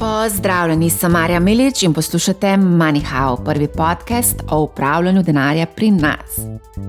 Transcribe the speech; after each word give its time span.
Pozdravljeni, 0.00 0.90
sem 0.90 1.12
Marja 1.12 1.40
Milič 1.40 1.82
in 1.82 1.92
poslušate 1.92 2.46
MoneyHow, 2.46 3.44
prvi 3.44 3.68
podcast 3.68 4.36
o 4.50 4.60
upravljanju 4.62 5.22
denarja 5.22 5.66
pri 5.66 5.90
nas. 5.90 6.38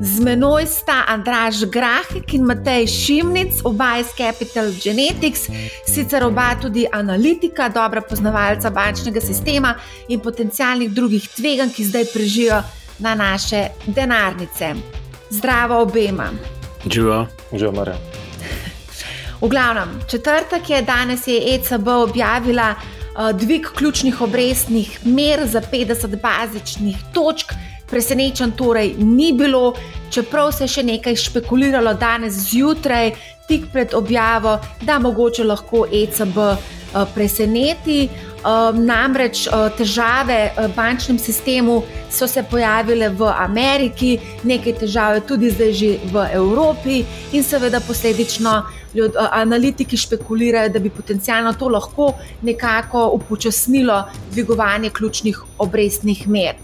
Z 0.01 0.23
menoj 0.23 0.65
sta 0.65 1.03
Andraš 1.07 1.55
Grahek 1.65 2.33
in 2.33 2.45
Matej 2.47 2.87
Šimnic, 2.87 3.59
oba 3.63 3.97
iz 3.99 4.07
Capital 4.17 4.71
Genetics, 4.83 5.41
sicer 5.87 6.23
oba 6.23 6.55
tudi 6.61 6.85
analitika, 6.91 7.69
dobra 7.69 8.01
poznavalca 8.01 8.69
bančnega 8.69 9.21
sistema 9.21 9.75
in 10.07 10.19
potencijalnih 10.19 10.91
drugih 10.91 11.27
tveganj, 11.35 11.75
ki 11.75 11.85
zdaj 11.85 12.05
prežijo 12.13 12.61
na 12.99 13.15
naše 13.15 13.67
denarnice. 13.85 14.73
Zdravo 15.29 15.81
obema. 15.81 16.29
Živo, 16.85 17.25
živo, 17.53 17.71
Marja. 17.71 17.97
V 19.41 19.49
glavnem, 19.49 19.99
četrtek 20.07 20.69
je 20.69 20.81
danes 20.81 21.27
je 21.27 21.55
ECB 21.55 21.87
objavila 21.87 22.75
dvig 23.33 23.67
ključnih 23.75 24.21
obrestnih 24.21 24.99
mer 25.05 25.47
za 25.47 25.61
50 25.61 26.15
bazičnih 26.21 26.97
točk. 27.13 27.53
Presenečen 27.89 28.51
torej 28.51 28.93
ni 28.97 29.33
bilo, 29.33 29.73
čeprav 30.09 30.51
se 30.51 30.63
je 30.63 30.67
še 30.67 30.83
nekaj 30.83 31.15
špekuliralo 31.15 31.93
danes 31.93 32.33
zjutraj, 32.47 33.11
tik 33.47 33.65
pred 33.73 33.93
objavo, 33.93 34.59
da 34.81 34.99
mogoče 34.99 35.43
lahko 35.43 35.85
ECB 35.91 36.37
uh, 36.37 36.55
preseneti. 37.13 38.05
Uh, 38.07 38.31
namreč 38.73 39.43
težave 39.77 40.49
v 40.57 40.67
bančnem 40.75 41.19
sistemu 41.19 41.83
so 42.09 42.27
se 42.27 42.41
pojavile 42.43 43.09
v 43.09 43.27
Ameriki, 43.29 44.15
nekaj 44.43 44.79
težav 44.79 45.15
je 45.15 45.21
tudi 45.29 45.51
zdaj 45.51 45.73
že 45.73 45.89
v 46.09 46.25
Evropi, 46.33 47.03
in 47.33 47.43
seveda 47.43 47.79
posledično 47.79 48.63
ljud, 48.93 49.15
analitiki 49.31 49.97
špekulirajo, 49.97 50.69
da 50.69 50.79
bi 50.79 50.89
potencialno 50.89 51.53
to 51.53 51.69
lahko 51.69 52.13
nekako 52.41 53.09
upočasnilo 53.13 54.03
dvigovanje 54.31 54.89
ključnih 54.89 55.39
obrestnih 55.57 56.27
mer. 56.29 56.55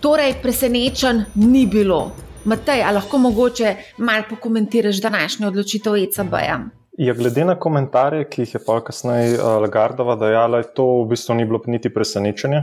Torej, 0.00 0.34
presenečen 0.42 1.24
ni 1.34 1.66
bilo. 1.66 2.12
Matej, 2.44 2.82
ali 2.82 2.94
lahko 2.94 3.18
mogoče 3.18 3.74
malo 3.98 4.24
pokomentiraš 4.30 5.00
današnjo 5.00 5.48
odločitev 5.48 5.94
ECB-ja? 5.94 6.60
Ja, 6.98 7.14
glede 7.14 7.44
na 7.44 7.54
komentarje, 7.58 8.24
ki 8.28 8.42
jih 8.42 8.54
je 8.54 8.60
pa 8.66 8.80
kasneje 8.84 9.38
Lagardova 9.38 10.16
dajala, 10.16 10.62
to 10.62 10.84
v 11.04 11.10
bistvu 11.12 11.34
ni 11.34 11.44
bilo 11.44 11.60
niti 11.66 11.92
presenečenje. 11.94 12.62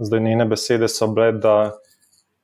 Zdaj, 0.00 0.20
njene 0.20 0.44
besede 0.46 0.88
so 0.88 1.06
bile, 1.06 1.32
da 1.32 1.72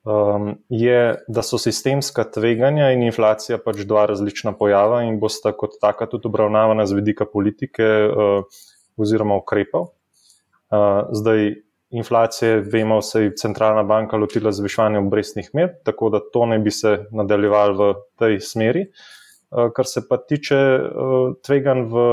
um, 0.07 0.55
je, 0.69 1.15
da 1.29 1.43
so 1.43 1.59
sistemska 1.59 2.25
tveganja 2.25 2.93
in 2.95 3.03
inflacija 3.03 3.59
pač 3.59 3.83
dva 3.89 4.07
različna 4.07 4.55
pojava 4.57 5.03
in 5.05 5.19
bosta 5.21 5.53
kot 5.53 5.81
taka 5.83 6.07
tudi 6.07 6.31
obravnavana 6.31 6.87
z 6.87 6.95
vidika 7.01 7.27
politike 7.27 7.87
uh, 8.07 8.63
oziroma 8.97 9.37
ukrepov. 9.37 9.91
Uh, 10.71 11.11
zdaj, 11.13 11.53
inflacije, 11.91 12.61
vemo, 12.73 13.01
se 13.03 13.23
je 13.23 13.35
centralna 13.39 13.83
banka 13.83 14.17
lotila 14.17 14.53
zvišanja 14.53 15.01
obrestnih 15.01 15.51
mer, 15.55 15.75
tako 15.85 16.11
da 16.11 16.21
to 16.33 16.47
ne 16.47 16.59
bi 16.59 16.71
se 16.71 16.99
nadaljevalo 17.11 17.93
v 17.93 17.95
tej 18.19 18.41
smeri. 18.41 18.87
Uh, 19.51 19.71
kar 19.75 19.87
se 19.87 20.03
pa 20.09 20.19
tiče 20.19 20.57
uh, 20.57 21.35
tveganj 21.47 21.87
v 21.91 22.07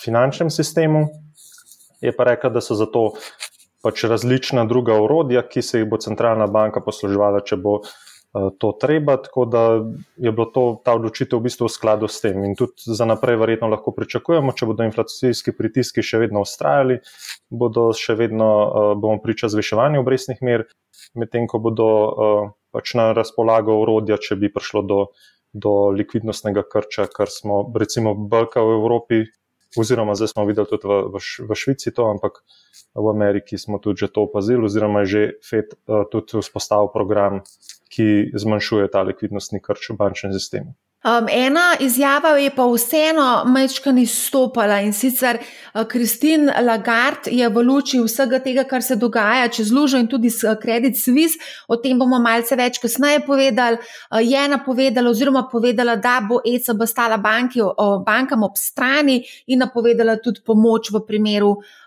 finančnem 0.00 0.50
sistemu, 0.50 1.06
je 2.00 2.12
pa 2.16 2.24
rekla, 2.24 2.50
da 2.50 2.60
so 2.60 2.74
zato 2.76 3.12
pač 3.84 4.06
različna 4.08 4.64
druga 4.64 4.96
urodja, 5.02 5.42
ki 5.44 5.62
se 5.62 5.82
jih 5.82 5.88
bo 5.90 6.00
centralna 6.00 6.46
banka 6.48 6.80
posluževala, 6.84 7.42
če 7.44 7.58
bo 7.60 7.74
uh, 7.82 8.48
to 8.58 8.70
treba. 8.80 9.18
Tako 9.20 9.44
da 9.52 9.64
je 10.16 10.32
bilo 10.32 10.46
to, 10.54 10.64
ta 10.86 10.94
odločitev 10.96 11.42
v 11.42 11.46
bistvu 11.50 11.68
v 11.68 11.74
skladu 11.74 12.08
s 12.08 12.24
tem. 12.24 12.40
In 12.48 12.56
tudi 12.58 12.96
za 12.96 13.04
naprej, 13.08 13.36
verjetno 13.42 13.68
lahko 13.72 13.92
pričakujemo, 13.96 14.56
če 14.56 14.70
bodo 14.70 14.88
inflacijski 14.88 15.52
pritiski 15.58 16.04
še 16.06 16.22
vedno 16.24 16.46
ustrajali, 16.46 16.98
bodo 17.52 17.90
še 17.92 18.16
vedno 18.18 18.50
uh, 18.64 18.90
bomo 18.96 19.20
priča 19.22 19.52
zviševanju 19.52 20.00
obrestnih 20.00 20.40
mer, 20.40 20.66
medtem 21.20 21.46
ko 21.50 21.60
bodo 21.68 21.88
uh, 21.92 22.50
pač 22.74 22.96
na 22.98 23.12
razpolago 23.16 23.82
urodja, 23.84 24.18
če 24.18 24.40
bi 24.40 24.52
prišlo 24.52 24.86
do. 24.88 25.06
Do 25.54 25.70
likvidnostnega 25.94 26.64
krča, 26.66 27.04
kar 27.14 27.30
smo, 27.30 27.60
recimo, 27.78 28.16
Balka 28.18 28.58
v 28.58 28.72
Evropi, 28.74 29.20
oziroma 29.78 30.14
zdaj 30.14 30.34
smo 30.34 30.44
videli 30.48 30.66
tudi 30.70 30.88
v, 30.88 30.98
v, 31.14 31.20
v 31.20 31.58
Švici 31.58 31.92
to, 31.94 32.06
ampak 32.10 32.42
v 32.94 33.06
Ameriki 33.10 33.58
smo 33.58 33.78
tudi 33.78 34.08
to 34.08 34.26
opazili, 34.26 34.64
oziroma 34.64 35.04
je 35.04 35.06
že 35.06 35.22
FED 35.42 35.68
uh, 35.74 36.04
tudi 36.10 36.40
vzpostavil 36.40 36.92
program, 36.94 37.42
ki 37.90 38.34
zmanjšuje 38.34 38.90
ta 38.90 39.02
likvidnostni 39.06 39.62
krč 39.62 39.90
v 39.90 39.98
bančnem 39.98 40.34
sistemu. 40.34 40.74
Um, 41.04 41.26
ena 41.28 41.74
izjava 41.80 42.28
je 42.28 42.50
pa 42.50 42.64
vseeno 42.64 43.44
mečkani 43.46 44.02
izstopala 44.02 44.78
in 44.80 44.92
sicer 44.92 45.36
Kristin 45.88 46.48
uh, 46.48 46.54
Lagarde 46.64 47.28
je 47.30 47.48
v 47.48 47.62
luči 47.62 48.00
vsega 48.00 48.38
tega, 48.40 48.64
kar 48.64 48.82
se 48.82 48.96
dogaja 48.96 49.50
čez 49.52 49.72
lužo 49.72 50.00
in 50.00 50.08
tudi 50.08 50.30
s 50.30 50.48
Credit 50.62 50.96
Suisse, 50.96 51.36
o 51.68 51.76
tem 51.76 51.98
bomo 52.00 52.16
malce 52.24 52.56
več 52.56 52.80
kasneje 52.80 53.20
povedali, 53.26 53.76
uh, 53.76 54.22
je 54.24 54.48
napovedala 54.48 55.12
oziroma 55.12 55.44
povedala, 55.52 55.98
da 56.00 56.22
bo 56.24 56.40
ECB 56.40 56.86
stala 56.88 57.20
banki, 57.20 57.60
uh, 57.60 58.00
bankam 58.06 58.48
ob 58.48 58.56
strani 58.56 59.20
in 59.46 59.60
napovedala 59.60 60.16
tudi 60.24 60.40
pomoč 60.40 60.88
v 60.88 61.04
primeru 61.04 61.58
uh, 61.58 61.83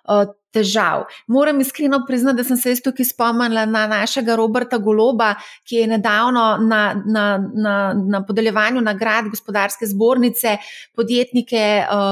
težav. 0.58 1.06
Moram 1.28 1.60
iskreno 1.62 2.02
priznati, 2.08 2.38
da 2.38 2.44
sem 2.44 2.58
se 2.58 2.76
tukaj 2.84 3.06
spomnila 3.06 3.66
na 3.66 3.86
našega 3.88 4.36
Roberta 4.36 4.78
Goloba, 4.78 5.34
ki 5.68 5.82
je 5.82 5.88
nedavno 5.88 6.46
na, 6.62 6.82
na, 7.06 7.26
na, 7.54 7.76
na 7.94 8.24
podeljevanju 8.26 8.82
nagrad 8.82 9.30
gospodarske 9.30 9.86
zbornice 9.86 10.58
podjetnike, 10.96 11.64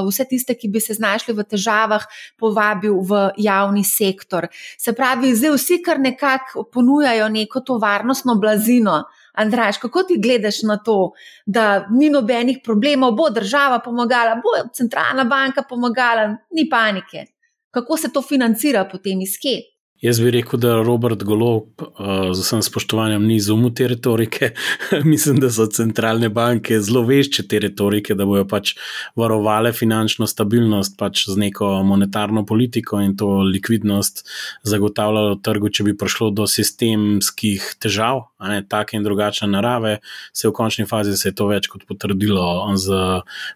vse 0.08 0.28
tiste, 0.30 0.56
ki 0.56 0.70
bi 0.70 0.84
se 0.84 0.94
znašli 0.94 1.34
v 1.34 1.46
težavah, 1.50 2.06
povabil 2.40 3.00
v 3.02 3.28
javni 3.38 3.84
sektor. 3.84 4.48
Se 4.78 4.94
pravi, 4.94 5.36
zdaj 5.36 5.56
vsi 5.56 5.82
kar 5.86 6.00
nekako 6.00 6.68
ponujajo 6.74 7.30
neko 7.30 7.62
to 7.66 7.80
varnostno 7.82 8.36
blazino. 8.36 9.04
Andraš, 9.36 9.78
kako 9.78 10.04
ti 10.08 10.16
gledaš 10.22 10.62
na 10.64 10.78
to, 10.78 11.12
da 11.46 11.88
ni 11.92 12.10
nobenih 12.10 12.62
problemov, 12.64 13.18
bo 13.18 13.30
država 13.30 13.82
pomagala, 13.84 14.38
bo 14.40 14.54
centralna 14.74 15.26
banka 15.28 15.66
pomagala, 15.70 16.30
ni 16.56 16.70
panike? 16.72 17.35
Kako 17.76 17.98
se 17.98 18.12
to 18.14 18.22
financira 18.22 18.86
potem 18.92 19.22
iz 19.22 19.36
kje. 19.42 19.58
Jaz 20.02 20.20
bi 20.20 20.32
rekel, 20.32 20.60
da 20.60 20.82
Robert 20.84 21.24
Golob, 21.24 21.80
uh, 21.80 22.34
z 22.36 22.42
vsem 22.44 22.60
spoštovanjem, 22.62 23.24
ni 23.24 23.38
izumil 23.40 23.72
te 23.74 23.88
retorike. 23.88 24.50
Mislim, 25.12 25.40
da 25.40 25.48
so 25.50 25.70
centralne 25.72 26.28
banke 26.30 26.82
zelo 26.84 27.06
vešče 27.08 27.46
te 27.48 27.62
retorike, 27.64 28.14
da 28.14 28.28
bojo 28.28 28.44
pač 28.44 28.74
varovale 29.16 29.72
finančno 29.74 30.28
stabilnost 30.28 30.98
pač 31.00 31.24
z 31.30 31.38
neko 31.40 31.70
monetarno 31.88 32.44
politiko 32.46 33.00
in 33.00 33.16
to 33.16 33.30
likvidnost 33.48 34.26
zagotavljalo 34.68 35.40
trgu, 35.40 35.72
če 35.72 35.88
bi 35.88 35.96
prišlo 35.98 36.30
do 36.36 36.44
sistemskih 36.44 37.64
težav, 37.80 38.26
ne, 38.44 38.60
take 38.68 39.00
in 39.00 39.08
drugačne 39.08 39.48
narave. 39.48 40.02
Se 40.36 40.50
v 40.50 40.54
končni 40.60 40.84
fazi 40.86 41.16
se 41.16 41.32
je 41.32 41.38
to 41.40 41.48
več 41.48 41.72
kot 41.72 41.88
potrdilo 41.88 42.44
z 42.76 43.00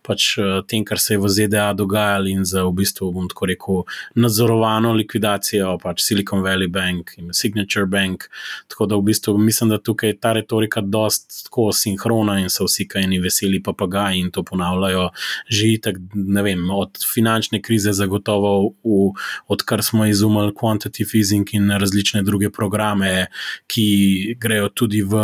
pač, 0.08 0.32
tem, 0.72 0.88
kar 0.88 1.04
se 1.04 1.18
je 1.18 1.22
v 1.22 1.36
ZDA 1.36 1.68
dogajalo 1.76 2.32
in 2.32 2.48
z 2.48 2.64
v 2.64 2.74
bistvu, 2.80 3.12
bom 3.14 3.28
tako 3.28 3.52
rekel, 3.52 3.86
nadzorovano 4.16 4.96
likvidacijo 5.04 5.76
pač 5.84 6.08
Silicon. 6.08 6.39
Silicon 6.40 6.44
Valley 6.44 6.68
Bank 6.68 7.12
in 7.18 7.34
Signature 7.34 7.86
Bank. 7.86 8.30
Tako 8.68 8.86
da 8.86 8.96
v 8.96 9.02
bistvu 9.02 9.38
mislim, 9.38 9.70
da 9.70 9.78
tukaj 9.78 10.10
je 10.10 10.20
ta 10.20 10.34
retorika 10.34 10.82
dost 10.82 11.44
tako 11.46 11.72
sinhrona 11.72 12.40
in 12.40 12.50
so 12.50 12.66
vsi 12.66 12.88
kajni 12.88 13.20
veseli 13.20 13.64
papagaji 13.64 14.20
in 14.20 14.32
to 14.32 14.44
ponavljajo 14.44 15.10
že 15.50 15.78
tak, 15.82 15.96
ne 16.14 16.42
vem, 16.44 16.70
od 16.70 16.98
finančne 17.14 17.62
krize 17.62 17.92
zagotovo, 17.94 18.74
v, 18.84 19.14
odkar 19.48 19.84
smo 19.84 20.06
izumili 20.06 20.54
quantitative 20.54 21.18
easing 21.18 21.48
in 21.54 21.72
različne 21.72 22.24
druge 22.24 22.50
programe, 22.50 23.28
ki 23.68 24.36
grejo 24.40 24.70
tudi 24.70 25.02
v 25.02 25.16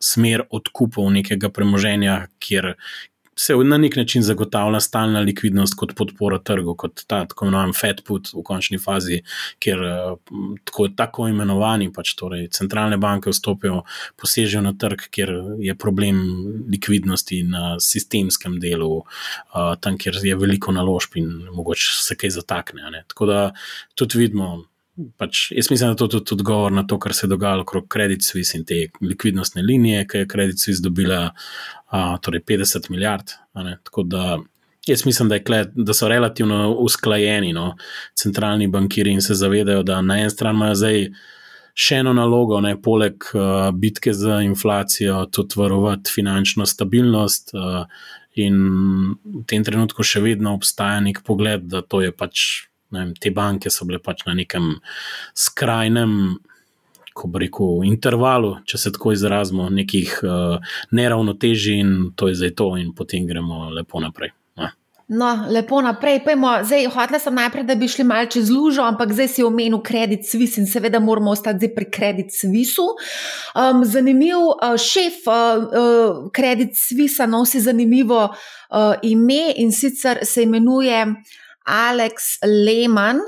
smer 0.00 0.46
odkupov 0.50 1.10
nekega 1.12 1.48
premoženja, 1.48 2.26
kjer, 2.38 2.74
se 3.40 3.54
na 3.64 3.78
nek 3.78 3.96
način 3.96 4.22
zagotavlja 4.22 4.80
stalna 4.80 5.20
likvidnost 5.20 5.74
kot 5.74 5.94
podpora 5.96 6.38
trgu, 6.38 6.74
kot 6.76 7.04
ta 7.06 7.22
tako 7.24 7.46
imenovan 7.46 7.72
Fed 7.72 8.02
put 8.04 8.28
v 8.34 8.42
končni 8.44 8.78
fazi, 8.78 9.22
kjer 9.58 9.84
eh, 9.88 10.34
tako, 10.64 10.88
tako 10.96 11.28
imenovani 11.28 11.88
pač 11.92 12.12
torej, 12.20 12.48
centralne 12.56 12.98
banke 13.00 13.32
vstopijo, 13.32 13.82
posežejo 14.20 14.62
na 14.66 14.74
trg, 14.76 15.06
kjer 15.10 15.32
je 15.64 15.74
problem 15.74 16.20
likvidnosti 16.72 17.42
na 17.48 17.78
sistemskem 17.80 18.58
delu, 18.60 18.90
uh, 19.00 19.72
tam, 19.80 19.96
kjer 19.98 20.20
je 20.24 20.36
veliko 20.36 20.72
naložb 20.76 21.16
in 21.20 21.30
mogoče 21.56 21.96
se 22.04 22.16
kaj 22.20 22.36
zatakne. 22.36 22.90
Ne. 22.92 23.04
Tako 23.08 23.30
da 23.30 23.38
tudi 23.94 24.26
vidimo. 24.26 24.58
Pač, 25.16 25.50
jaz 25.56 25.70
mislim, 25.70 25.88
da 25.88 25.92
je 25.92 25.96
to 25.96 26.08
tudi 26.08 26.34
odgovor 26.40 26.72
na 26.72 26.86
to, 26.86 26.98
kar 26.98 27.14
se 27.14 27.26
je 27.26 27.30
dogajalo 27.30 27.62
okrog 27.62 27.86
Credit 27.92 28.24
Suisse 28.24 28.58
in 28.58 28.64
te 28.64 28.86
likvidnostne 29.00 29.62
linije, 29.62 30.06
ki 30.08 30.22
je 30.22 30.28
Credit 30.28 30.60
Suisse 30.60 30.82
dobila 30.82 31.30
torej 32.22 32.40
50 32.48 32.90
milijard. 32.90 33.32
Tako 33.84 34.02
da 34.02 34.38
jaz 34.86 35.06
mislim, 35.06 35.28
da, 35.28 35.38
kle, 35.44 35.64
da 35.74 35.94
so 35.94 36.08
relativno 36.08 36.74
usklajeni 36.78 37.52
no, 37.52 37.74
centralni 38.14 38.68
bankiri 38.68 39.12
in 39.12 39.22
se 39.22 39.34
zavedajo, 39.34 39.82
da 39.82 40.00
na 40.02 40.18
eni 40.20 40.30
strani 40.30 40.58
imajo 40.58 40.74
zdaj 40.74 41.04
še 41.80 42.00
eno 42.02 42.12
nalogo, 42.12 42.58
ne, 42.60 42.74
poleg 42.82 43.24
uh, 43.32 43.70
bitke 43.72 44.12
z 44.12 44.42
inflacijo, 44.44 45.22
tudi 45.32 45.56
varovati 45.56 46.10
finančno 46.12 46.66
stabilnost. 46.66 47.54
Uh, 47.54 47.84
In 48.38 48.56
v 49.24 49.42
tem 49.50 49.64
trenutku 49.66 50.06
še 50.06 50.22
vedno 50.22 50.54
obstaja 50.54 51.00
nek 51.02 51.24
pogled, 51.26 51.66
da 51.66 51.82
to 51.82 51.98
je 52.04 52.12
pač 52.14 52.69
vem, 52.90 53.14
te 53.14 53.32
banke 53.34 53.70
so 53.70 53.86
bile 53.88 54.00
pač 54.02 54.24
na 54.28 54.36
nekem 54.38 54.76
skrajnem. 55.34 56.38
Ko 57.14 57.28
bi 57.28 57.42
rekel, 57.42 57.82
intervalu, 57.88 58.54
če 58.70 58.78
se 58.78 58.92
tako 58.94 59.12
izrazimo, 59.12 59.66
nekih 59.74 60.12
uh, 60.22 60.76
neravnotežij, 60.94 61.80
in 61.82 61.96
to 62.16 62.30
je 62.30 62.38
zdaj 62.38 62.54
to, 62.56 62.68
in 62.78 62.92
potem 62.96 63.26
gremo 63.28 63.66
lepo 63.74 64.00
naprej. 64.00 64.30
No, 65.12 65.46
lepo 65.50 65.80
naprej. 65.82 66.20
Pejmo. 66.24 66.48
Zdaj, 66.62 66.86
hotela 66.94 67.18
sem 67.18 67.34
najprej, 67.34 67.64
da 67.66 67.74
bi 67.74 67.88
šli 67.90 68.04
malce 68.06 68.30
čez 68.36 68.50
lužo, 68.54 68.84
ampak 68.86 69.10
zdaj 69.12 69.28
si 69.28 69.42
omenil 69.42 69.80
Credit 69.82 70.22
Suisse 70.22 70.60
in 70.60 70.68
seveda 70.70 71.00
moramo 71.02 71.32
ostati 71.34 71.66
pri 71.74 71.88
Credit 71.90 72.30
Suisse. 72.30 72.78
Um, 73.58 73.82
zanimiv 73.84 74.38
uh, 74.38 74.76
šef 74.78 75.26
uh, 75.26 75.34
uh, 75.66 76.30
Credit 76.30 76.78
Suisse 76.78 77.26
nosi 77.26 77.60
zanimivo 77.60 78.22
uh, 78.28 78.94
ime 79.02 79.50
in 79.56 79.72
sicer 79.72 80.22
se 80.22 80.42
imenuje 80.42 81.06
Alex 81.70 82.38
Lehman. 82.42 83.22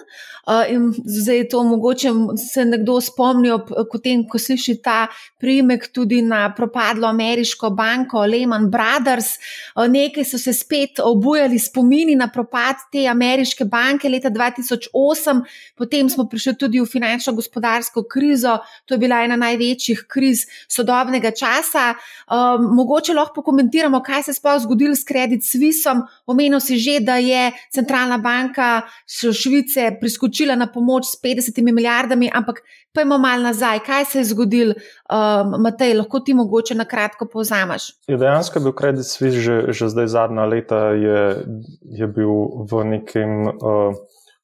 Uh, 0.47 0.93
zdaj 1.05 1.37
je 1.37 1.49
to 1.49 1.63
mogoče 1.65 2.09
se 2.53 2.65
nekdo 2.65 3.01
spomnil, 3.01 3.61
potem, 3.93 4.25
ko 4.27 4.39
sliši 4.43 4.75
ta 4.83 5.07
primek 5.39 5.85
tudi 5.95 6.19
na 6.23 6.49
propadlo 6.55 7.07
ameriško 7.07 7.71
banko 7.71 8.25
Lehman 8.27 8.67
Brothers. 8.71 9.37
Nekaj 9.77 10.25
so 10.25 10.39
se 10.39 10.53
spet 10.53 10.99
obujali 10.99 11.59
spomini 11.59 12.17
na 12.19 12.27
propad 12.29 12.83
te 12.93 13.07
ameriške 13.07 13.65
banke 13.65 14.09
leta 14.09 14.31
2008, 14.31 15.45
potem 15.79 16.11
smo 16.11 16.27
prišli 16.27 16.57
tudi 16.59 16.81
v 16.81 16.91
finančno-gospodarsko 16.91 18.03
krizo, 18.11 18.57
to 18.87 18.95
je 18.95 18.99
bila 18.99 19.23
ena 19.23 19.39
največjih 19.39 20.05
kriz 20.11 20.43
sodobnega 20.69 21.31
časa. 21.31 21.95
Mogoče 22.59 23.15
lahko 23.15 23.39
pokomentiramo, 23.39 24.03
kaj 24.03 24.27
se 24.27 24.35
je 24.35 24.41
sploh 24.41 24.59
zgodilo 24.67 24.99
s 24.99 25.07
Credit 25.07 25.47
Suissom. 25.47 26.03
Omenil 26.27 26.61
si 26.61 26.83
že, 26.83 26.99
da 27.01 27.17
je 27.23 27.53
centralna 27.71 28.19
banka 28.19 28.83
Švice 29.07 29.93
priskočila 30.01 30.32
skočila 30.33 30.57
na 30.57 30.67
pomoč 30.67 31.05
s 31.05 31.21
50 31.21 31.63
milijardami, 31.63 32.31
ampak 32.35 32.63
pojmo 32.95 33.19
malo 33.19 33.43
nazaj, 33.43 33.79
kaj 33.85 34.05
se 34.05 34.19
je 34.19 34.25
zgodilo, 34.25 34.75
uh, 34.75 35.61
Matej, 35.61 35.95
lahko 35.95 36.21
ti 36.21 36.35
mogoče 36.35 36.75
na 36.75 36.85
kratko 36.85 37.29
povzameš. 37.29 37.93
Je 38.09 38.17
dejansko 38.17 38.61
bil 38.61 38.73
Credit 38.73 39.05
Suisse 39.05 39.41
že, 39.41 39.73
že 39.73 39.89
zdaj 39.89 40.07
zadnja 40.07 40.45
leta, 40.45 40.97
je, 40.97 41.45
je 41.85 42.07
bil 42.07 42.33
v 42.65 42.85
nekem 42.85 43.49
uh, 43.49 43.93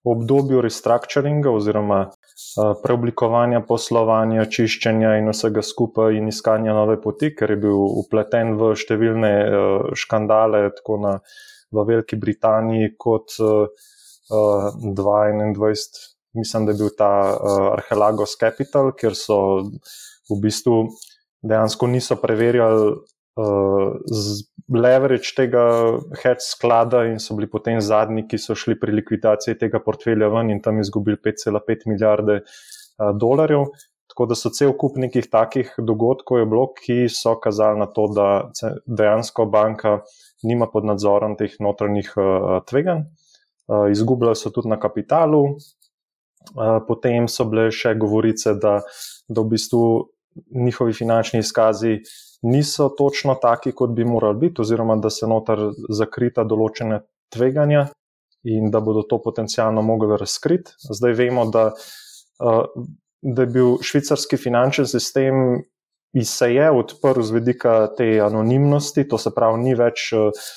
obdobju 0.05 0.61
restructuringa 0.61 1.51
oziroma 1.51 2.01
uh, 2.05 2.77
preoblikovanja 2.85 3.65
poslovanja, 3.65 4.45
čiščenja 4.45 5.17
in 5.19 5.33
vsega 5.33 5.65
skupaj 5.65 6.21
in 6.21 6.29
iskanja 6.29 6.77
nove 6.77 7.01
poti, 7.01 7.33
ker 7.33 7.57
je 7.57 7.63
bil 7.65 7.81
upleten 8.05 8.59
v 8.61 8.75
številne 8.77 9.33
uh, 9.33 9.93
škandale, 9.97 10.69
tako 10.77 11.01
na. 11.01 11.21
V 11.69 11.83
Veliki 11.85 12.17
Britaniji, 12.17 12.95
kot 12.97 13.35
uh, 13.45 13.67
2021, 14.31 16.15
mislim, 16.35 16.67
da 16.67 16.73
je 16.73 16.79
bil 16.79 16.91
ta 16.99 17.13
uh, 17.33 17.73
Arhelagos 17.73 18.37
Capital, 18.41 18.93
kjer 18.93 19.17
so 19.17 19.39
v 20.29 20.41
bistvu 20.43 20.83
dejansko 21.43 21.87
niso 21.87 22.17
preverjali 22.21 22.93
uh, 23.39 23.95
leverage 24.75 25.35
tega 25.37 25.65
hedge 26.23 26.45
sklada 26.45 27.05
in 27.09 27.19
so 27.23 27.37
bili 27.39 27.49
potem 27.51 27.81
zadnji, 27.81 28.27
ki 28.29 28.41
so 28.43 28.57
šli 28.59 28.79
pri 28.81 28.99
likvidaciji 29.01 29.59
tega 29.59 29.81
portfelja 29.85 30.29
ven 30.33 30.51
in 30.51 30.63
tam 30.63 30.81
izgubili 30.81 31.17
5,5 31.25 31.87
milijarde 31.87 32.41
uh, 32.43 33.15
dolarjev. 33.17 33.71
Tako 34.09 34.27
da 34.27 34.35
so 34.35 34.51
cel 34.51 34.73
kup 34.81 34.97
nekih 34.97 35.29
takih 35.31 35.75
dogodkov 35.79 36.41
je 36.41 36.47
bilo, 36.49 36.67
ki 36.75 37.07
so 37.13 37.37
kazali 37.41 37.79
na 37.79 37.87
to, 37.87 38.07
da 38.17 38.29
dejansko 38.87 39.45
banka 39.47 40.01
nima 40.43 40.67
pod 40.73 40.89
nadzorom 40.89 41.37
teh 41.37 41.55
notranjih 41.61 42.13
uh, 42.17 42.59
tveganj. 42.67 43.05
Eh, 43.69 43.91
izgubljali 43.93 44.37
so 44.37 44.51
tudi 44.51 44.69
na 44.69 44.81
kapitalu. 44.81 45.45
Eh, 45.49 46.81
potem 46.89 47.29
so 47.29 47.45
bile 47.45 47.69
še 47.71 47.93
govorice, 48.01 48.55
da, 48.57 48.79
da 49.29 49.45
v 49.45 49.53
bistvu 49.53 49.83
njihovi 50.55 50.95
finančni 50.95 51.43
izkazi 51.43 51.99
niso 52.43 52.89
točno 52.99 53.35
taki, 53.43 53.73
kot 53.73 53.91
bi 53.91 54.05
morali 54.05 54.39
biti, 54.47 54.63
oziroma 54.63 54.97
da 54.97 55.11
se 55.11 55.27
notar 55.27 55.61
zakrita 55.91 56.45
določene 56.45 57.03
tveganja 57.35 57.89
in 58.49 58.71
da 58.71 58.81
bodo 58.81 59.03
to 59.03 59.19
potencialno 59.23 59.83
mogli 59.83 60.17
razkriti. 60.17 60.73
Zdaj 60.89 61.17
vemo, 61.19 61.45
da, 61.53 61.73
eh, 62.41 62.87
da 63.21 63.43
je 63.43 63.53
bil 63.53 63.77
švicarski 63.83 64.39
finančni 64.41 64.87
sistem. 64.87 65.65
Se 66.25 66.49
je 66.55 66.71
odprl 66.73 67.23
z 67.23 67.37
vidika 67.37 67.75
te 67.97 68.07
anonimnosti, 68.25 69.05
to 69.09 69.19
se 69.21 69.31
pravi, 69.35 69.61
ni 69.61 69.75
več 69.77 70.09
uh, 70.17 70.49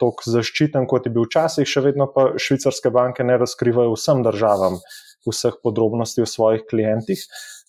tako 0.00 0.32
zaščiten, 0.34 0.88
kot 0.90 1.06
je 1.06 1.12
bil 1.14 1.28
včasih, 1.28 1.68
še 1.68 1.84
vedno 1.84 2.08
pa 2.10 2.32
švicarske 2.34 2.90
banke 2.90 3.24
ne 3.24 3.38
razkrivajo 3.38 3.94
vsem 3.94 4.24
državam 4.26 4.80
vseh 5.28 5.54
podrobnosti 5.62 6.22
o 6.22 6.26
svojih 6.26 6.64
klientih. 6.70 7.22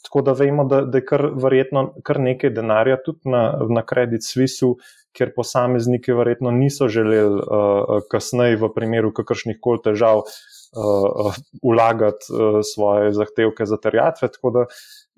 Tako 0.03 0.21
da 0.25 0.33
vemo, 0.35 0.65
da, 0.67 0.81
da 0.89 0.99
je 0.99 1.05
kar 1.05 1.27
verjetno 1.39 1.85
kar 2.03 2.19
nekaj 2.19 2.51
denarja 2.53 2.97
tudi 3.05 3.29
na, 3.31 3.43
na 3.69 3.85
kredit 3.87 4.25
Swissu, 4.25 4.73
ker 5.13 5.31
posamezniki 5.35 6.15
verjetno 6.17 6.51
niso 6.51 6.89
želeli 6.91 7.39
uh, 7.39 8.01
kasneje 8.11 8.57
v 8.61 8.71
primeru 8.75 9.13
kakršnih 9.13 9.61
koli 9.61 9.83
težav 9.85 10.23
uh, 10.25 11.37
vlagati 11.61 12.33
uh, 12.33 12.59
svoje 12.65 13.13
zahtevke 13.15 13.69
za 13.69 13.77
terjatve. 13.77 14.31
Tako 14.33 14.51
da 14.57 14.65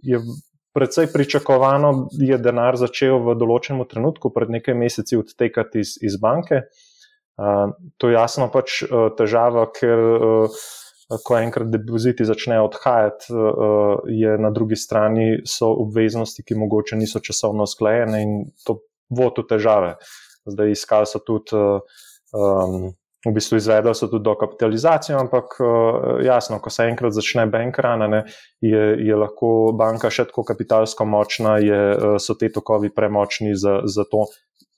je 0.04 0.20
precej 0.76 1.08
pričakovano 1.14 2.10
je 2.12 2.38
denar 2.38 2.78
začel 2.78 3.22
v 3.24 3.36
določenem 3.40 3.86
trenutku, 3.88 4.32
pred 4.36 4.52
nekaj 4.52 4.76
meseci, 4.76 5.18
odtekati 5.20 5.84
iz, 5.84 5.96
iz 6.04 6.18
banke. 6.22 6.66
Uh, 7.36 7.72
to 8.00 8.12
je 8.12 8.16
jasno 8.16 8.50
pač 8.52 8.82
uh, 8.84 9.08
težava, 9.16 9.66
ker 9.76 10.00
uh, 10.00 10.66
ko 11.24 11.38
enkrat 11.40 11.72
depoziti 11.72 12.28
začnejo 12.28 12.68
odhajati, 12.70 13.32
uh, 13.32 14.04
je 14.12 14.36
na 14.40 14.52
drugi 14.56 14.80
strani 14.80 15.42
so 15.48 15.72
obveznosti, 15.84 16.44
ki 16.44 16.60
mogoče 16.60 17.00
niso 17.00 17.24
časovno 17.24 17.68
usklajene 17.68 18.22
in 18.24 18.38
to 18.68 18.80
vodi 19.12 19.44
v 19.44 19.50
težave. 19.56 19.96
Zdaj 20.48 20.76
iskali 20.76 21.10
so 21.10 21.24
tudi. 21.24 21.56
Uh, 21.56 22.04
um, 22.36 22.94
v 23.26 23.34
bistvu 23.34 23.58
izvedli 23.58 23.94
so 23.96 24.08
tudi 24.08 24.24
dokapitalizacijo, 24.24 25.20
ampak 25.20 25.58
eh, 25.60 26.26
jasno, 26.26 26.60
ko 26.62 26.70
se 26.70 26.88
enkrat 26.90 27.14
začne 27.14 27.46
bankrana, 27.52 28.24
je, 28.62 28.84
je 29.08 29.16
lahko 29.18 29.72
banka 29.78 30.12
še 30.14 30.28
tako 30.30 30.46
kapitalsko 30.46 31.08
močna, 31.10 31.58
je, 31.64 31.82
eh, 31.94 32.18
so 32.22 32.38
te 32.40 32.52
tokovi 32.54 32.94
premočni 32.94 33.56
za, 33.58 33.82
za 33.86 34.06
to 34.12 34.28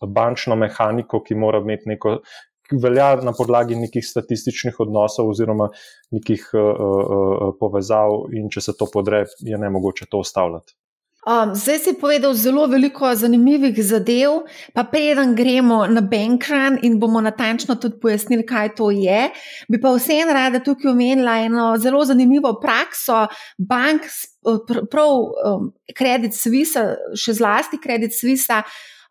bančno 0.02 0.56
mehaniko, 0.56 1.24
ki 1.26 1.36
mora 1.36 1.64
imeti 1.64 1.94
neko. 1.94 2.20
Velja 2.68 3.14
na 3.24 3.32
podlagi 3.32 3.78
nekih 3.80 4.04
statističnih 4.04 4.82
odnosov 4.84 5.30
oziroma 5.32 5.69
nekih 6.12 6.50
uh, 6.52 6.66
uh, 6.83 7.45
povezav, 7.56 8.26
in 8.36 8.50
če 8.52 8.66
se 8.66 8.74
to 8.76 8.90
podre, 8.92 9.21
je 9.40 9.56
ne 9.57 9.69
mogoče 9.71 10.10
to 10.12 10.19
ustavljati. 10.19 10.76
Um, 11.28 11.52
zdaj 11.56 11.80
si 11.80 11.92
povedal 12.00 12.31
zelo 12.34 12.68
veliko 12.72 13.10
zanimivih 13.16 13.76
zadev, 13.84 14.46
pa 14.74 14.86
preden 14.88 15.34
gremo 15.36 15.81
na 15.88 16.00
Bankran 16.02 16.80
in 16.81 17.00
bomo 17.00 17.19
natančno 17.22 17.76
tudi 17.76 18.00
pojasnili, 18.00 18.46
kaj 18.48 18.76
to 18.76 18.88
je, 18.96 19.26
bi 19.68 19.80
pa 19.81 19.92
vseeno 19.92 20.31
rada 20.34 20.62
tukaj 20.64 20.92
omenila 20.92 21.36
eno 21.44 21.74
zelo 21.78 22.06
zanimivo 22.06 22.54
prakso 22.62 23.26
bank, 23.57 24.07
prav 24.92 25.12
um, 25.12 25.74
Credit 25.98 26.31
Suisse, 26.31 26.86
še 27.19 27.36
zlasti 27.36 27.81
Credit 27.84 28.16
Suisse. 28.16 28.64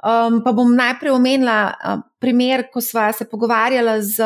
Um, 0.06 0.38
pa 0.44 0.54
bom 0.54 0.70
najprej 0.70 1.10
omenila 1.10 1.74
um, 1.74 2.02
primer, 2.22 2.68
ko 2.70 2.78
sva 2.78 3.10
se 3.10 3.26
pogovarjala 3.26 3.98
z 3.98 4.22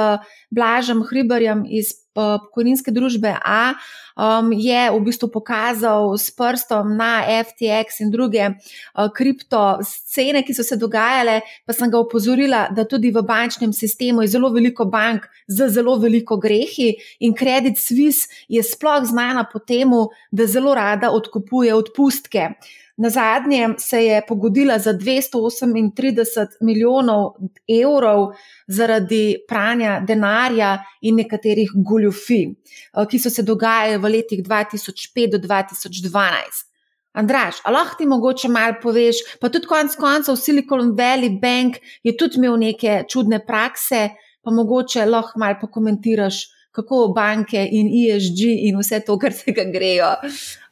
Blažem 0.53 1.01
Hriberjem 1.09 1.65
iz 1.65 1.95
pokojninske 2.13 2.91
družbe 2.93 3.33
A 3.39 3.73
um, 4.19 4.51
je 4.53 4.81
v 4.91 4.99
bistvu 5.01 5.31
pokazal 5.33 6.11
s 6.19 6.29
prstom 6.35 6.97
na 6.99 7.23
FTX 7.25 8.03
in 8.05 8.11
druge 8.11 8.43
uh, 8.51 9.09
kripto 9.15 9.81
scene, 9.87 10.43
ki 10.45 10.53
so 10.53 10.67
se 10.67 10.77
dogajale, 10.77 11.41
pa 11.65 11.73
sem 11.73 11.89
ga 11.89 12.03
upozorila, 12.03 12.67
da 12.75 12.85
tudi 12.85 13.15
v 13.15 13.23
bančnem 13.25 13.73
sistemu 13.73 14.27
je 14.27 14.35
zelo 14.37 14.51
veliko 14.53 14.85
bank 14.85 15.31
z 15.49 15.71
zelo 15.71 15.97
veliko 16.03 16.37
grehi 16.37 16.93
in 17.25 17.33
Credit 17.33 17.79
Suisse 17.79 18.29
je 18.49 18.63
sploh 18.63 19.07
znana 19.07 19.47
po 19.49 19.63
tem, 19.63 19.89
da 20.31 20.45
zelo 20.47 20.75
rada 20.75 21.09
odkupuje 21.11 21.73
odpustke. 21.75 22.53
Na 23.01 23.09
zadnje 23.11 23.69
se 23.79 24.05
je 24.05 24.23
pogodila 24.29 24.79
za 24.79 24.93
238 24.93 26.47
milijonov 26.61 27.31
evrov 27.69 28.27
zaradi 28.67 29.37
pranja 29.49 30.01
denarja 30.09 30.75
in 31.01 31.17
nekaterih 31.17 31.71
goljufij, 31.75 32.45
eh, 32.51 33.07
ki 33.11 33.19
so 33.19 33.31
se 33.31 33.43
dogajale 33.43 33.99
v 33.99 34.11
letih 34.17 34.43
2005 34.45 35.31
do 35.33 35.39
2012. 35.39 36.67
Andraš, 37.13 37.57
ali 37.65 37.75
lahko 37.75 37.97
ti 37.99 38.07
mogoče 38.07 38.49
malo 38.49 38.77
poveš, 38.83 39.17
pa 39.41 39.49
tudi 39.49 39.67
konec 39.67 39.97
koncev 39.97 40.37
Silicon 40.37 40.93
Valley 40.93 41.41
Bank 41.41 41.81
je 42.03 42.17
tudi 42.17 42.37
imel 42.37 42.57
neke 42.57 43.03
čudne 43.09 43.41
prakse, 43.47 44.11
pa 44.43 44.51
mogoče 44.51 45.07
lahko 45.07 45.41
malo 45.41 45.57
pokomentiraš, 45.61 46.45
kako 46.71 47.13
banke 47.17 47.63
in 47.71 47.91
ESG 47.91 48.47
in 48.69 48.79
vse 48.79 49.03
to, 49.07 49.19
kar 49.19 49.33
se 49.35 49.53
ga 49.53 49.65
grejo, 49.73 50.15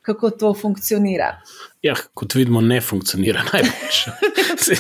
kako 0.03 0.31
to 0.31 0.53
funkcionira. 0.55 1.33
Ja, 1.83 1.95
kot 2.15 2.35
vidimo, 2.35 2.61
ne 2.61 2.81
funkcionira 2.81 3.45
najbolj. 3.53 3.99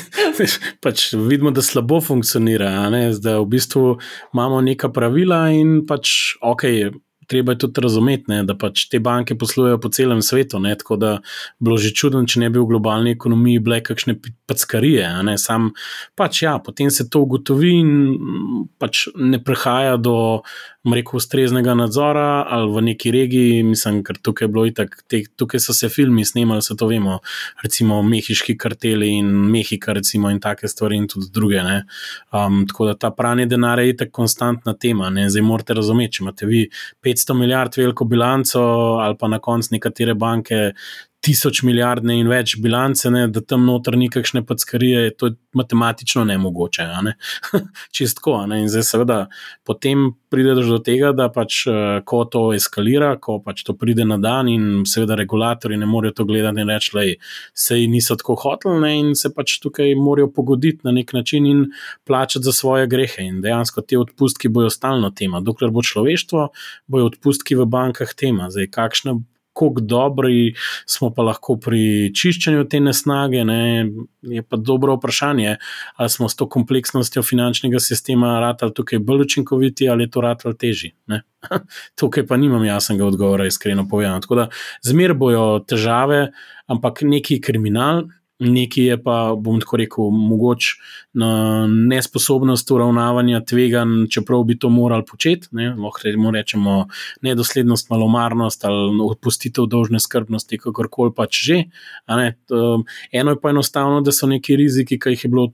pač 0.84 1.12
vidimo, 1.14 1.50
da 1.54 1.62
slabo 1.62 2.00
funkcionira. 2.00 2.70
Da 3.22 3.38
v 3.38 3.46
bistvu 3.52 3.98
imamo 4.32 4.60
neka 4.64 4.90
pravila 4.94 5.44
in 5.54 5.82
pač 5.86 6.34
ok. 6.42 6.64
Treba 7.28 7.52
je 7.52 7.58
tudi 7.58 7.80
razumeti, 7.84 8.24
ne, 8.32 8.42
da 8.48 8.56
pač 8.58 8.86
te 8.88 9.00
banke 9.04 9.36
poslujejo 9.38 9.80
po 9.80 9.90
celem 9.92 10.22
svetu. 10.24 10.60
Ne, 10.64 10.74
tako 10.78 10.96
da 10.96 11.12
bilo 11.60 11.76
že 11.78 11.92
čudno, 11.94 12.24
če 12.26 12.40
ne 12.40 12.50
bi 12.50 12.58
v 12.58 12.66
globalni 12.72 13.14
ekonomiji 13.16 13.62
bile 13.64 13.82
kakšne 13.84 14.16
packarije. 14.48 15.10
Sam 15.38 15.70
pač 16.16 16.42
ja, 16.42 16.56
potem 16.64 16.90
se 16.90 17.08
to 17.08 17.22
ugotovi 17.26 17.74
in 17.82 17.92
pač 18.80 19.06
ne 19.14 19.42
prehaja 19.44 19.96
do 20.00 20.18
rekel, 20.94 21.16
ustreznega 21.18 21.74
nadzora 21.74 22.44
ali 22.48 22.70
v 22.72 22.82
neki 22.82 23.10
regiji, 23.10 23.62
mislim, 23.62 24.02
ker 24.04 24.18
tukaj, 24.22 24.48
itak, 24.68 24.96
te, 25.08 25.22
tukaj 25.36 25.60
so 25.60 25.74
se 25.74 25.88
filmi 25.88 26.24
snemali, 26.24 26.62
se 26.62 26.76
to 26.76 26.86
vemo, 26.86 27.18
recimo 27.62 28.00
mehiški 28.02 28.56
karteli 28.56 29.10
in 29.18 29.26
Mehika, 29.26 29.92
recimo, 29.92 30.30
in 30.30 30.40
take 30.40 30.68
stvari, 30.68 30.96
in 30.96 31.08
tudi 31.08 31.30
druge. 31.32 31.58
Um, 32.32 32.64
tako 32.68 32.86
da 32.86 32.94
ta 32.94 33.10
pranje 33.10 33.46
denarja 33.46 33.84
je 33.86 33.96
tako 33.96 34.12
konstantna 34.22 34.74
tema. 34.74 35.10
Ne? 35.10 35.28
Zdaj 35.30 35.42
morate 35.42 35.74
razumeti, 35.74 36.18
če 36.18 36.22
imate 36.24 36.46
vi 36.46 36.64
500 37.18 37.34
milijard 37.34 37.76
veliko 37.76 38.04
bilanco 38.04 38.62
ali 39.02 39.16
pa 39.18 39.28
na 39.28 39.38
koncu 39.38 39.74
nekatere 39.74 40.14
banke 40.14 40.72
tisoč 41.28 41.60
milijardne 41.66 42.16
in 42.16 42.28
več 42.30 42.54
bilance, 42.62 43.10
ne, 43.12 43.26
da 43.32 43.42
tam 43.44 43.66
noter 43.68 43.98
ni 44.00 44.08
kakšne 44.12 44.40
packarije, 44.48 45.10
to 45.20 45.28
je 45.28 45.36
matematično 45.58 46.24
nemogoče. 46.28 46.86
Ne? 47.04 47.14
Čistko. 47.96 48.38
Ne? 48.48 48.62
In 48.62 48.70
zdaj, 48.72 48.86
seveda, 48.88 49.18
potem 49.68 50.08
prideš 50.32 50.70
do 50.72 50.78
tega, 50.84 51.12
da 51.16 51.28
pač, 51.32 51.60
eh, 51.68 52.00
ko 52.08 52.22
to 52.30 52.44
eskalira, 52.56 53.14
ko 53.20 53.38
pač 53.44 53.64
to 53.66 53.76
pride 53.76 54.06
na 54.08 54.16
dan, 54.22 54.48
in 54.48 54.84
seveda 54.88 55.18
regulatori 55.20 55.76
ne 55.80 55.88
morejo 55.88 56.20
to 56.20 56.28
gledati 56.28 56.64
in 56.64 56.72
reči, 56.72 56.92
da 56.96 57.06
se 57.54 57.80
jih 57.80 57.88
niso 57.92 58.16
tako 58.16 58.38
hoteli, 58.44 58.92
in 58.98 59.14
se 59.18 59.32
pač 59.34 59.58
tukaj 59.60 59.94
morajo 60.00 60.32
pogoditi 60.32 60.86
na 60.88 60.94
nek 60.96 61.12
način 61.12 61.46
in 61.46 61.64
plačati 62.08 62.44
za 62.44 62.52
svoje 62.56 62.88
grehe. 62.88 63.28
In 63.28 63.42
dejansko 63.44 63.84
te 63.84 63.98
odpustki 64.00 64.48
bojo 64.48 64.70
stalno 64.72 65.10
tema. 65.10 65.40
Dokler 65.44 65.72
bo 65.74 65.84
človeštvo, 65.84 66.48
bojo 66.88 67.12
odpustki 67.12 67.58
v 67.58 67.68
bankah 67.68 68.16
tema. 68.16 68.48
Zdaj, 68.52 68.72
kakšne 68.72 69.20
kako 69.58 69.80
dobri 69.80 70.54
smo 70.86 71.10
pa 71.14 71.22
lahko 71.22 71.56
pri 71.58 72.12
čiščenju 72.14 72.68
te 72.70 72.80
nesnage, 72.80 73.42
ne, 73.44 73.90
je 74.22 74.42
pa 74.42 74.56
dobro 74.56 74.94
vprašanje, 74.96 75.56
ali 75.96 76.10
smo 76.10 76.28
s 76.28 76.36
to 76.36 76.48
kompleksnostjo 76.48 77.22
finančnega 77.22 77.80
sistema 77.82 78.38
ratali 78.40 78.74
tukaj 78.74 78.98
bolj 78.98 79.26
učinkoviti 79.26 79.88
ali 79.88 80.06
je 80.06 80.10
to 80.10 80.20
ratalo 80.20 80.54
teži. 80.54 80.92
Tukaj 81.98 82.26
pa 82.26 82.36
nimam 82.36 82.64
jasnega 82.64 83.06
odgovora, 83.06 83.46
iskreno 83.46 83.88
povedano. 83.88 84.20
Tako 84.20 84.34
da 84.34 84.48
zmer 84.82 85.14
bojo 85.14 85.64
težave, 85.66 86.32
ampak 86.66 87.02
neki 87.02 87.40
kriminal, 87.40 88.04
nekaj 88.38 88.84
je 88.84 88.96
pa, 89.02 89.34
bom 89.36 89.60
tako 89.60 89.76
rekel, 89.76 90.10
mogoče 90.10 90.74
nesposobnost 91.88 92.70
uravnavanja 92.70 93.40
tveganj, 93.44 94.06
čeprav 94.10 94.44
bi 94.46 94.58
to 94.58 94.70
morali 94.70 95.04
početi. 95.06 95.48
Ne? 95.50 95.72
Lahko 95.74 96.30
rečemo 96.32 96.86
nedoslednost, 97.22 97.90
malomarnost 97.90 98.64
ali 98.64 99.00
odpustitev 99.02 99.66
dolžne 99.66 100.00
skrbnosti, 100.00 100.58
kakorkoli 100.58 101.14
pač 101.16 101.42
že. 101.44 101.58
Eno 102.06 103.30
je 103.30 103.40
pa 103.42 103.50
enostavno, 103.50 104.00
da 104.00 104.12
so 104.12 104.26
neki 104.26 104.56
riziki, 104.56 104.98
ki 104.98 105.16
jih 105.16 105.24
je 105.24 105.30
bilo 105.30 105.48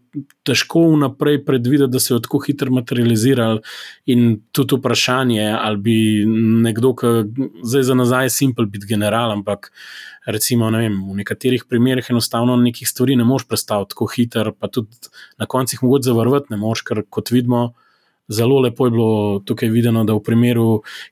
težko 0.44 0.88
vnaprej 0.92 1.44
predvideti, 1.44 1.92
da 1.92 2.00
se 2.00 2.14
je 2.14 2.22
tako 2.22 2.42
hitro 2.44 2.70
materializirali, 2.70 3.60
in 4.06 4.40
tudi 4.52 4.76
vprašanje, 4.76 5.48
ali 5.60 5.76
bi 5.76 5.96
nekdo, 6.66 6.94
ki 6.94 7.06
zdaj 7.64 7.82
za 7.82 7.94
nazaj, 7.94 8.30
simpel 8.30 8.66
biti 8.66 8.86
general, 8.86 9.32
ampak 9.32 9.72
recimo, 10.26 10.70
ne 10.70 10.84
vem, 10.84 10.98
v 11.10 11.18
nekaterih 11.20 11.64
primerih 11.68 12.10
enostavno 12.10 12.56
nekih 12.56 12.88
stvari 12.88 13.16
ne 13.16 13.24
moš 13.24 13.46
predstaviti 13.48 13.94
tako 13.94 14.08
hitro, 14.16 14.52
pa 14.52 14.68
tudi 14.68 15.12
na 15.38 15.46
koncu 15.46 15.76
jih 15.76 15.82
mogoče 15.82 16.10
zavrvati 16.10 16.54
ne 16.54 16.60
moš, 16.60 16.84
ker 16.86 17.02
kot 17.10 17.30
vidimo. 17.34 17.72
Zelo 18.28 18.56
lepo 18.60 18.86
je 18.86 18.90
bilo 18.90 19.40
tukaj 19.44 19.68
videno, 19.68 20.00
da 20.04 20.14
v 20.16 20.22
primeru 20.24 20.68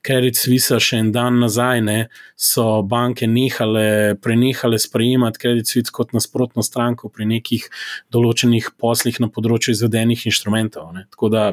Credit 0.07 0.39
Suisse 0.39 0.79
še 0.81 1.03
en 1.03 1.11
dan 1.13 1.43
nazaj 1.43 1.83
ne, 1.85 1.97
so 2.41 2.81
banke 2.89 3.29
nehale, 3.29 4.15
prenehale 4.17 4.79
sprejemati 4.81 5.43
Credit 5.43 5.69
Suisse 5.69 5.93
kot 5.93 6.15
nasprotno 6.17 6.65
stranko 6.65 7.13
pri 7.13 7.29
nekih 7.35 7.69
določenih 8.17 8.73
poslih 8.81 9.21
na 9.21 9.29
področju 9.29 9.77
izvedenih 9.77 10.25
inštrumentov. 10.33 10.89
Ne. 10.97 11.05
Tako 11.13 11.29
da, 11.29 11.45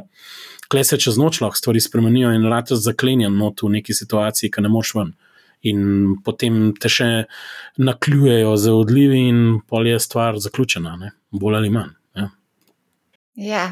kle 0.72 0.86
se 0.88 0.96
čez 0.96 1.20
noč 1.20 1.42
lahko 1.44 1.60
stvari 1.60 1.84
spremenijo 1.84 2.32
in 2.40 2.48
rade 2.48 2.80
zaklenjen 2.80 3.36
not 3.36 3.60
v 3.60 3.76
neki 3.82 3.98
situaciji, 4.00 4.54
ki 4.56 4.64
ne 4.64 4.72
moš 4.72 4.96
ven 4.96 5.12
in 5.62 6.16
potem 6.26 6.74
te 6.80 6.90
še 6.92 7.10
nakljujejo 7.78 8.56
za 8.58 8.74
odlivi, 8.74 9.26
in 9.30 9.60
pol 9.68 9.88
je 9.88 10.00
stvar 10.00 10.40
zaključena, 10.40 10.96
ne? 11.00 11.12
bolj 11.32 11.60
ali 11.60 11.70
manj. 11.70 11.94
Ja. 12.16 12.30
Ja. 13.36 13.66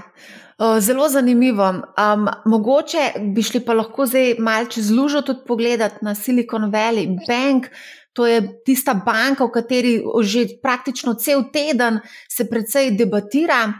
Zelo 0.81 1.09
zanimivo. 1.09 1.69
Um, 1.69 2.27
mogoče 2.45 3.11
bi 3.33 3.43
šli 3.43 3.61
pa 3.65 3.75
lahko 3.77 4.07
zdaj 4.09 4.35
malce 4.39 4.77
čez 4.77 4.89
lužo 4.91 5.21
tudi 5.21 5.45
pogledati 5.47 6.05
na 6.05 6.15
Silicon 6.15 6.71
Valley 6.71 7.07
Bank. 7.27 7.69
To 8.13 8.25
je 8.25 8.41
tista 8.65 8.95
banka, 9.05 9.45
o 9.45 9.51
kateri 9.53 9.99
že 10.25 10.47
praktično 10.61 11.13
cel 11.13 11.43
teden 11.53 11.99
se 12.29 12.49
precej 12.49 12.91
debatira. 12.97 13.73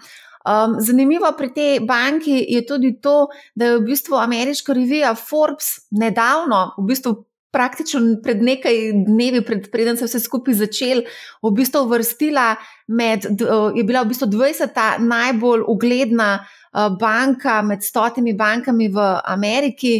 Um, 0.47 0.77
zanimivo 0.79 1.31
pri 1.37 1.49
tej 1.53 1.79
banki 1.79 2.45
je 2.47 2.65
tudi 2.65 2.93
to, 3.01 3.27
da 3.55 3.65
je 3.65 3.79
v 3.79 3.85
bistvu 3.89 4.15
ameriška 4.15 4.73
revija 4.73 5.15
Forbes 5.15 5.89
nedavno, 5.91 6.75
v 6.77 6.85
bistvu 6.87 7.15
praktično 7.57 8.19
pred 8.23 8.43
nekaj 8.45 8.77
dnevi, 9.07 9.41
pred, 9.45 9.71
preden 9.73 9.97
se 9.97 10.05
je 10.05 10.11
vse 10.11 10.21
skupaj 10.21 10.59
začel, 10.61 11.01
v 11.41 11.53
bistvu 11.57 11.87
vrstila 11.89 12.51
med, 12.87 13.25
je 13.75 13.83
bila 13.87 14.03
v 14.05 14.13
bistvu 14.13 14.29
20. 14.35 14.77
najbolj 15.01 15.65
ugledna 15.67 16.29
banka 16.99 17.61
med 17.65 17.83
stotimi 17.83 18.35
bankami 18.37 18.91
v 18.93 19.09
Ameriki. 19.25 19.97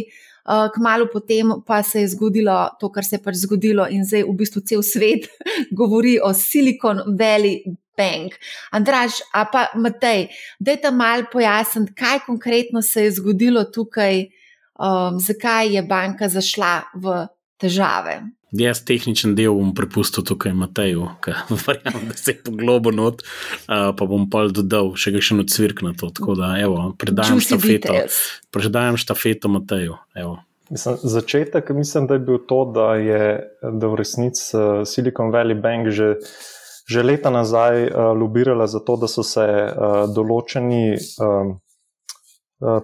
Kmalo 0.74 1.10
potem 1.12 1.50
pa 1.66 1.82
se 1.82 2.00
je 2.00 2.08
zgodilo 2.14 2.70
to, 2.80 2.88
kar 2.88 3.04
se 3.04 3.18
je 3.18 3.22
pač 3.24 3.36
zgodilo, 3.42 3.84
in 3.90 4.06
zdaj 4.06 4.22
v 4.24 4.36
bistvu 4.38 4.62
cel 4.64 4.84
svet 4.86 5.26
govori 5.78 6.16
o 6.24 6.30
Silicon 6.32 7.02
Valley 7.18 7.66
Bank. 7.98 8.38
Andraž, 8.72 9.18
a 9.34 9.44
pa 9.44 9.66
Matej, 9.76 10.30
dajte 10.56 10.94
malo 10.94 11.26
pojasniti, 11.32 11.92
kaj 11.92 12.22
konkretno 12.24 12.80
se 12.82 13.04
je 13.04 13.18
zgodilo 13.18 13.66
tukaj, 13.74 14.22
um, 14.78 15.18
zakaj 15.20 15.74
je 15.74 15.82
banka 15.82 16.30
zašla 16.32 16.72
v 16.94 17.26
težave. 17.60 18.20
Jaz 18.56 18.80
tehničen 18.88 19.34
del 19.36 19.52
bom 19.52 19.74
prepustil 19.76 20.24
tukaj 20.24 20.54
Mateju, 20.56 21.04
ki 21.24 21.34
verjamem, 21.66 22.08
da 22.08 22.16
se 22.16 22.32
je 22.32 22.42
poglobil 22.46 22.96
not, 22.96 23.22
uh, 23.68 23.90
pa 23.92 24.08
bom 24.08 24.24
pa 24.32 24.46
dodal 24.48 24.94
še 24.96 25.12
kakšen 25.16 25.44
odsvirk 25.44 25.82
na 25.84 25.92
to. 25.92 26.08
Tako 26.14 26.38
da, 26.38 26.54
evo, 26.62 26.94
predajam 26.96 27.42
štafeto, 27.44 27.98
predajam 28.54 28.96
štafeto 29.00 29.52
Mateju. 29.52 29.98
Mislim, 30.70 30.96
začetek 31.02 31.70
mislim, 31.76 32.08
da 32.08 32.16
je 32.16 32.24
bil 32.24 32.40
to, 32.48 32.64
da 32.72 32.94
je 32.96 33.20
da 33.62 33.88
v 33.88 34.00
resnici 34.00 34.56
Silicon 34.88 35.32
Valley 35.32 35.56
Bank 35.56 35.92
že, 35.92 36.16
že 36.88 37.04
leta 37.04 37.32
nazaj 37.32 37.88
uh, 37.88 38.12
lobirala 38.16 38.66
za 38.66 38.80
to, 38.80 38.96
da 38.96 39.08
so 39.12 39.24
se 39.24 39.44
uh, 39.44 40.04
določeni. 40.08 40.96
Um, 41.20 41.58
Eh, 41.58 41.67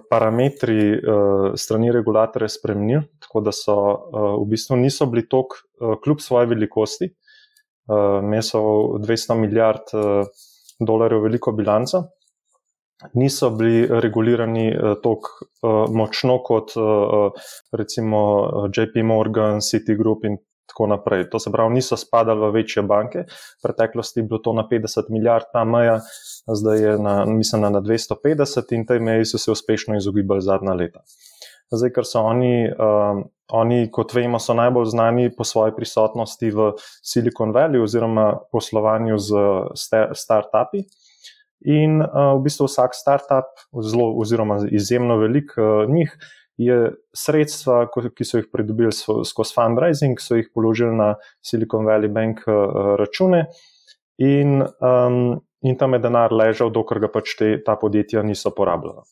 parametri 0.09 0.93
uh, 0.95 1.51
strani 1.59 1.91
regulatorja 1.91 2.47
spremenili, 2.49 3.01
tako 3.19 3.41
da 3.43 3.51
so 3.51 3.75
uh, 3.75 4.27
v 4.39 4.49
bistvu 4.53 4.79
niso 4.79 5.07
bili 5.11 5.27
tok, 5.29 5.57
kljub 6.03 6.21
svoji 6.23 6.47
velikosti, 6.47 7.09
meso 8.23 8.59
200 9.03 9.35
milijard 9.37 9.91
dolarjev 10.79 11.21
veliko 11.21 11.51
bilanco, 11.51 12.01
niso 13.13 13.49
bili 13.51 13.83
regulirani 14.01 14.69
uh, 14.71 14.95
močno 15.91 16.39
kot 16.43 16.71
recimo 17.75 18.21
JP 18.71 19.03
Morgan, 19.03 19.59
Citigroup 19.59 20.23
in 20.25 20.39
tako 20.67 20.87
naprej. 20.87 21.29
To 21.29 21.39
se 21.39 21.51
pravi, 21.51 21.73
niso 21.73 21.97
spadali 21.97 22.47
v 22.47 22.51
večje 22.59 22.83
banke. 22.83 23.25
V 23.29 23.61
preteklosti 23.63 24.19
je 24.19 24.23
bilo 24.23 24.39
to 24.39 24.53
na 24.53 24.67
50 24.71 25.09
milijard, 25.09 25.45
ta 25.53 25.63
meja, 25.63 25.99
zdaj 26.47 26.81
je 26.81 26.97
na, 26.99 27.25
mislim, 27.25 27.61
na 27.61 27.81
250 27.81 28.73
in 28.75 28.85
tej 28.85 28.99
meji 28.99 29.25
so 29.25 29.37
se 29.37 29.51
uspešno 29.51 29.97
izogibali 29.97 30.41
zadnja 30.41 30.73
leta. 30.73 31.05
Zdaj, 31.73 31.91
ker 31.95 32.05
so 32.05 32.21
oni, 32.21 32.69
um, 32.69 33.23
oni, 33.57 33.87
kot 33.91 34.13
vemo, 34.13 34.39
so 34.39 34.53
najbolj 34.53 34.91
znani 34.93 35.31
po 35.33 35.43
svoji 35.43 35.73
prisotnosti 35.75 36.51
v 36.53 36.73
Silicon 37.01 37.53
Valley 37.55 37.81
oziroma 37.81 38.35
poslovanju 38.51 39.17
z 39.17 39.41
start-upi. 40.13 40.85
In 41.65 42.01
uh, 42.03 42.35
v 42.37 42.43
bistvu 42.45 42.69
vsak 42.69 42.93
start-up, 42.93 43.65
zelo, 43.81 44.11
oziroma 44.21 44.59
izjemno 44.69 45.17
velik 45.17 45.55
uh, 45.57 45.89
njih, 45.89 46.13
je 46.57 46.91
sredstva, 47.15 47.85
ki 47.91 48.25
so 48.25 48.39
jih 48.39 48.47
pridobili 48.51 48.91
skozi 48.95 49.55
fundraising, 49.55 50.19
so 50.21 50.37
jih 50.39 50.47
položili 50.53 50.95
na 50.95 51.15
Silicon 51.43 51.85
Valley 51.87 52.11
Bank 52.11 52.45
eh, 52.47 52.53
račune 52.99 53.45
in, 54.17 54.61
um, 54.63 55.41
in 55.61 55.77
tam 55.77 55.93
je 55.93 55.99
denar 55.99 56.33
ležal, 56.33 56.71
dokler 56.71 57.03
ga 57.03 57.11
pač 57.11 57.35
te, 57.39 57.55
ta 57.65 57.75
podjetja 57.79 58.23
niso 58.23 58.53
porabljala. 58.55 59.03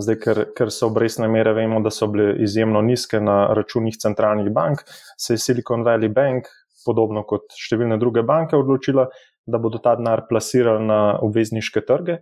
Zdaj, 0.00 0.16
ker, 0.22 0.40
ker 0.56 0.70
so 0.72 0.88
obrestne 0.88 1.26
mere, 1.28 1.52
vemo, 1.52 1.80
da 1.82 1.90
so 1.92 2.06
bile 2.08 2.36
izjemno 2.40 2.80
nizke 2.80 3.20
na 3.20 3.50
računih 3.58 3.98
centralnih 4.00 4.48
bank, 4.54 4.84
se 5.18 5.34
je 5.34 5.42
Silicon 5.42 5.84
Valley 5.84 6.08
Bank, 6.08 6.48
podobno 6.86 7.26
kot 7.28 7.50
številne 7.58 7.98
druge 8.00 8.22
banke, 8.24 8.56
odločila, 8.56 9.10
da 9.50 9.58
bodo 9.58 9.82
ta 9.82 9.96
denar 9.98 10.24
plasirali 10.30 10.86
na 10.86 11.00
obvezniške 11.20 11.82
trge 11.84 12.20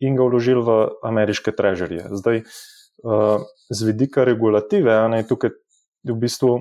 in 0.00 0.16
ga 0.16 0.26
vložili 0.26 0.64
v 0.64 0.76
ameriške 1.06 1.52
trežerje. 1.54 2.08
Zdaj, 2.16 2.40
uh, 2.40 2.79
z 3.70 3.86
vidika 3.86 4.24
regulative, 4.24 4.94
ne, 5.08 5.22
tukaj 5.28 5.50
v 6.04 6.16
bistvu 6.16 6.52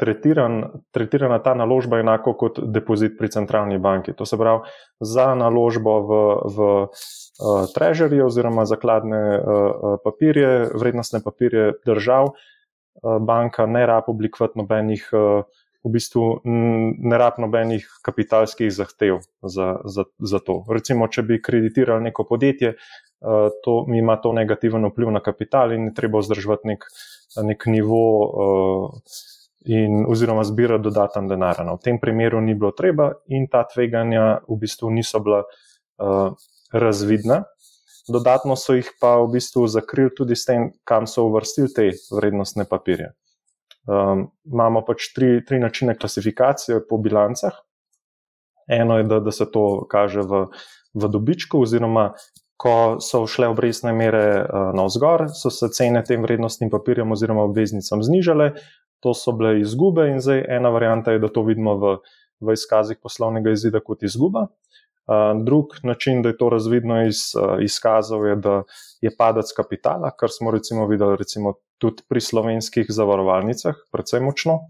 tretiran, 0.00 0.82
tretirana 0.90 1.38
ta 1.38 1.54
naložba 1.54 2.00
enako 2.02 2.34
kot 2.34 2.60
depozit 2.60 3.18
pri 3.18 3.28
centralni 3.30 3.78
banki. 3.78 4.12
To 4.18 4.26
se 4.26 4.36
pravi, 4.36 4.66
za 5.00 5.34
naložbo 5.34 5.98
v, 6.00 6.22
v 6.56 6.58
uh, 6.84 7.66
treasury 7.74 8.18
oziroma 8.24 8.64
zakladne 8.66 9.22
uh, 9.38 9.98
papirje, 10.04 10.70
vrednostne 10.74 11.22
papirje 11.22 11.76
držav, 11.86 12.32
uh, 12.34 13.18
banka 13.22 13.66
ne 13.66 13.86
rab 13.86 14.10
oblikovati 14.10 14.58
nobenih. 14.58 15.08
Uh, 15.12 15.62
V 15.84 15.90
bistvu 15.92 16.40
ne 16.48 17.16
rab 17.20 17.36
nobenih 17.36 17.84
kapitalskih 18.00 18.70
zahtev 18.72 19.18
za, 19.44 19.66
za, 19.84 20.06
za 20.16 20.38
to. 20.40 20.54
Recimo, 20.72 21.10
če 21.12 21.20
bi 21.28 21.36
kreditirali 21.44 22.06
neko 22.06 22.24
podjetje, 22.24 22.70
to 23.64 23.86
ima 23.88 24.16
to 24.20 24.32
negativen 24.32 24.84
vpliv 24.90 25.10
na 25.10 25.20
kapital 25.24 25.72
in 25.72 25.94
treba 25.94 26.20
vzdrževati 26.20 26.68
nek, 26.68 26.84
nek 27.42 27.66
nivo 27.66 28.02
in, 29.64 30.04
oziroma 30.08 30.44
zbirati 30.44 30.82
dodaten 30.84 31.28
denar. 31.28 31.64
No, 31.64 31.76
v 31.76 31.84
tem 31.84 31.98
primeru 32.00 32.40
ni 32.40 32.54
bilo 32.54 32.72
treba 32.76 33.12
in 33.32 33.48
ta 33.48 33.64
tveganja 33.64 34.44
v 34.48 34.58
bistvu 34.60 34.90
niso 34.92 35.20
bila 35.24 35.42
uh, 35.44 36.36
razvidna. 36.72 37.44
Dodatno 38.08 38.56
so 38.60 38.76
jih 38.76 38.90
pa 39.00 39.16
v 39.22 39.32
bistvu 39.38 39.64
zakrili 39.72 40.12
tudi 40.12 40.36
s 40.36 40.44
tem, 40.44 40.72
kam 40.84 41.08
so 41.08 41.24
uvrstili 41.30 41.72
te 41.72 41.90
vrednostne 42.12 42.68
papirje. 42.68 43.14
Um, 43.84 44.28
imamo 44.44 44.84
pač 44.84 45.10
tri, 45.16 45.38
tri 45.44 45.60
načine 45.60 45.96
klasifikacije 45.96 46.82
po 46.88 46.98
bilancah. 47.00 47.56
Eno 48.68 48.98
je, 48.98 49.04
da, 49.08 49.20
da 49.20 49.32
se 49.32 49.44
to 49.52 49.84
kaže 49.88 50.24
v, 50.24 50.46
v 50.96 51.08
dobičku, 51.08 51.60
oziroma 51.64 52.12
ko 52.56 52.96
so 53.02 53.24
šle 53.26 53.48
obrestne 53.50 53.92
mere 53.96 54.24
uh, 54.40 54.70
navzgor, 54.76 55.26
so 55.34 55.50
se 55.50 55.68
cene 55.74 56.04
tem 56.06 56.22
vrednostnim 56.22 56.70
papirjem 56.70 57.12
oziroma 57.12 57.44
obveznicam 57.48 58.02
znižale, 58.02 58.52
to 59.02 59.14
so 59.14 59.34
bile 59.36 59.58
izgube, 59.60 60.06
in 60.12 60.20
zdaj 60.24 60.44
ena 60.56 60.70
varianta 60.72 61.12
je, 61.12 61.20
da 61.20 61.28
to 61.28 61.42
vidimo 61.44 61.74
v, 61.80 61.96
v 62.40 62.54
izkazih 62.56 63.00
poslovnega 63.02 63.52
izida 63.52 63.82
kot 63.84 64.06
izguba. 64.06 64.46
Uh, 65.04 65.34
drug 65.44 65.76
način, 65.84 66.22
da 66.24 66.30
je 66.32 66.38
to 66.40 66.48
razvidno 66.54 67.02
iz 67.04 67.26
uh, 67.36 67.58
izkazov, 67.60 68.24
je, 68.26 68.36
da 68.36 68.62
je 69.04 69.12
padec 69.18 69.52
kapitala, 69.52 70.14
kar 70.16 70.32
smo 70.32 70.54
recimo 70.54 70.86
videli 70.88 71.18
recimo 71.20 71.58
tudi 71.78 72.06
pri 72.08 72.20
slovenskih 72.20 72.86
zavarovalnicah, 72.88 73.82
predvsem 73.92 74.24
močno. 74.24 74.60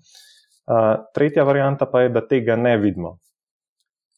Tretja 1.15 1.45
varianta 1.45 1.87
pa 1.87 2.01
je, 2.01 2.09
da 2.09 2.23
tega 2.27 2.57
ne 2.57 2.79
vidimo, 2.81 3.19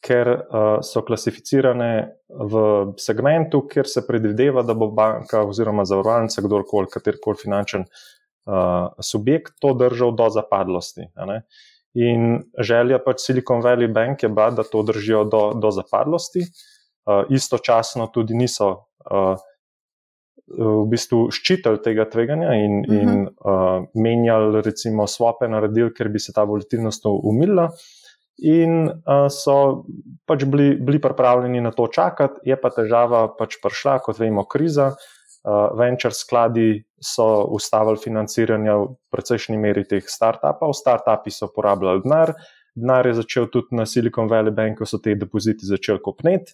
ker 0.06 0.28
uh, 0.30 0.64
so 0.86 1.02
klasificirane 1.02 1.90
v 2.28 2.62
segmentu, 3.02 3.64
kjer 3.66 3.88
se 3.90 4.04
predvideva, 4.06 4.62
da 4.62 4.74
bo 4.74 4.86
banka 4.94 5.42
oziroma 5.42 5.84
zavarovalnica, 5.88 6.44
kdorkoli, 6.44 6.92
katerkoli 6.92 7.42
finančen 7.42 7.82
uh, 7.82 8.04
uh, 8.46 8.92
subjekt 9.02 9.52
to 9.60 9.74
držal 9.74 10.14
do 10.16 10.28
zapadlosti. 10.30 11.08
In 11.96 12.42
želja 12.60 12.98
pač 13.04 13.24
Silicon 13.24 13.62
Valley 13.64 13.92
Bank 13.92 14.22
je 14.22 14.28
bila, 14.28 14.50
da 14.50 14.62
to 14.62 14.82
držijo 14.82 15.24
do, 15.24 15.42
do 15.56 15.70
zapadlosti, 15.70 16.44
uh, 16.44 17.24
istočasno 17.30 18.06
tudi 18.14 18.34
niso 18.34 18.70
uh, 19.10 19.34
v 20.46 20.84
bistvu 20.86 21.24
ščitili 21.34 21.80
tega 21.82 22.04
tveganja 22.06 22.52
in, 22.54 22.74
uh 22.84 22.94
-huh. 22.94 23.00
in 23.02 23.22
uh, 23.26 23.86
menjali, 23.94 24.62
recimo, 24.62 25.06
svope 25.06 25.48
naredili, 25.48 25.94
ker 25.94 26.08
bi 26.08 26.18
se 26.18 26.32
ta 26.32 26.44
volatilnost 26.44 27.06
umila. 27.06 27.70
In 28.44 28.90
uh, 28.90 29.26
so 29.32 29.86
pač 30.28 30.44
bili, 30.44 30.74
bili 30.76 31.00
pripravljeni 31.00 31.60
na 31.64 31.70
to 31.72 31.86
čakati, 31.88 32.42
je 32.44 32.56
pa 32.60 32.68
težava 32.74 33.26
pač 33.38 33.56
prišla, 33.62 34.00
kot 34.04 34.20
vemo, 34.20 34.44
kriza. 34.44 34.92
Uh, 35.46 35.70
venture 35.78 36.12
skladi 36.12 36.82
so 37.00 37.46
ustavili 37.54 38.00
financiranje 38.02 38.72
v 38.74 38.86
precejšnji 39.14 39.56
meri 39.62 39.84
teh 39.88 40.04
startupov, 40.04 40.74
startupi 40.74 41.30
so 41.30 41.48
porabljali 41.54 42.02
denar, 42.02 42.34
denar 42.74 43.06
je 43.06 43.14
začel 43.22 43.46
tudi 43.52 43.78
na 43.78 43.86
Silicon 43.86 44.28
Valley 44.28 44.52
Bank, 44.52 44.80
ko 44.80 44.88
so 44.90 44.98
te 44.98 45.14
depoziti 45.14 45.68
začeli 45.68 46.02
kopneti. 46.02 46.52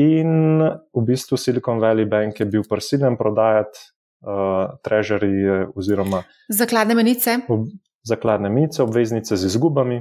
In 0.00 0.62
v 0.64 1.02
bistvu 1.04 1.36
Silicon 1.36 1.82
Valley 1.82 2.08
Bank 2.08 2.40
je 2.40 2.46
bil 2.48 2.62
prisiljen 2.64 3.18
prodajati 3.20 3.82
uh, 4.24 4.78
treasury 4.86 5.68
oziroma 5.76 6.22
zakladne 6.48 6.96
menice. 6.96 7.42
Ob, 7.52 7.68
zakladne 8.06 8.48
menice, 8.48 8.82
obveznice 8.82 9.36
z 9.36 9.50
izgubami, 9.50 10.00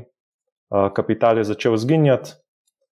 kapital 0.95 1.37
je 1.37 1.43
začel 1.43 1.77
zginjati, 1.77 2.31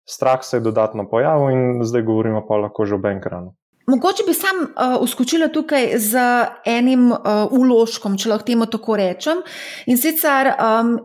strah 0.09 0.45
se 0.45 0.57
je 0.57 0.61
dodatno 0.61 1.09
pojavil 1.11 1.51
in 1.51 1.85
zdaj 1.85 2.03
govorimo 2.03 2.47
pa 2.49 2.57
lahko 2.57 2.87
že 2.87 2.95
o 2.95 2.99
bankranu. 2.99 3.55
Mogoče 3.87 4.25
bi 4.27 4.35
sam 4.35 4.57
uh, 4.65 5.03
uskočila 5.03 5.49
tukaj 5.49 5.99
z 5.99 6.19
enim 6.67 7.13
uh, 7.13 7.47
uložkom, 7.51 8.17
če 8.19 8.33
lahko 8.33 8.47
temu 8.47 8.67
tako 8.67 8.97
rečem. 8.99 9.43
In 9.87 9.99
sicer 9.99 10.51
um, 10.59 10.97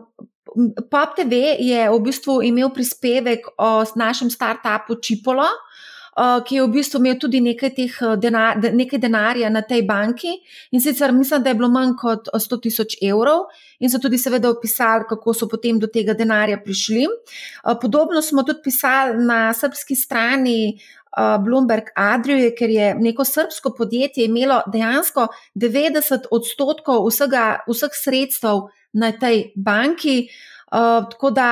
PAP 0.90 1.14
TV 1.20 1.54
je 1.62 1.84
v 1.90 2.00
bistvu 2.02 2.40
imel 2.42 2.72
prispevek 2.74 3.52
o 3.58 3.84
našem 3.94 4.30
startupu 4.34 4.98
Čipolo. 4.98 5.46
Uh, 5.46 5.71
ki 6.16 6.56
je 6.56 6.62
v 6.62 6.70
bistvu 6.72 7.00
imel 7.00 7.18
tudi 7.20 7.40
nekaj, 7.40 7.70
teh, 7.76 7.98
denar, 8.20 8.58
nekaj 8.60 9.00
denarja 9.00 9.48
na 9.50 9.62
tej 9.64 9.82
banki, 9.88 10.34
in 10.70 10.80
sicer 10.80 11.12
mislim, 11.12 11.42
da 11.42 11.50
je 11.50 11.56
bilo 11.56 11.70
manj 11.72 11.94
kot 12.00 12.28
100 12.34 12.58
tisoč 12.66 12.96
evrov, 13.00 13.46
in 13.80 13.90
so 13.90 14.00
tudi, 14.02 14.20
seveda, 14.20 14.50
opisali, 14.52 15.08
kako 15.08 15.34
so 15.34 15.48
potem 15.48 15.78
do 15.80 15.88
tega 15.88 16.12
denarja 16.14 16.60
prišli. 16.60 17.06
Podobno 17.80 18.22
smo 18.22 18.44
tudi 18.44 18.60
pisali 18.64 19.24
na 19.24 19.52
srpski 19.56 19.96
strani 19.96 20.58
Bloomberg 21.16 21.90
Adriuje, 21.96 22.54
ker 22.56 22.70
je 22.70 22.94
neko 22.94 23.24
srpsko 23.24 23.74
podjetje 23.76 24.24
imelo 24.24 24.62
dejansko 24.72 25.26
90 25.54 26.28
odstotkov 26.32 27.04
vsega, 27.08 27.64
vseh 27.68 27.92
sredstev 27.96 28.68
na 28.92 29.12
tej 29.12 29.52
banki. 29.56 30.28
Uh, 30.72 31.04
tako 31.10 31.30
da 31.30 31.48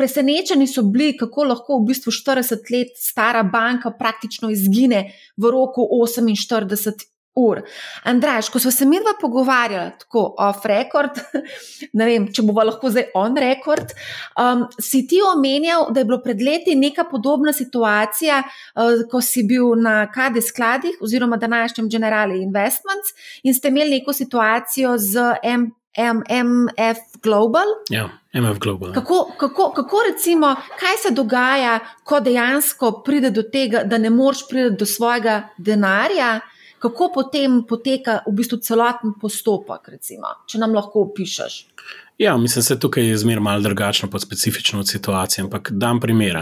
presenečeni 0.00 0.66
so 0.66 0.86
bili, 0.88 1.12
kako 1.20 1.44
lahko 1.52 1.78
v 1.78 1.90
bistvu 1.92 2.14
40 2.16 2.72
let 2.72 2.96
stara 2.96 3.42
banka 3.44 3.92
praktično 3.98 4.50
izgine 4.50 5.10
v 5.36 5.52
roku 5.52 5.84
48 5.92 7.10
ur. 7.34 7.60
Andraš, 8.04 8.48
ko 8.50 8.58
smo 8.58 8.70
se 8.74 8.86
mi 8.86 8.98
dva 8.98 9.12
pogovarjali, 9.20 9.90
tako 9.98 10.34
off 10.38 10.64
record, 10.66 11.20
ne 11.98 12.06
vem, 12.06 12.26
če 12.32 12.42
bomo 12.46 12.64
lahko 12.66 12.90
zdaj 12.90 13.10
on 13.14 13.38
record, 13.38 13.94
um, 14.40 14.66
si 14.82 15.04
ti 15.08 15.20
omenjal, 15.22 15.88
da 15.94 16.02
je 16.02 16.08
bilo 16.08 16.20
pred 16.24 16.42
leti 16.42 16.74
neka 16.74 17.06
podobna 17.10 17.54
situacija, 17.56 18.42
uh, 18.42 19.04
ko 19.10 19.22
si 19.24 19.44
bil 19.46 19.76
na 19.78 20.02
KD 20.10 20.42
skladih 20.44 20.98
oziroma 21.00 21.38
današnjem 21.40 21.88
Generali 21.92 22.42
Investments 22.42 23.14
in 23.42 23.54
ste 23.54 23.70
imeli 23.70 24.00
neko 24.00 24.12
situacijo 24.12 24.98
z 24.98 25.36
M. 25.44 25.70
MF 26.00 27.22
Global. 27.22 27.66
Ja, 27.90 28.08
MF 28.32 28.58
Global. 28.58 28.88
Ja. 28.88 28.94
Kako, 28.94 29.32
kako, 29.38 29.70
kako 29.76 30.02
recimo, 30.12 30.54
kaj 30.80 30.96
se 31.02 31.14
dogaja, 31.14 31.78
ko 32.04 32.20
dejansko 32.20 32.92
pride 33.04 33.30
do 33.30 33.42
tega, 33.42 33.82
da 33.84 33.98
ne 33.98 34.10
moreš 34.10 34.46
priti 34.48 34.76
do 34.78 34.86
svojega 34.86 35.42
denarja, 35.58 36.40
kako 36.80 37.10
potem 37.14 37.60
poteka 37.68 38.20
v 38.26 38.32
bistvu 38.40 38.58
celoten 38.64 39.12
postopek, 39.20 39.88
recimo, 39.96 40.32
če 40.48 40.62
nam 40.62 40.74
lahko 40.74 41.04
opišeš. 41.10 41.58
Ja, 42.20 42.36
mislim, 42.36 42.64
da 42.68 42.74
je 42.74 42.80
tukaj 42.80 43.16
zmeraj 43.16 43.40
malo 43.40 43.60
drugačno, 43.60 44.10
pa 44.10 44.18
specifično 44.18 44.80
od 44.80 44.88
situacije. 44.88 45.42
Ampak 45.42 45.70
dam 45.72 46.00
primer. 46.00 46.36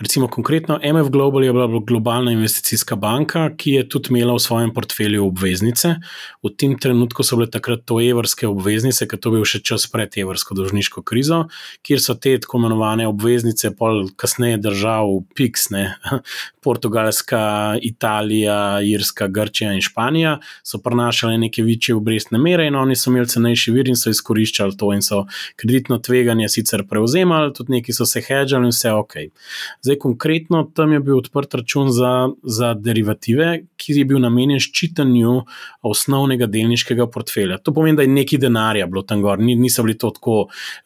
Recimo, 0.00 0.28
konkretno 0.28 0.80
MF 0.82 1.10
Global 1.10 1.44
je 1.44 1.52
bila 1.52 1.80
globalna 1.86 2.32
investicijska 2.32 2.96
banka, 2.96 3.50
ki 3.56 3.70
je 3.70 3.88
tudi 3.88 4.08
imela 4.10 4.34
v 4.34 4.38
svojem 4.38 4.72
portfelju 4.74 5.26
obveznice. 5.26 5.94
V 6.42 6.50
tem 6.56 6.78
trenutku 6.78 7.22
so 7.22 7.36
bile 7.36 7.50
takrat 7.50 7.84
to 7.84 8.00
evrske 8.00 8.48
obveznice, 8.48 9.04
ker 9.08 9.20
to 9.20 9.34
bil 9.34 9.44
še 9.44 9.60
čas 9.60 9.84
pred 9.92 10.16
evrsko 10.24 10.56
dolžniško 10.56 11.02
krizo, 11.04 11.42
kjer 11.84 12.00
so 12.00 12.16
te 12.16 12.32
tako 12.40 12.62
imenovane 12.62 13.04
obveznice, 13.06 13.74
pol 13.76 14.08
kasneje 14.16 14.56
držav, 14.64 15.12
PIX, 15.36 15.68
ne, 15.76 15.84
Portugalska, 16.64 17.76
Italija, 17.82 18.80
Irska, 18.80 19.28
Grčija 19.28 19.76
in 19.76 19.84
Španija, 19.84 20.38
so 20.64 20.80
prenašale 20.80 21.36
neke 21.44 21.62
večje 21.62 22.00
obrestne 22.00 22.40
mere 22.40 22.72
in 22.72 22.80
oni 22.80 22.96
so 22.96 23.12
imeli 23.12 23.28
cenejši 23.28 23.76
vir 23.76 23.92
in 23.92 24.00
so 24.00 24.08
izkoriščali 24.08 24.80
to 24.80 24.93
in 24.94 25.02
so 25.02 25.24
kreditno 25.60 25.98
tveganje 25.98 26.48
sicer 26.48 26.84
prevzemali, 26.88 27.52
tudi 27.54 27.76
neki 27.78 27.92
so 27.92 28.06
se 28.06 28.22
hedžali 28.24 28.68
in 28.68 28.74
vse 28.74 28.92
ok. 28.92 29.14
Zdaj, 29.82 29.98
konkretno 30.02 30.64
tam 30.74 30.92
je 30.92 31.00
bil 31.00 31.18
odprt 31.18 31.54
račun 31.54 31.90
za, 31.92 32.28
za 32.42 32.74
derivative, 32.74 33.64
ki 33.76 33.98
je 33.98 34.04
bil 34.08 34.20
namenjen 34.22 34.62
ščitanju 34.62 35.34
osnovnega 35.84 36.46
delniškega 36.50 37.06
portfelja. 37.12 37.58
To 37.62 37.74
pomeni, 37.74 37.96
da 37.98 38.06
je 38.06 38.12
neki 38.12 38.38
denarja 38.40 38.86
bilo 38.90 39.02
tam 39.02 39.22
gor, 39.22 39.40
niso 39.40 39.84
bili 39.84 39.98
to 39.98 40.10
tako 40.14 40.36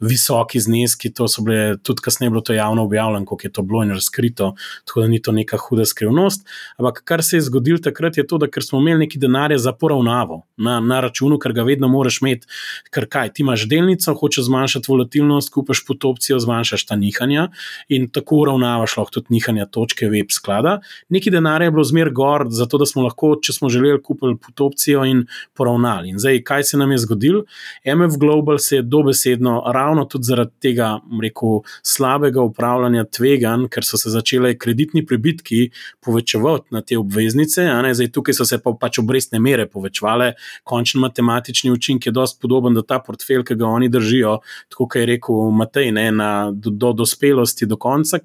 visoki 0.00 0.60
zneski, 0.60 1.12
to 1.14 1.28
so 1.28 1.44
bile 1.46 1.76
tudi 1.82 2.02
kasneje 2.04 2.30
bilo 2.30 2.42
to 2.44 2.56
javno 2.56 2.84
objavljeno, 2.84 3.26
kako 3.26 3.46
je 3.46 3.52
to 3.52 3.62
bilo 3.62 3.82
in 3.84 3.94
razkrito, 3.94 4.54
tako 4.86 5.00
da 5.00 5.08
ni 5.08 5.22
to 5.22 5.32
neka 5.32 5.56
huda 5.56 5.84
skrivnost. 5.86 6.46
Ampak 6.76 7.02
kar 7.04 7.22
se 7.24 7.36
je 7.36 7.46
zgodilo 7.48 7.78
takrat, 7.78 8.16
je 8.16 8.26
to, 8.26 8.38
da 8.38 8.48
smo 8.60 8.80
imeli 8.80 9.06
neki 9.06 9.18
denar 9.18 9.52
za 9.56 9.72
poravnavo 9.72 10.42
na, 10.56 10.80
na 10.80 11.00
računu, 11.00 11.38
ker 11.38 11.52
ga 11.52 11.62
vedno 11.62 11.88
moraš 11.88 12.20
imeti, 12.22 12.46
ker 12.90 13.06
kaj 13.08 13.32
ti 13.32 13.42
imaš 13.42 13.68
delnice 13.68 13.97
obveznico, 13.98 14.14
hočeš 14.14 14.44
zmanjšati 14.44 14.86
volatilnost, 14.88 15.52
kupiš 15.52 15.84
pod 15.86 16.04
opcijo, 16.04 16.38
zmanjšaš 16.38 16.86
ta 16.86 16.96
nihanja 16.96 17.48
in 17.88 18.08
tako 18.08 18.42
uravnavaš 18.42 18.96
lahko 18.96 19.10
tudi 19.12 19.26
nihanja 19.30 19.66
točke 19.66 20.08
web 20.08 20.30
sklada. 20.30 20.80
Neki 21.08 21.30
denar 21.30 21.62
je 21.62 21.70
bilo 21.70 21.84
zmer 21.84 22.10
gor, 22.10 22.46
zato 22.50 22.78
da 22.78 22.86
smo 22.86 23.02
lahko, 23.02 23.36
če 23.42 23.52
smo 23.52 23.68
želeli, 23.68 24.02
kupili 24.02 24.36
pod 24.36 24.60
opcijo 24.60 25.04
in 25.04 25.26
poravnali. 25.54 26.10
In 26.10 26.18
zdaj, 26.18 26.42
kaj 26.42 26.64
se 26.64 26.78
nam 26.78 26.90
je 26.92 26.98
zgodilo? 26.98 27.44
MF 27.84 28.18
Global 28.18 28.58
se 28.58 28.76
je 28.76 28.82
dobesedno 28.82 29.62
ravno 29.66 30.04
tudi 30.04 30.24
zaradi 30.24 30.52
tega, 30.60 31.00
rekel, 31.22 31.60
slabega 31.82 32.42
upravljanja 32.42 33.04
tvegan, 33.04 33.68
ker 33.68 33.84
so 33.84 33.98
se 33.98 34.10
začele 34.10 34.54
kreditni 34.58 35.04
prebitki 35.06 35.70
povečevati 36.04 36.68
na 36.70 36.82
te 36.82 36.98
obveznice, 36.98 37.66
zdaj 37.92 38.10
tukaj 38.12 38.34
so 38.34 38.44
se 38.44 38.58
pa 38.62 38.72
pač 38.80 38.98
obrestne 38.98 39.40
mere 39.40 39.66
povečevale, 39.66 40.32
končni 40.64 41.00
matematični 41.00 41.70
učinek 41.70 42.06
je 42.06 42.12
dosti 42.12 42.40
podoben, 42.42 42.74
da 42.74 42.82
ta 42.82 42.98
portfelj, 43.02 43.44
ki 43.48 43.56
ga 43.58 43.66
oni 43.66 43.87
držijo, 43.88 44.38
tako 44.68 44.86
kot 44.86 45.00
je 45.00 45.06
rekel 45.06 45.50
Matej, 45.58 45.92
ne, 45.92 46.06
na, 46.12 46.30
do, 46.52 46.70
do 46.70 46.92
dospelosti 46.92 47.66
do 47.66 47.76
konca, 47.76 48.20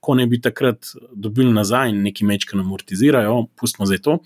ko 0.00 0.14
ne 0.14 0.26
bi 0.26 0.40
takrat 0.40 0.92
dobili 1.12 1.52
nazaj 1.52 1.90
in 1.90 2.02
neki 2.06 2.26
mečke 2.26 2.58
amortizirajo, 2.58 3.46
pustimo 3.56 3.86
zdaj 3.86 4.02
to. 4.04 4.18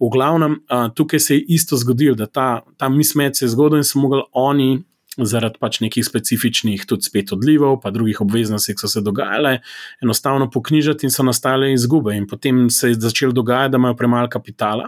V 0.00 0.12
glavnem, 0.12 0.60
tukaj 0.94 1.20
se 1.20 1.38
je 1.38 1.44
isto 1.56 1.76
zgodilo, 1.76 2.14
da 2.18 2.26
ta, 2.26 2.60
ta 2.76 2.88
mismet 2.88 3.36
se 3.36 3.44
je 3.44 3.54
zgodil 3.56 3.80
in 3.80 3.88
so 3.88 3.98
mogli 4.02 4.22
oni. 4.32 4.70
Zaradi 5.10 5.58
pač 5.58 5.80
nekih 5.82 6.04
specifičnih, 6.06 6.84
tudi 6.86 7.02
spet 7.02 7.32
odlivov, 7.34 7.80
pa 7.82 7.90
drugih 7.90 8.20
obveznosti, 8.22 8.76
ki 8.78 8.84
so 8.84 8.88
se 8.88 9.00
dogajale, 9.02 9.56
enostavno 10.00 10.46
poknjižati 10.54 11.04
in 11.04 11.12
so 11.12 11.26
nastale 11.26 11.72
izgube. 11.74 12.14
In 12.16 12.28
potem 12.30 12.68
se 12.70 12.92
je 12.92 13.00
začelo 13.02 13.34
dogajati, 13.34 13.72
da 13.74 13.80
imajo 13.82 13.96
premalo 13.98 14.30
kapitala, 14.30 14.86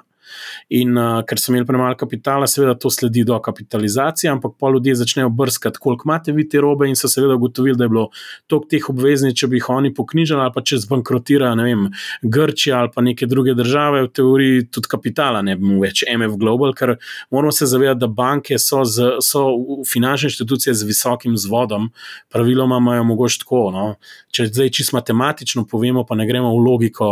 In 0.70 0.96
uh, 0.98 1.22
ker 1.28 1.40
so 1.40 1.52
imeli 1.52 1.66
premalo 1.66 1.96
kapitala, 1.98 2.46
seveda 2.46 2.74
to 2.78 2.90
sledi 2.90 3.24
do 3.24 3.38
kapitalizacije, 3.42 4.30
ampak 4.30 4.56
pa 4.60 4.70
ljudje 4.70 4.94
začnejo 5.02 5.28
brskati, 5.28 5.78
koliko 5.80 6.08
imate 6.08 6.32
vi 6.32 6.48
te 6.48 6.60
robe, 6.60 6.88
in 6.88 6.96
so 6.96 7.08
seveda 7.08 7.34
ugotovili, 7.34 7.76
da 7.76 7.84
je 7.84 7.92
bilo 7.92 8.08
toliko 8.46 8.68
teh 8.70 8.88
obveznic, 8.90 9.36
če 9.38 9.48
bi 9.48 9.60
jih 9.60 9.70
oni 9.70 9.94
poknjižili, 9.94 10.40
ali 10.40 10.54
pa 10.54 10.62
če 10.62 10.82
zbankrotira, 10.84 11.54
ne 11.58 11.66
vem, 11.68 11.88
Grčija 12.22 12.78
ali 12.82 12.90
pa 12.94 13.02
neke 13.02 13.26
druge 13.26 13.54
države, 13.54 14.02
v 14.06 14.12
teoriji 14.14 14.66
tudi 14.70 14.88
kapitala 14.90 15.42
ne 15.42 15.56
bi 15.56 15.66
imel 15.66 15.82
več 15.82 16.04
MF 16.08 16.36
Global, 16.40 16.74
ker 16.76 16.96
moramo 17.30 17.52
se 17.52 17.66
zavedati, 17.66 18.00
da 18.02 18.08
banke 18.08 18.58
so, 18.58 18.82
z, 18.84 19.18
so 19.24 19.44
finančne 19.88 20.30
inštitucije 20.30 20.74
z 20.74 20.88
visokim 20.88 21.36
zvodom, 21.36 21.90
praviloma 22.32 22.78
imajo 22.82 23.04
mogoče 23.04 23.42
tako. 23.42 23.62
No? 23.74 23.86
Če 24.32 24.48
zdaj 24.50 24.72
čisto 24.78 24.96
matematično 24.96 25.66
povemo, 25.68 26.06
pa 26.08 26.16
ne 26.18 26.26
gremo 26.28 26.52
v 26.56 26.62
logiko 26.64 27.10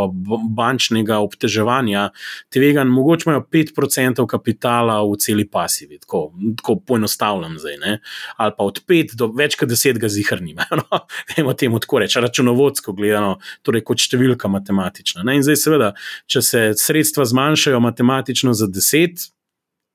bančnega 0.57 1.21
obteževanja, 1.25 2.11
tvega 2.53 2.85
mogoče 2.89 3.10
imajo 3.27 3.45
5% 3.53 4.27
kapitala 4.27 5.01
v 5.05 5.17
celi 5.21 5.47
pasivi, 5.49 5.99
tako, 5.99 6.33
tako 6.57 6.77
poenostavljam 6.87 7.59
zdaj. 7.59 7.77
Ne? 7.81 7.99
Ali 8.37 8.55
pa 8.59 8.65
od 8.65 8.83
5 8.89 9.17
do 9.19 9.31
več 9.37 9.57
kot 9.61 9.69
10 9.69 9.99
ga 10.01 10.09
zihrnimo. 10.09 10.69
No? 10.81 11.01
Dajmo 11.29 11.53
temu 11.55 11.79
tako 11.83 11.99
reči, 12.01 12.21
računovodsko 12.21 12.95
gledano, 12.97 13.35
torej 13.67 13.83
kot 13.85 14.01
številka 14.01 14.49
matematična. 14.49 15.25
Ne? 15.27 15.37
In 15.37 15.45
zdaj, 15.45 15.59
seveda, 15.61 15.91
če 16.31 16.43
se 16.43 16.63
sredstva 16.79 17.27
zmanjšajo 17.29 17.81
matematično 17.85 18.55
za 18.57 18.69
10 18.71 19.29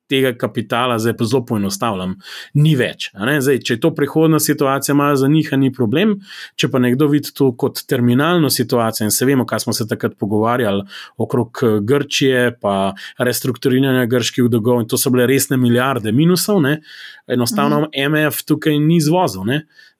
tega 0.10 0.34
kapitala, 0.38 1.00
zdaj 1.00 1.16
pa 1.18 1.26
zelo 1.26 1.44
poenostavljam, 1.46 2.16
ni 2.62 2.76
več. 2.78 3.10
Zdaj, 3.16 3.60
če 3.66 3.78
je 3.78 3.82
to 3.82 3.92
prihodna 3.96 4.40
situacija, 4.40 4.96
malo 4.96 5.16
za 5.20 5.28
njih 5.32 5.50
ni 5.58 5.72
problem. 5.74 6.18
Če 6.60 6.70
pa 6.72 6.82
nekdo 6.84 7.08
vidi 7.12 7.34
to 7.36 7.52
kot 7.58 7.82
terminalno 7.90 8.50
situacijo, 8.50 9.08
in 9.10 9.16
se 9.16 9.26
vemo, 9.26 9.46
kaj 9.46 9.66
smo 9.66 9.74
se 9.74 9.88
takrat 9.88 10.18
pogovarjali 10.20 10.86
okrog 11.18 11.64
eh, 11.64 11.80
Grčije, 11.82 12.52
pa 12.62 12.94
restrukturiranja 13.18 14.06
grških 14.12 14.50
dolgov, 14.52 14.84
in 14.84 14.90
to 14.90 15.00
so 15.02 15.12
bile 15.14 15.28
resne 15.30 15.58
milijarde 15.58 16.14
minusov, 16.16 16.62
ne? 16.62 16.80
enostavno 17.28 17.82
mm. 17.82 18.12
MF 18.12 18.44
tukaj 18.46 18.80
ni 18.80 19.00
izvozil. 19.02 19.48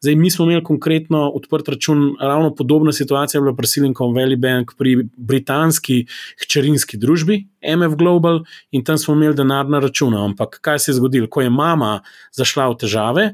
Zdaj, 0.06 0.16
mi 0.16 0.30
smo 0.32 0.46
imeli 0.46 0.64
konkretno 0.64 1.30
odprt 1.34 1.68
račun, 1.68 2.16
ravno 2.22 2.56
podobna 2.56 2.92
situacija 2.92 3.40
je 3.40 3.42
bila 3.42 3.56
pri 3.56 3.68
Silicon 3.68 4.14
Valley 4.14 4.38
Bank, 4.38 4.72
pri 4.78 5.08
britanski 5.18 6.06
hčerinski 6.44 6.98
družbi 6.98 7.40
MF 7.78 7.96
Global 7.98 8.44
in 8.72 8.84
tam 8.86 8.98
smo 9.02 9.16
imeli 9.16 9.34
denar 9.36 9.66
na 9.70 9.80
računu. 9.80 10.22
Ampak 10.26 10.60
kaj 10.62 10.80
se 10.80 10.92
je 10.92 10.96
zgodilo, 11.00 11.28
ko 11.28 11.42
je 11.42 11.50
mama 11.50 12.04
zašla 12.38 12.68
v 12.70 12.78
težave? 12.84 13.26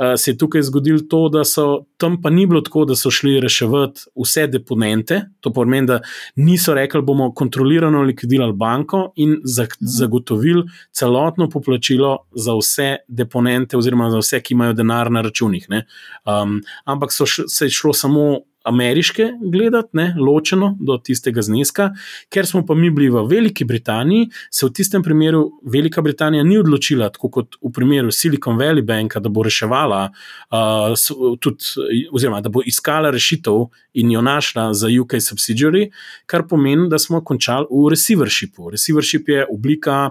Uh, 0.00 0.14
se 0.16 0.30
je 0.30 0.38
tukaj 0.38 0.62
zgodilo 0.62 1.00
to, 1.10 1.28
da 1.28 1.44
so 1.44 1.84
tam 1.96 2.22
pa 2.22 2.30
ni 2.30 2.46
bilo 2.46 2.60
tako, 2.64 2.84
da 2.88 2.96
so 2.96 3.10
šli 3.10 3.40
reševati 3.40 4.00
vse 4.16 4.46
deponente. 4.46 5.20
To 5.40 5.52
pomeni, 5.52 5.86
da 5.86 6.00
niso 6.36 6.74
rekli, 6.74 7.02
bomo 7.02 7.34
kontrolirano 7.34 8.02
likvidirali 8.02 8.52
banko 8.56 9.12
in 9.16 9.36
zagotovili 9.80 10.64
celotno 10.92 11.48
poplačilo 11.48 12.16
za 12.32 12.56
vse 12.56 12.96
deponente, 13.08 13.76
oziroma 13.76 14.10
za 14.10 14.18
vse, 14.18 14.40
ki 14.40 14.54
imajo 14.54 14.72
denar 14.72 15.10
na 15.12 15.20
računih. 15.20 15.68
Um, 15.68 16.62
ampak 16.84 17.12
so 17.12 17.26
se 17.26 17.66
je 17.66 17.70
šlo 17.70 17.92
samo 17.92 18.38
ameriške 18.64 19.32
gledati, 19.52 19.88
ne, 19.92 20.14
ločeno 20.18 20.76
do 20.80 20.98
tistega 20.98 21.42
zneska, 21.42 21.90
ker 22.28 22.46
smo 22.46 22.62
pa 22.66 22.74
mi 22.74 22.90
bili 22.90 23.08
v 23.10 23.24
Veliki 23.28 23.64
Britaniji, 23.64 24.28
se 24.50 24.66
v 24.66 24.72
tistem 24.76 25.02
primeru 25.02 25.46
Velika 25.64 26.02
Britanija 26.02 26.44
ni 26.44 26.58
odločila, 26.58 27.08
tako 27.08 27.30
kot 27.30 27.56
v 27.62 27.72
primeru 27.72 28.12
Silicon 28.12 28.58
Valley 28.58 28.84
Banka, 28.86 29.20
da 29.20 29.28
bo 29.28 29.42
reševala, 29.42 30.02
uh, 30.50 31.36
tudi, 31.40 31.64
oziroma 32.12 32.40
da 32.40 32.52
bo 32.52 32.62
iskala 32.66 33.10
rešitev 33.10 33.66
in 33.94 34.10
jo 34.10 34.22
našla 34.22 34.70
za 34.74 34.88
UK 35.00 35.18
subsidiary, 35.24 35.88
kar 36.26 36.46
pomeni, 36.48 36.88
da 36.88 36.98
smo 36.98 37.24
končali 37.24 37.66
v 37.70 37.88
receivershipu. 37.94 38.70
Receivership 38.70 39.28
je 39.28 39.46
oblika 39.50 40.10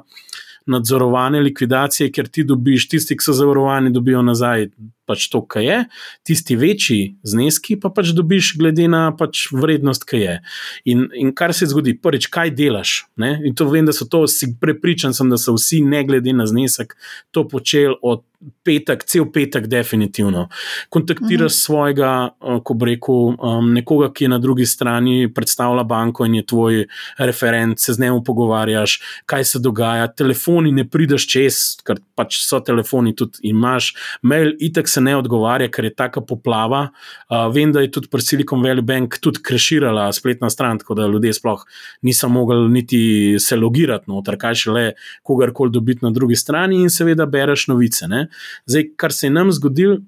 nadzorovane 0.69 1.39
likvidacije, 1.41 2.11
ker 2.11 2.27
ti 2.27 2.43
dobiš, 2.43 2.87
tisti, 2.89 3.17
ki 3.17 3.25
so 3.25 3.33
zavarovani, 3.33 3.93
dobijo 3.93 4.21
nazaj 4.21 4.69
pač 5.09 5.25
to, 5.33 5.41
kar 5.41 5.65
je, 5.65 5.79
tisti 6.29 6.57
večji 6.59 6.99
zneski 7.25 7.79
pa 7.81 7.89
pač 7.93 8.13
dobiš, 8.13 8.53
glede 8.61 8.85
na 8.91 9.09
pač 9.17 9.47
vrednost, 9.55 10.05
ki 10.09 10.21
je. 10.21 10.37
In, 10.93 11.07
in 11.17 11.33
kar 11.35 11.55
se 11.57 11.69
zgodi, 11.69 11.95
prvič, 11.97 12.29
kaj 12.29 12.53
delaš. 12.53 12.95
Ne? 13.17 13.35
In 13.49 13.57
to 13.57 13.69
vem, 13.71 13.89
da 13.89 13.95
so 13.95 14.05
to, 14.09 14.25
prepričan 14.61 15.17
sem, 15.17 15.31
da 15.31 15.39
so 15.41 15.57
vsi, 15.57 15.81
ne 15.85 16.03
glede 16.05 16.35
na 16.37 16.45
znesek, 16.49 16.93
to 17.35 17.47
počeli 17.49 17.97
od 18.05 18.25
petek, 18.63 19.03
cel 19.03 19.25
petek, 19.31 19.67
definitivno. 19.67 20.47
Kontaktiraš 20.89 21.51
mhm. 21.51 21.59
svojega, 21.59 22.11
eh, 22.29 22.59
ko 22.63 22.73
bi 22.73 22.85
rekel, 22.93 23.33
um, 23.35 23.73
nekoga, 23.73 24.11
ki 24.13 24.25
je 24.25 24.29
na 24.29 24.39
drugi 24.39 24.65
strani, 24.65 25.27
predstavlja 25.33 25.83
banko 25.83 26.25
in 26.25 26.39
je 26.39 26.45
tvoj 26.45 26.85
referent, 27.17 27.79
se 27.79 27.93
z 27.93 27.99
njim 27.99 28.23
pogovarjaš, 28.25 28.99
kaj 29.25 29.43
se 29.43 29.59
dogaja. 29.59 30.07
Telefoni 30.07 30.71
ne 30.71 30.87
prideš 30.87 31.27
čez, 31.27 31.59
ker 31.83 31.99
pač 32.15 32.39
so 32.45 32.59
telefoni 32.63 33.15
tudi 33.15 33.43
imaš, 33.51 33.93
mail, 34.21 34.53
itek 34.59 34.87
se 34.87 34.98
ne 35.01 35.15
odgovarja, 35.17 35.69
ker 35.71 35.87
je 35.87 35.93
taka 35.95 36.21
poplava. 36.21 36.89
Uh, 37.29 37.47
vem, 37.53 37.71
da 37.75 37.83
je 37.83 37.91
tudi 37.95 38.11
pri 38.11 38.25
Silicon 38.25 38.63
Valley 38.63 38.85
Bank 38.85 39.19
tudi 39.23 39.43
kreširala 39.43 40.09
spletna 40.13 40.49
stran, 40.49 40.79
tako 40.81 40.97
da 40.99 41.07
ljudje 41.07 41.33
sploh 41.39 41.65
niso 42.01 42.29
mogli 42.29 42.69
niti 42.69 43.01
se 43.39 43.57
logirati 43.57 44.11
noter, 44.11 44.37
kaj 44.39 44.61
še 44.63 44.75
le 44.75 44.85
kogarkoli 45.23 45.73
dobiti 45.73 46.05
na 46.05 46.13
drugi 46.15 46.37
strani 46.39 46.81
in 46.83 46.93
seveda 46.93 47.25
bereš 47.25 47.67
novice. 47.71 48.07
Ne? 48.07 48.27
Zdaj, 48.69 48.91
kar 48.99 49.13
se 49.15 49.27
je 49.27 49.35
nam 49.35 49.51
zgodilo, 49.55 49.99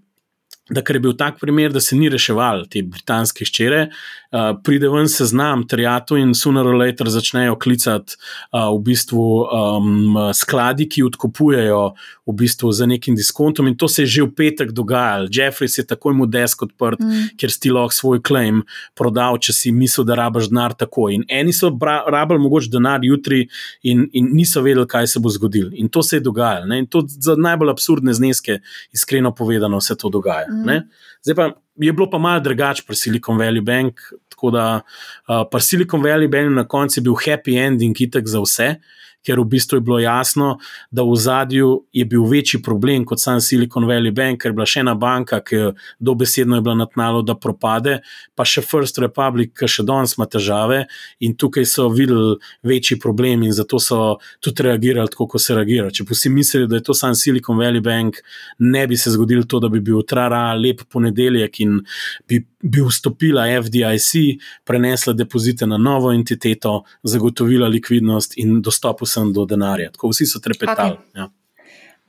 da 0.71 0.83
ker 0.85 0.95
je 0.97 1.03
bil 1.03 1.15
tak 1.17 1.39
primer, 1.41 1.73
da 1.73 1.81
se 1.83 1.97
ni 1.97 2.09
reševal 2.11 2.65
te 2.71 2.83
britanske 2.85 3.45
ščere, 3.47 3.87
uh, 4.31 4.51
pride 4.63 4.89
ven 4.89 5.09
seznam 5.09 5.67
triatu 5.67 6.17
in 6.17 6.33
sooner 6.33 6.67
or 6.67 6.75
later 6.75 7.09
začnejo 7.09 7.55
klicati 7.59 8.15
uh, 8.53 8.71
v 8.75 8.79
bistvu 8.85 9.25
um, 9.43 10.17
skladi, 10.33 10.87
ki 10.89 11.03
odkupujejo 11.03 11.81
v 12.27 12.35
bistvu 12.37 12.71
za 12.71 12.85
nekim 12.85 13.15
diskontom 13.15 13.67
in 13.67 13.77
to 13.77 13.87
se 13.87 14.03
je 14.03 14.07
že 14.07 14.23
v 14.23 14.33
petek 14.35 14.71
dogajalo. 14.71 15.27
Jeffries 15.31 15.77
je 15.77 15.85
takoj 15.87 16.13
mu 16.13 16.25
desk 16.25 16.63
odprt, 16.63 16.99
mm. 16.99 17.35
ker 17.37 17.51
si 17.51 17.71
lahko 17.71 17.95
svoj 17.95 18.21
claim 18.23 18.63
prodal, 18.95 19.37
če 19.37 19.53
si 19.53 19.71
mislil, 19.71 20.05
da 20.07 20.15
rabaš 20.15 20.49
denar 20.51 20.75
takoj. 20.77 21.13
In 21.15 21.25
eni 21.29 21.53
so 21.53 21.71
rabili 22.07 22.39
mogoče 22.39 22.71
denar 22.71 23.03
jutri 23.03 23.47
in, 23.83 24.07
in 24.13 24.31
niso 24.35 24.61
vedeli, 24.61 24.87
kaj 24.87 25.07
se 25.07 25.19
bo 25.19 25.29
zgodilo. 25.29 25.71
In 25.73 25.89
to 25.89 26.03
se 26.03 26.17
je 26.19 26.25
dogajalo. 26.25 26.65
Ne? 26.65 26.79
In 26.83 26.87
to 26.87 27.03
za 27.07 27.35
najbolj 27.35 27.73
absurdne 27.73 28.13
zneske, 28.13 28.59
iskreno 28.93 29.33
povedano, 29.35 29.81
se 29.81 29.95
to 29.95 30.09
dogaja. 30.09 30.47
Mm. 30.49 30.65
Ne? 30.65 30.87
Zdaj 31.21 31.35
pa 31.35 31.51
je 31.81 31.93
bilo 31.93 32.09
pa 32.09 32.17
malo 32.17 32.39
drugače 32.39 32.83
pri 32.87 32.95
Silicon 32.95 33.37
Valley 33.37 33.61
Bank. 33.61 34.01
Tako 34.29 34.51
da 34.51 34.65
uh, 34.81 35.43
pri 35.51 35.61
Silicon 35.61 36.01
Valley 36.01 36.29
Bank 36.31 36.55
na 36.55 36.67
koncu 36.67 36.99
je 36.99 37.03
bil 37.03 37.13
happy 37.13 37.57
ending, 37.65 37.97
kitek 37.97 38.27
za 38.27 38.41
vse. 38.41 38.69
Uh, 38.69 39.01
ker 39.25 39.39
v 39.39 39.45
bistvu 39.45 39.77
je 39.77 39.85
bilo 39.85 39.99
jasno, 39.99 40.57
da 40.91 41.03
v 41.03 41.15
zadju 41.15 41.85
je 41.93 42.05
bil 42.05 42.25
večji 42.29 42.61
problem 42.63 43.05
kot 43.05 43.21
sam 43.21 43.41
Silicon 43.41 43.85
Valley 43.89 44.13
Bank, 44.13 44.41
ker 44.41 44.51
je 44.51 44.57
bila 44.57 44.67
še 44.67 44.83
ena 44.83 44.95
banka, 44.95 45.41
ki 45.45 45.55
je 45.55 45.71
dobesedno 45.99 46.57
je 46.57 46.65
bila 46.65 46.75
na 46.75 46.87
tnalu, 46.89 47.21
da 47.25 47.35
propade, 47.35 47.99
pa 48.35 48.45
še 48.47 48.63
First 48.65 48.99
Republic, 49.01 49.53
ki 49.57 49.69
še 49.69 49.85
danes 49.87 50.17
ima 50.17 50.27
težave 50.29 50.85
in 51.21 51.35
tukaj 51.37 51.67
so 51.69 51.89
videli 51.93 52.37
večji 52.67 52.99
problem 53.01 53.45
in 53.47 53.55
zato 53.55 53.79
so 53.79 54.17
tudi 54.41 54.65
reagirali 54.67 55.11
tako, 55.11 55.29
kot 55.35 55.43
se 55.43 55.57
reagira. 55.57 55.91
Če 55.93 56.05
pa 56.07 56.17
si 56.17 56.31
mislili, 56.33 56.69
da 56.69 56.79
je 56.79 56.87
to 56.89 56.97
sam 56.97 57.15
Silicon 57.17 57.59
Valley 57.61 57.83
Bank, 57.83 58.21
ne 58.59 58.85
bi 58.87 58.97
se 58.97 59.13
zgodilo 59.13 59.45
to, 59.47 59.61
da 59.61 59.69
bi 59.69 59.83
bil 59.83 60.01
trara 60.07 60.49
lep 60.57 60.85
ponedeljek 60.89 61.61
in 61.65 61.79
bi 62.29 62.41
bi 62.63 62.81
vstopila 62.81 63.45
FDIC, 63.61 64.39
prenesla 64.63 65.13
depozite 65.13 65.67
na 65.67 65.77
novo 65.77 66.11
entiteto, 66.13 66.83
zagotovila 67.03 67.67
likvidnost 67.67 68.37
in 68.37 68.61
dostop 68.61 69.01
vsem 69.01 69.33
do 69.33 69.45
denarja. 69.45 69.91
Tako 69.91 70.11
vsi 70.13 70.25
so 70.25 70.39
trepetali. 70.39 70.97
Okay. 70.97 71.21
Ja. 71.21 71.29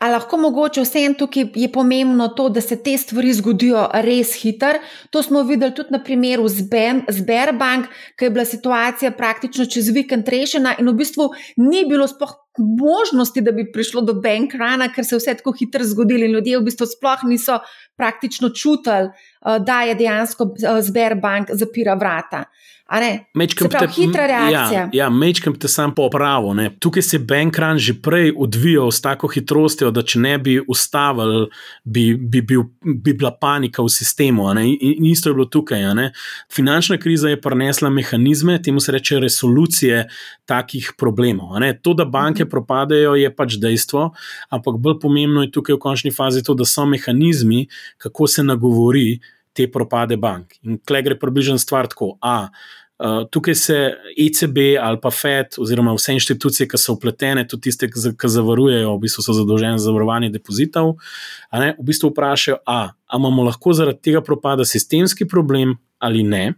A 0.03 0.09
lahko 0.11 0.35
mogoče 0.43 0.83
vsem 0.83 1.13
tukaj 1.15 1.45
je 1.55 1.69
pomembno 1.71 2.27
to, 2.35 2.49
da 2.51 2.61
se 2.61 2.75
te 2.83 2.97
stvari 2.99 3.31
zgodijo 3.39 3.85
res 4.03 4.33
hitro. 4.41 4.81
To 5.15 5.23
smo 5.23 5.45
videli 5.47 5.75
tudi 5.77 5.95
na 5.95 6.01
primeru 6.03 6.49
Sberbank, 6.51 7.87
ki 8.19 8.27
je 8.27 8.31
bila 8.35 8.45
situacija 8.45 9.13
praktično 9.15 9.67
čez 9.71 9.93
vikend 9.95 10.29
rešena 10.29 10.75
in 10.81 10.91
v 10.91 10.97
bistvu 10.99 11.29
ni 11.63 11.85
bilo 11.87 12.09
sploh 12.11 12.35
možnosti, 12.59 13.41
da 13.41 13.55
bi 13.55 13.69
prišlo 13.73 14.03
do 14.03 14.17
bankrana, 14.19 14.91
ker 14.93 15.07
se 15.07 15.15
je 15.15 15.21
vse 15.21 15.37
tako 15.39 15.55
hitro 15.61 15.87
zgodilo 15.87 16.27
in 16.27 16.35
ljudje 16.35 16.59
v 16.59 16.67
bistvu 16.67 16.91
sploh 16.91 17.23
niso 17.31 17.61
praktično 17.97 18.51
čutili, 18.51 19.15
da 19.61 19.83
je 19.83 19.95
dejansko 19.95 20.55
Sberbank 20.87 21.51
eh, 21.51 21.55
zapira 21.55 21.95
vrata. 21.95 22.45
Mečkam 23.35 23.71
te, 23.73 23.87
hitra 23.89 24.27
reakcija. 24.27 24.81
Ja, 24.81 24.89
ja 24.93 25.09
mečkam 25.11 25.55
te 25.57 25.69
sam 25.69 25.95
popravil. 25.95 26.69
Tukaj 26.79 27.03
se 27.03 27.17
je 27.17 27.21
Bankran 27.25 27.79
že 27.79 27.95
prej 28.03 28.33
odvijal 28.37 28.91
s 28.93 29.01
tako 29.01 29.29
hitrostjo, 29.33 29.91
da 29.91 30.03
če 30.03 30.21
ne 30.21 30.35
bi 30.39 30.59
ustavili, 30.69 31.47
bi, 31.85 32.15
bi, 32.15 32.43
bi, 32.43 32.59
bi 32.83 33.15
bila 33.15 33.33
panika 33.41 33.83
v 33.83 33.89
sistemu. 33.89 34.51
In, 34.61 34.77
in 34.81 35.07
isto 35.09 35.31
je 35.31 35.35
bilo 35.35 35.47
tukaj. 35.47 35.81
Finančna 36.53 36.99
kriza 36.99 37.33
je 37.33 37.41
prinesla 37.41 37.91
mehanizme, 37.91 38.63
temu 38.63 38.81
se 38.81 38.93
reče 38.93 39.21
resolucije 39.21 40.09
takih 40.45 40.93
problemov. 40.99 41.57
To, 41.83 41.95
da 41.95 42.05
banke 42.05 42.45
mhm. 42.45 42.51
propadajo, 42.51 43.15
je 43.17 43.37
pač 43.37 43.57
dejstvo, 43.57 44.11
ampak 44.51 44.77
bolj 44.77 45.01
pomembno 45.01 45.47
je 45.47 45.53
tukaj 45.53 45.77
v 45.77 45.81
končni 45.81 46.13
fazi 46.13 46.45
to, 46.45 46.55
da 46.55 46.69
so 46.69 46.85
mehanizmi, 46.87 47.67
kako 47.97 48.27
se 48.27 48.45
nagovori. 48.45 49.21
Te 49.53 49.67
propade 49.69 50.17
bank. 50.17 50.55
In 50.65 50.79
klej 50.81 51.03
gre 51.05 51.15
približno 51.21 51.59
stvar 51.61 51.85
tako. 51.85 52.15
A, 52.25 52.49
Uh, 53.03 53.25
tukaj 53.31 53.55
se 53.59 53.77
ECB 54.15 54.59
ali 54.81 54.99
pa 55.03 55.11
FED, 55.11 55.57
oziroma 55.59 55.91
vse 55.97 56.15
inštitucije, 56.15 56.69
ki 56.71 56.79
so 56.79 56.95
upletene, 56.95 57.43
tudi 57.51 57.67
tiste, 57.67 57.89
ki 57.91 58.29
zavarujejo, 58.31 58.93
v 58.95 59.03
bistvu 59.03 59.25
so 59.27 59.35
zadolžene 59.35 59.81
za 59.81 59.89
zavarovanje 59.89 60.31
depozitov, 60.31 60.93
ne, 61.51 61.73
v 61.81 61.87
bistvu 61.89 62.13
vprašajo, 62.13 62.61
ali 62.63 62.93
imamo 63.19 63.49
lahko 63.49 63.75
zaradi 63.75 63.99
tega 64.07 64.23
propada 64.23 64.65
sistemski 64.65 65.27
problem 65.29 65.75
ali 65.99 66.23
ne. 66.23 66.53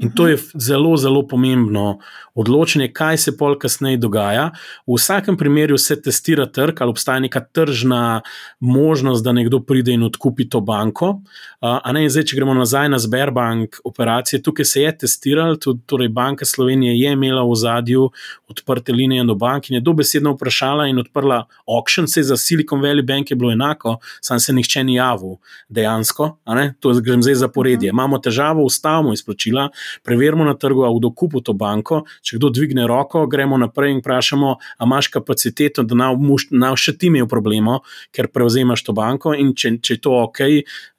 In 0.00 0.10
to 0.16 0.28
je 0.28 0.38
zelo, 0.54 0.96
zelo 0.96 1.26
pomembno 1.28 1.98
odločanje, 2.34 2.88
kaj 2.92 3.18
se 3.18 3.36
pol 3.36 3.58
kasneje 3.58 3.98
dogaja. 4.00 4.50
V 4.86 4.96
vsakem 4.96 5.36
primeru 5.36 5.76
se 5.78 5.98
testira 6.00 6.46
trg, 6.46 6.80
ali 6.80 6.94
obstaja 6.94 7.20
neka 7.20 7.40
tržna 7.40 8.22
možnost, 8.60 9.24
da 9.24 9.32
nekdo 9.32 9.60
pride 9.60 9.92
in 9.92 10.02
odkupi 10.02 10.48
to 10.48 10.60
banko. 10.60 11.18
A 11.60 11.92
ne, 11.92 12.06
zdaj, 12.08 12.30
če 12.30 12.38
gremo 12.38 12.54
nazaj 12.56 12.88
na 12.88 12.98
Sberbank 12.98 13.76
operacije, 13.84 14.40
tukaj 14.42 14.64
se 14.64 14.86
je 14.86 14.94
testiral, 15.04 15.58
tudi 15.60 15.84
torej 15.86 16.08
Banka 16.08 16.48
Slovenije 16.48 16.96
je 16.96 17.12
imela 17.12 17.44
v 17.44 17.58
zadju 17.60 18.08
odprte 18.48 18.92
linije 18.92 19.24
do 19.24 19.34
bank 19.34 19.68
in 19.70 19.76
je 19.76 19.80
dobesedno 19.84 20.32
vprašala 20.32 20.86
in 20.88 20.98
odprla 20.98 21.44
auction, 21.68 22.08
se 22.08 22.22
za 22.22 22.36
Silicon 22.36 22.80
Valley 22.80 23.04
Bank 23.06 23.30
je 23.30 23.36
bilo 23.36 23.52
enako, 23.52 23.98
sam 24.20 24.40
se 24.40 24.52
nihče 24.52 24.84
ni 24.84 24.94
javil 24.94 25.36
dejansko. 25.68 26.38
To 26.80 26.94
grem 27.00 27.22
zdaj 27.22 27.34
zaporedje. 27.34 27.90
Imamo 27.90 28.18
težavo, 28.18 28.64
ustavimo 28.64 29.12
izplačila 29.12 29.68
preverimo 30.02 30.44
na 30.44 30.54
trgu, 30.54 30.84
ali 30.84 30.98
kdo 30.98 31.12
kupi 31.14 31.42
to 31.44 31.52
banko. 31.52 32.02
Če 32.22 32.38
kdo 32.38 32.50
dvigne 32.54 32.86
roko, 32.90 33.26
gremo 33.30 33.58
naprej 33.60 33.94
in 33.96 34.00
vprašamo, 34.02 34.54
ali 34.78 34.88
imaš 34.88 35.10
kapaciteto, 35.14 35.82
da 35.82 36.12
naj 36.50 36.76
še 36.76 36.96
ti 36.98 37.10
imel 37.10 37.28
problemo, 37.30 37.80
ker 38.14 38.30
prevzemaš 38.32 38.84
to 38.86 38.96
banko. 38.96 39.34
In 39.34 39.54
če, 39.54 39.76
če 39.82 39.96
je 39.96 40.02
to 40.04 40.16
ok, 40.24 40.42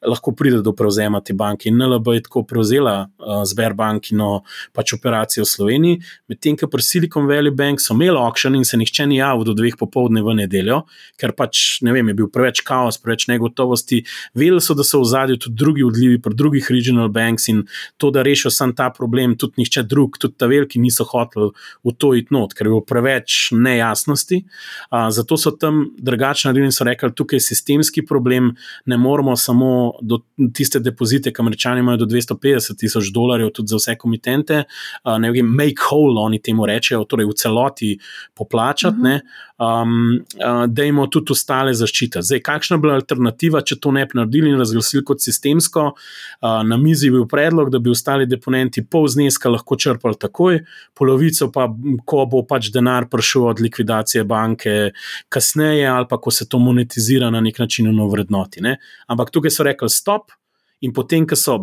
lahko 0.07 0.33
pride 0.35 0.61
do 0.65 0.73
prevzema 0.73 1.21
te 1.21 1.33
banke. 1.37 1.69
In 1.69 1.77
NLB 1.77 2.15
je 2.15 2.23
tako 2.25 2.43
prevzela 2.47 2.95
uh, 3.05 3.43
Sberbankino 3.45 4.41
pač 4.73 4.95
operacijo 4.97 5.45
v 5.45 5.49
Sloveniji, 5.49 5.99
medtem 6.31 6.57
ko 6.57 6.69
pri 6.71 6.85
Silicon 6.85 7.27
Valley 7.29 7.53
Bank 7.53 7.81
so 7.81 7.93
imeli 7.93 8.17
auction 8.17 8.55
in 8.57 8.65
se 8.65 8.77
nihče 8.77 9.07
ni 9.07 9.19
javil 9.19 9.45
do 9.45 9.55
dveh 9.57 9.77
popovdne 9.77 10.23
v 10.25 10.35
nedeljo, 10.41 10.81
ker 11.21 11.35
pač 11.37 11.81
ne 11.85 11.93
vem, 11.93 12.09
je 12.11 12.17
bil 12.17 12.29
preveč 12.33 12.63
kaos, 12.65 12.97
preveč 13.01 13.27
negotovosti. 13.29 14.01
Vedeli 14.37 14.61
so, 14.63 14.75
da 14.77 14.85
so 14.87 15.03
v 15.03 15.09
zadju 15.11 15.39
tudi 15.45 15.59
drugi 15.61 15.85
odlivi, 15.85 16.21
pri 16.21 16.37
drugih 16.37 16.71
regional 16.73 17.11
banks 17.13 17.47
in 17.51 17.63
to, 18.01 18.11
da 18.11 18.25
rešijo 18.25 18.51
sam 18.53 18.73
ta 18.81 18.89
problem, 18.89 19.35
tudi 19.37 19.61
nihče 19.61 19.83
drug, 19.85 20.17
tudi 20.21 20.39
ta 20.41 20.49
veliki 20.49 20.81
niso 20.81 21.05
hoteli 21.05 21.51
v 21.85 21.93
to 22.01 22.13
iti 22.17 22.33
not, 22.33 22.55
ker 22.57 22.65
je 22.65 22.73
bilo 22.73 22.81
preveč 22.87 23.51
nejasnosti. 23.53 24.41
Uh, 24.89 25.09
zato 25.13 25.37
so 25.37 25.53
tam 25.53 25.83
drugačni 26.01 26.49
naredili 26.49 26.71
in 26.71 26.75
so 26.75 26.87
rekli, 26.87 27.11
tukaj 27.13 27.37
je 27.37 27.45
sistemski 27.51 28.05
problem, 28.07 28.55
ne 28.89 28.97
moramo 28.97 29.35
samo 29.37 29.69
do 30.01 30.21
tiste 30.57 30.81
depozite, 30.81 31.33
ki 31.33 31.43
američani 31.43 31.83
imajo 31.85 32.01
do 32.03 32.09
250 32.09 32.79
tisoč 32.81 33.11
dolarjev, 33.13 33.51
tudi 33.53 33.73
za 33.73 33.81
vse 33.81 33.97
komitente, 34.01 34.63
uh, 34.63 35.17
ne 35.21 35.31
vem, 35.35 35.45
make 35.45 35.85
whole, 35.85 36.17
oni 36.21 36.41
temu 36.41 36.65
rečejo, 36.65 37.03
torej 37.05 37.29
v 37.29 37.37
celoti 37.37 37.91
poplačati, 38.37 38.97
uh 38.97 39.05
-huh. 39.05 39.83
um, 39.83 40.17
uh, 40.41 40.65
da 40.67 40.83
imamo 40.83 41.07
tudi 41.07 41.35
ostale 41.35 41.73
zaščite. 41.73 42.21
Zdaj, 42.21 42.39
kakšna 42.39 42.77
bi 42.77 42.87
bila 42.87 42.97
alternativa, 42.97 43.61
če 43.61 43.77
to 43.79 43.91
ne 43.91 44.05
bi 44.05 44.17
naredili 44.17 44.49
in 44.49 44.57
razglasili 44.57 45.05
kot 45.05 45.21
sistemsko? 45.21 45.91
Uh, 46.41 46.61
na 46.65 46.77
mizi 46.77 47.07
je 47.07 47.11
bil 47.11 47.27
predlog, 47.27 47.69
da 47.69 47.79
bi 47.79 47.89
ostali 47.89 48.25
deponenti 48.25 48.70
pol 48.79 49.09
zneska 49.11 49.51
lahko 49.51 49.75
črpali 49.75 50.15
takoj, 50.15 50.61
polovico 50.95 51.51
pa, 51.51 51.67
ko 52.07 52.25
bo 52.31 52.45
pač 52.47 52.71
denar 52.71 53.09
prišel 53.11 53.51
od 53.51 53.59
likvidacije 53.59 54.23
banke, 54.23 54.91
kasneje 55.29 55.87
ali 55.91 56.07
pa 56.09 56.17
ko 56.17 56.31
se 56.31 56.47
to 56.47 56.59
monetizira 56.59 57.29
na 57.29 57.43
nek 57.43 57.59
način 57.59 57.91
v 57.91 58.07
vrednoti. 58.15 58.63
Ne? 58.63 58.77
Ampak 59.07 59.35
tukaj 59.35 59.51
so 59.51 59.67
rekli 59.67 59.89
stop, 59.91 60.31
in 60.81 60.93
potem, 60.93 61.27
ko 61.27 61.35
so 61.35 61.59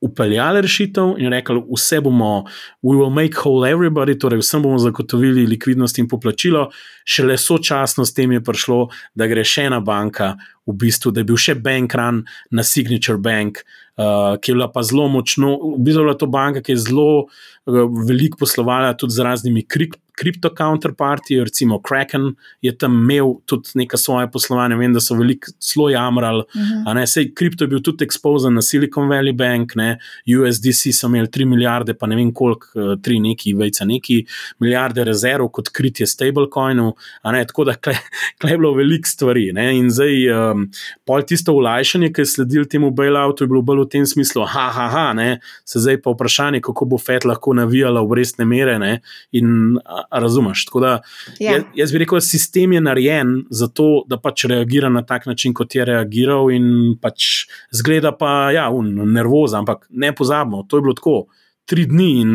upeljali 0.00 0.60
rešitev 0.60 1.14
in 1.18 1.30
rekli, 1.32 1.62
vse 1.72 2.00
bomo, 2.04 2.44
we 2.82 2.96
will 2.96 3.10
make 3.10 3.40
whole 3.40 3.68
everybody, 3.68 4.18
torej 4.18 4.42
vsem 4.42 4.62
bomo 4.62 4.78
zagotovili 4.78 5.46
likvidnost 5.46 5.98
in 5.98 6.08
poplačilo, 6.08 6.68
šele 7.04 7.38
sočasno 7.38 8.04
s 8.04 8.14
tem 8.14 8.32
je 8.32 8.42
prišlo, 8.44 8.88
da 9.14 9.26
gre 9.26 9.44
še 9.44 9.66
ena 9.70 9.80
banka, 9.80 10.34
v 10.66 10.74
bistvu, 10.74 11.12
da 11.14 11.22
je 11.22 11.28
bil 11.30 11.38
še 11.40 11.54
bank 11.54 11.94
run 11.94 12.24
na 12.50 12.62
Signature 12.66 13.18
Bank, 13.22 13.62
uh, 13.96 14.34
ki 14.40 14.52
je 14.52 14.56
bila 14.58 14.70
pa 14.72 14.82
zelo 14.86 15.08
močno, 15.08 15.54
v 15.76 15.82
bistvu 15.86 16.02
je 16.02 16.08
bila 16.08 16.18
to 16.18 16.30
banka, 16.30 16.62
ki 16.64 16.74
je 16.74 16.82
zelo 16.88 17.08
uh, 17.26 17.86
veliko 18.08 18.42
poslovala 18.42 18.96
tudi 18.98 19.16
z 19.16 19.26
raznimi 19.26 19.62
kript 19.62 20.00
kripto 20.16 20.50
counterparty, 20.58 21.44
recimo 21.44 21.78
Kraken, 21.78 22.34
je 22.62 22.72
tam 22.78 22.92
imel 22.92 23.34
tudi 23.44 23.68
neka 23.74 23.96
svoje 23.96 24.30
poslovanje. 24.32 24.76
Vem, 24.76 24.94
da 24.94 25.00
so 25.00 25.14
veliko 25.14 25.52
zelo 25.60 25.90
jamrali. 25.90 26.42
Uh. 26.54 26.62
-huh. 26.62 27.06
Sej 27.06 27.34
kripto 27.34 27.64
je 27.64 27.68
bil 27.68 27.82
tudi 27.82 28.04
expozen 28.04 28.54
na 28.54 28.62
Silicon 28.62 29.08
Valley 29.08 29.32
Bank, 29.32 29.74
ne? 29.76 29.98
USDC 30.38 30.92
so 30.92 31.06
imeli 31.06 31.26
3 31.26 31.44
milijarde, 31.44 31.94
pa 31.94 32.06
ne 32.06 32.16
vem 32.16 32.32
koliko, 32.34 32.66
3 32.74 33.16
eh, 33.16 33.20
neki, 33.20 33.54
vejca 33.54 33.84
neki 33.84 34.24
milijarde 34.58 35.04
rezerv 35.04 35.48
kot 35.48 35.68
kritje 35.68 36.06
stablecoinov. 36.06 36.92
Tako 37.22 37.64
da 37.64 37.74
klej 38.40 38.52
je 38.52 38.58
bilo 38.58 38.74
veliko 38.74 39.08
stvari. 39.08 39.52
Ne? 39.52 39.78
In 39.78 39.90
zdaj, 39.90 40.24
um, 40.56 40.66
pol 41.06 41.22
tisto 41.28 41.54
ulajšanje, 41.56 42.10
ki 42.14 42.24
je 42.24 42.30
sledil 42.32 42.66
temu 42.70 42.90
bailoutu, 42.96 43.44
je 43.44 43.50
bilo 43.50 43.62
bolj 43.66 43.84
v 43.84 43.88
tem 43.92 44.06
smislu, 44.08 44.46
ha, 44.50 44.66
ha, 44.74 44.88
ha, 44.92 45.06
ne? 45.16 45.38
se 45.68 45.80
zdaj 45.82 46.00
pa 46.02 46.14
vprašanje, 46.14 46.62
kako 46.64 46.88
bo 46.90 46.98
FED 46.98 47.28
lahko 47.28 47.54
navijala 47.56 48.02
obrestne 48.04 48.46
mere. 48.48 48.78
Ne? 48.82 49.00
In 49.36 49.78
razumeš. 50.10 50.66
Da, 50.80 50.98
ja. 51.40 51.56
jaz, 51.56 51.64
jaz 51.74 51.92
bi 51.92 52.02
rekel, 52.02 52.20
sistem 52.24 52.76
je 52.76 52.82
narejen 52.84 53.34
za 53.50 53.68
to, 53.68 54.04
da 54.08 54.18
pač 54.20 54.46
reagira 54.50 54.90
na 54.92 55.04
tak 55.06 55.26
način, 55.26 55.54
kot 55.54 55.74
je 55.74 55.84
reagiral, 55.84 56.50
in 56.54 56.96
pač 57.00 57.46
zgleda 57.74 58.12
pa, 58.16 58.50
ja, 58.54 58.68
un, 58.70 58.92
nervoza, 59.12 59.60
ampak 59.62 59.86
ne 59.90 60.12
pozabimo, 60.14 60.64
to 60.68 60.80
je 60.80 60.86
bilo 60.86 60.96
tako. 60.96 61.18
Tri 61.66 61.82
dni 61.90 62.10
in, 62.22 62.32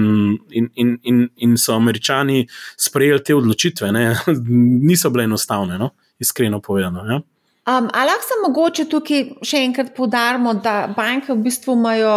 in, 0.52 0.66
in, 0.76 0.90
in, 1.08 1.20
in 1.40 1.52
so 1.56 1.72
američani 1.80 2.42
sprejeli 2.76 3.24
te 3.24 3.36
odločitve, 3.36 3.92
ne? 3.96 4.10
niso 4.90 5.10
bile 5.10 5.24
enostavne, 5.30 5.78
no? 5.80 5.94
iskreno 6.20 6.60
povedano. 6.62 7.06
Ja? 7.08 7.22
Um, 7.68 7.90
ali 7.94 8.10
lahko 8.10 8.26
se 8.26 8.40
mogoče 8.42 8.88
tukaj 8.90 9.22
še 9.46 9.60
enkrat 9.68 9.94
podarimo, 9.94 10.56
da 10.58 10.88
banke 10.96 11.30
v 11.30 11.44
bistvu 11.46 11.76
imajo, 11.78 12.16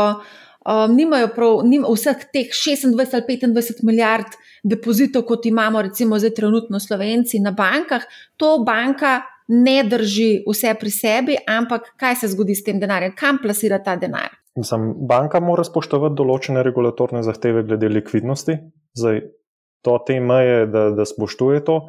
um, 0.64 0.94
nimajo 0.96 1.28
prav, 1.37 1.61
nim, 1.68 1.85
vseh 1.85 2.24
teh 2.33 2.48
26 2.48 2.87
ali 2.88 3.37
25 3.42 3.85
milijard 3.85 4.38
depozitov, 4.64 5.26
kot 5.28 5.44
imamo 5.46 5.83
recimo 5.85 6.18
zdaj 6.18 6.33
trenutno 6.40 6.80
Slovenci 6.80 7.42
na 7.44 7.52
bankah, 7.52 8.09
to 8.40 8.57
banka 8.64 9.20
ne 9.52 9.83
drži 9.85 10.46
vse 10.48 10.72
pri 10.80 10.90
sebi, 10.90 11.37
ampak 11.44 11.92
kaj 12.00 12.22
se 12.22 12.33
zgodi 12.33 12.57
s 12.57 12.64
tem 12.64 12.80
denarjem, 12.80 13.12
kam 13.12 13.38
plasira 13.42 13.83
ta 13.85 13.98
denar. 14.00 14.33
Mislim, 14.57 14.92
banka 15.04 15.44
mora 15.44 15.64
spoštovati 15.66 16.16
določene 16.16 16.62
regulatorne 16.64 17.20
zahteve 17.26 17.66
glede 17.68 17.90
likvidnosti. 17.92 18.57
Zdaj, 18.96 19.26
to 19.85 19.98
te 20.07 20.20
meje, 20.24 20.68
da, 20.72 20.88
da 20.96 21.04
spoštuje 21.04 21.64
to, 21.66 21.83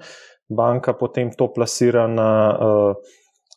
banka 0.52 0.94
potem 0.98 1.32
to 1.32 1.48
plasira 1.54 2.10
na, 2.12 2.32
uh, 2.52 3.14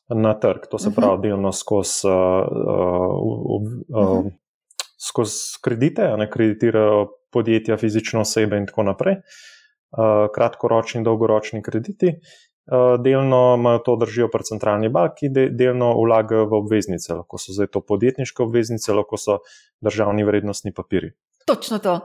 na 0.08 0.34
trg, 0.34 0.66
to 0.70 0.78
se 0.78 0.88
mhm. 0.88 0.96
pravi, 0.96 1.28
delno 1.28 1.52
skozi 1.52 2.08
uh, 2.08 2.46
uh, 2.74 3.62
uh, 3.88 4.26
skoz 5.08 5.30
kredite, 5.62 6.10
ne 6.16 6.30
kreditirajo 6.30 7.06
podjetja, 7.32 7.76
fizične 7.76 8.20
osebe 8.20 8.56
in 8.56 8.66
tako 8.66 8.88
naprej, 8.88 9.20
uh, 9.20 10.28
kratkoročni 10.34 10.98
in 11.02 11.04
dolgoročni 11.04 11.62
krediti. 11.62 12.14
Uh, 12.68 13.00
delno 13.00 13.54
imajo 13.58 13.78
to 13.84 13.96
držijo 13.96 14.28
pri 14.32 14.44
centralni 14.44 14.88
banki, 14.92 15.30
de, 15.32 15.48
delno 15.50 15.94
vlagajo 15.96 16.48
v 16.50 16.58
obveznice, 16.58 17.14
lahko 17.14 17.40
so 17.40 17.54
zdaj 17.56 17.70
to 17.72 17.80
podjetniške 17.80 18.42
obveznice, 18.44 18.92
lahko 18.92 19.16
so 19.16 19.38
državni 19.80 20.24
vrednostni 20.24 20.72
papiri. 20.76 21.14
Točno 21.48 21.80
to. 21.80 22.00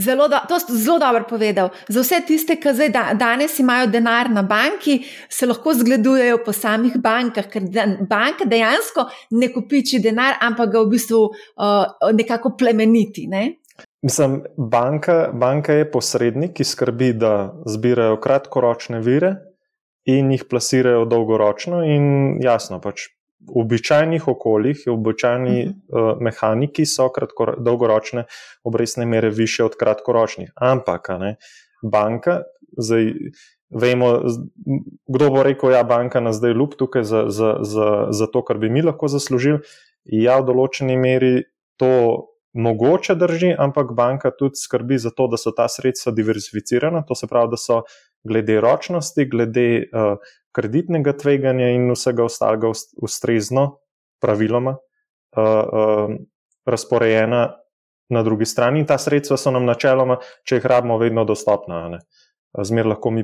Zelo, 0.00 0.28
do, 0.28 0.36
to 0.48 0.56
zelo 0.74 0.98
dobro 0.98 1.24
povedal. 1.28 1.68
Za 1.88 2.00
vse 2.00 2.20
tiste, 2.26 2.56
ki 2.56 2.72
zdaj 2.72 2.88
da, 2.88 3.02
danes 3.14 3.58
imajo 3.60 3.86
denar 3.92 4.30
na 4.32 4.42
banki, 4.42 5.02
se 5.28 5.46
lahko 5.46 5.74
zgledujejo 5.76 6.38
po 6.44 6.54
samih 6.56 6.96
bankah, 6.98 7.50
ker 7.52 7.66
banka 8.08 8.48
dejansko 8.48 9.04
ne 9.36 9.50
kupiči 9.52 10.00
denar, 10.00 10.38
ampak 10.40 10.72
ga 10.72 10.82
v 10.82 10.92
bistvu 10.94 11.20
uh, 11.28 12.10
nekako 12.16 12.54
plemeniti. 12.56 13.26
Ne? 13.28 13.60
Mislim, 14.02 14.40
banka, 14.56 15.28
banka 15.36 15.76
je 15.76 15.90
posrednik, 15.92 16.56
ki 16.56 16.64
skrbi, 16.64 17.12
da 17.20 17.52
zbirajo 17.68 18.16
kratkoročne 18.24 19.02
vire 19.04 19.34
in 20.08 20.32
jih 20.32 20.46
plasirajo 20.48 21.04
dolgoročno. 21.04 21.84
In 21.84 22.38
jasno, 22.40 22.80
pač 22.80 23.10
v 23.48 23.60
običajnih 23.64 24.28
okoljih, 24.28 24.82
v 24.86 24.92
običajni 24.92 25.66
uh 25.66 25.72
-huh. 25.72 26.12
uh, 26.12 26.22
mehaniki 26.22 26.86
so 26.86 27.08
kratko, 27.08 27.54
dolgoročne 27.58 28.24
obrestne 28.64 29.06
mere 29.06 29.30
više 29.30 29.64
od 29.64 29.76
kratkoročnih. 29.76 30.52
Ampak, 30.54 31.08
ne, 31.08 31.36
banka, 31.82 32.42
zdaj 32.78 33.12
vemo, 33.70 34.22
kdo 35.06 35.30
bo 35.30 35.42
rekel, 35.42 35.70
da 35.70 35.76
ja, 35.76 35.78
je 35.78 35.84
banka 35.84 36.20
na 36.20 36.32
zdaj 36.32 36.52
lup 36.52 36.74
tukaj 36.74 37.04
za, 37.04 37.24
za, 37.28 37.56
za, 37.60 38.06
za 38.10 38.26
to, 38.26 38.44
kar 38.44 38.58
bi 38.58 38.70
mi 38.70 38.82
lahko 38.82 39.08
zaslužili. 39.08 39.60
Ja, 40.04 40.40
v 40.40 40.46
določeni 40.46 40.96
meri 40.96 41.44
to 41.76 42.26
mogoče 42.52 43.14
drži, 43.14 43.54
ampak 43.58 43.92
banka 43.94 44.30
tudi 44.30 44.58
skrbi 44.58 44.98
za 44.98 45.10
to, 45.10 45.28
da 45.30 45.38
so 45.38 45.52
ta 45.54 45.68
sredstva 45.68 46.12
diversificirana, 46.12 47.04
to 47.06 47.14
se 47.14 47.26
pravi, 47.30 47.50
da 47.50 47.56
so 47.56 47.82
glede 48.22 48.60
ročnosti, 48.60 49.24
glede 49.24 49.66
uh, 49.92 50.16
kreditnega 50.52 51.14
tveganja 51.16 51.70
in 51.74 51.90
vsega 51.92 52.24
ostalega 52.24 52.72
ustrezno, 53.02 53.66
praviloma, 54.20 54.76
uh, 55.36 55.42
uh, 55.42 56.14
razporejena 56.66 57.42
na 58.10 58.22
drugi 58.22 58.46
strani. 58.46 58.80
In 58.80 58.86
ta 58.86 58.98
sredstva 58.98 59.38
so 59.38 59.52
nam 59.54 59.64
načeloma, 59.68 60.18
če 60.44 60.58
jih 60.58 60.66
rabimo, 60.66 60.98
vedno 60.98 61.24
dostopna. 61.24 61.86
Ne? 61.88 62.00
Zmer 62.58 62.86
lahko 62.86 63.10
mi 63.10 63.22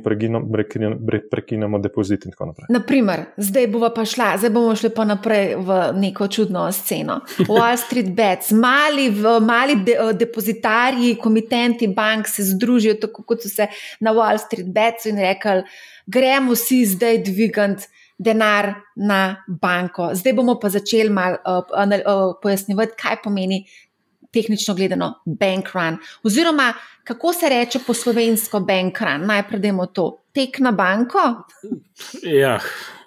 prekinemo 1.31 1.79
depozit 1.79 2.25
in 2.25 2.31
tako 2.31 2.47
naprej. 2.47 2.69
Naprimer, 2.71 3.25
zdaj 3.37 3.67
bomo 3.73 3.91
pa 3.95 4.05
šla, 4.07 4.29
zdaj 4.39 4.53
bomo 4.55 4.77
šli 4.79 4.91
pa 4.95 5.05
naprej 5.05 5.57
v 5.67 5.81
neko 5.99 6.29
čudno 6.29 6.67
sceno. 6.73 7.19
Wall 7.49 7.77
Street 7.81 8.13
Bets, 8.15 8.53
mali, 8.55 9.11
mali 9.43 9.81
de, 9.83 9.99
depozitarji, 10.15 11.17
komitenti 11.19 11.89
bank 11.89 12.31
se 12.31 12.47
združijo, 12.53 12.95
tako 13.03 13.27
kot 13.27 13.43
so 13.43 13.51
se 13.51 13.67
na 14.01 14.15
Wall 14.15 14.39
Street 14.39 14.71
Bets 14.73 15.11
in 15.11 15.19
rekli, 15.19 15.67
gremo 16.07 16.55
vsi 16.55 16.85
zdaj 16.97 17.23
dvigant. 17.27 17.89
Denar 18.19 18.71
na 18.97 19.45
banko. 19.45 20.07
Zdaj 20.17 20.33
bomo 20.33 20.55
pa 20.57 20.71
začeli 20.73 21.11
malo 21.13 21.37
uh, 21.45 21.83
uh, 21.85 22.31
pojasnjevati, 22.41 22.97
kaj 22.97 23.19
pomeni 23.21 23.59
tehnično 24.37 24.75
gledano 24.75 25.15
bank 25.25 25.73
run. 25.75 25.99
Oziroma, 26.23 26.73
kako 27.05 27.33
se 27.33 27.49
reče 27.49 27.81
po 27.87 27.95
slovensko 27.95 28.61
bank 28.61 29.01
run? 29.01 29.27
Najprej, 29.27 29.61
da 29.61 29.69
imamo 29.69 29.87
to 29.87 30.11
tek 30.33 30.59
na 30.59 30.73
banko. 30.73 31.23
Ja, 32.23 32.59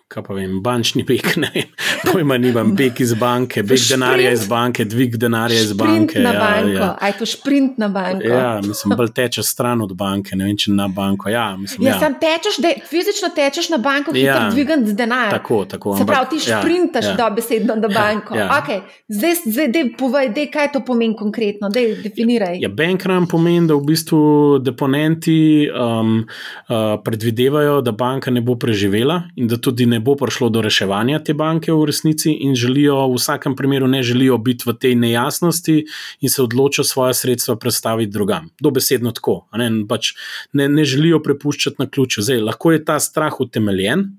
kaj 0.10 0.24
pa 0.24 0.34
vem, 0.38 0.58
bančni 0.62 1.06
pek, 1.06 1.36
ne, 1.38 1.66
pojma 2.12 2.38
nimam, 2.42 2.74
pek 2.78 3.00
iz 3.06 3.14
banke, 3.14 3.64
beg 3.64 3.84
denarja 3.90 4.32
iz 4.34 4.48
banke, 4.50 4.86
dvig 4.86 5.18
denarja 5.22 5.62
iz 5.62 5.74
banke. 5.78 6.20
Na 6.20 6.34
ja, 6.34 6.40
banko, 6.40 6.78
ja. 6.80 6.90
aj 7.02 7.14
to 7.20 7.28
šprint 7.30 7.78
na 7.78 7.90
banko. 7.94 8.28
Ja, 8.28 8.62
mislim, 8.66 8.96
bolj 8.98 9.12
teče 9.16 9.44
stran 9.46 9.82
od 9.86 9.94
banke, 9.98 10.36
ne 10.36 10.48
vem, 10.50 10.58
če 10.58 10.74
na 10.74 10.88
banko. 10.88 11.30
Ja, 11.30 11.52
mislim, 11.58 11.86
ja, 11.88 11.94
ja. 11.94 12.00
Sam 12.02 12.16
tečeš, 12.22 12.58
de, 12.64 12.74
fizično 12.90 13.30
tečeš 13.36 13.70
na 13.70 13.78
banko, 13.78 14.16
ki 14.16 14.24
ja, 14.24 14.40
ti 14.40 14.56
dvigam 14.58 14.86
denar. 14.96 15.30
Tako, 15.38 15.62
tako. 15.70 15.94
Se 15.98 16.08
pravi, 16.10 16.32
ti 16.34 16.42
ja, 16.42 16.58
šprintaš 16.58 17.12
ja, 17.12 17.14
dobesedno 17.20 17.78
na 17.78 17.94
banko. 17.94 18.38
Ja, 18.38 18.48
ja. 18.48 18.60
Okay. 18.64 18.82
Zdaj, 19.14 19.36
zdaj 19.46 19.72
dej, 19.76 19.94
povej, 20.00 20.32
dej, 20.34 20.50
kaj 20.54 20.72
to 20.74 20.84
pomeni 20.86 21.14
konkretno, 21.20 21.70
dej, 21.74 22.00
definiraj. 22.02 22.58
Ja, 22.64 22.72
bankrun 22.74 23.30
pomeni, 23.30 23.68
da 23.70 23.78
v 23.78 23.86
bistvu 23.92 24.24
deponenti 24.66 25.70
um, 25.70 26.18
uh, 26.26 26.98
predvidevajo, 27.06 27.80
da 27.86 27.94
banka 27.94 28.34
ne 28.34 28.42
bo 28.42 28.58
preživela 28.60 29.22
in 29.38 29.48
da 29.50 29.62
tudi 29.62 29.86
ne 29.86 29.99
bo 30.00 30.16
prišlo 30.16 30.50
do 30.50 30.62
reševanja 30.62 31.20
te 31.24 31.34
banke 31.34 31.74
v 31.74 31.86
resnici 31.90 32.32
in 32.32 32.56
želijo 32.56 32.96
v 33.08 33.18
vsakem 33.18 33.56
primeru 33.56 33.88
ne 33.88 34.04
želijo 34.04 34.38
biti 34.38 34.68
v 34.68 34.74
tej 34.74 34.96
nejasnosti 34.96 35.86
in 36.22 36.30
se 36.30 36.44
odločijo 36.44 36.84
svoje 36.84 37.14
sredstva 37.14 37.56
predstaviti 37.56 38.12
drugam. 38.12 38.50
Dobesedno 38.62 39.12
tako. 39.12 39.48
Ne, 39.54 39.70
pač 39.90 40.14
ne, 40.54 40.70
ne 40.70 40.86
želijo 40.86 41.22
prepuščati 41.24 41.76
na 41.80 41.90
ključu. 41.90 42.22
Zdaj, 42.22 42.42
lahko 42.42 42.72
je 42.72 42.86
ta 42.86 43.00
strah 43.00 43.40
utemeljen. 43.40 44.10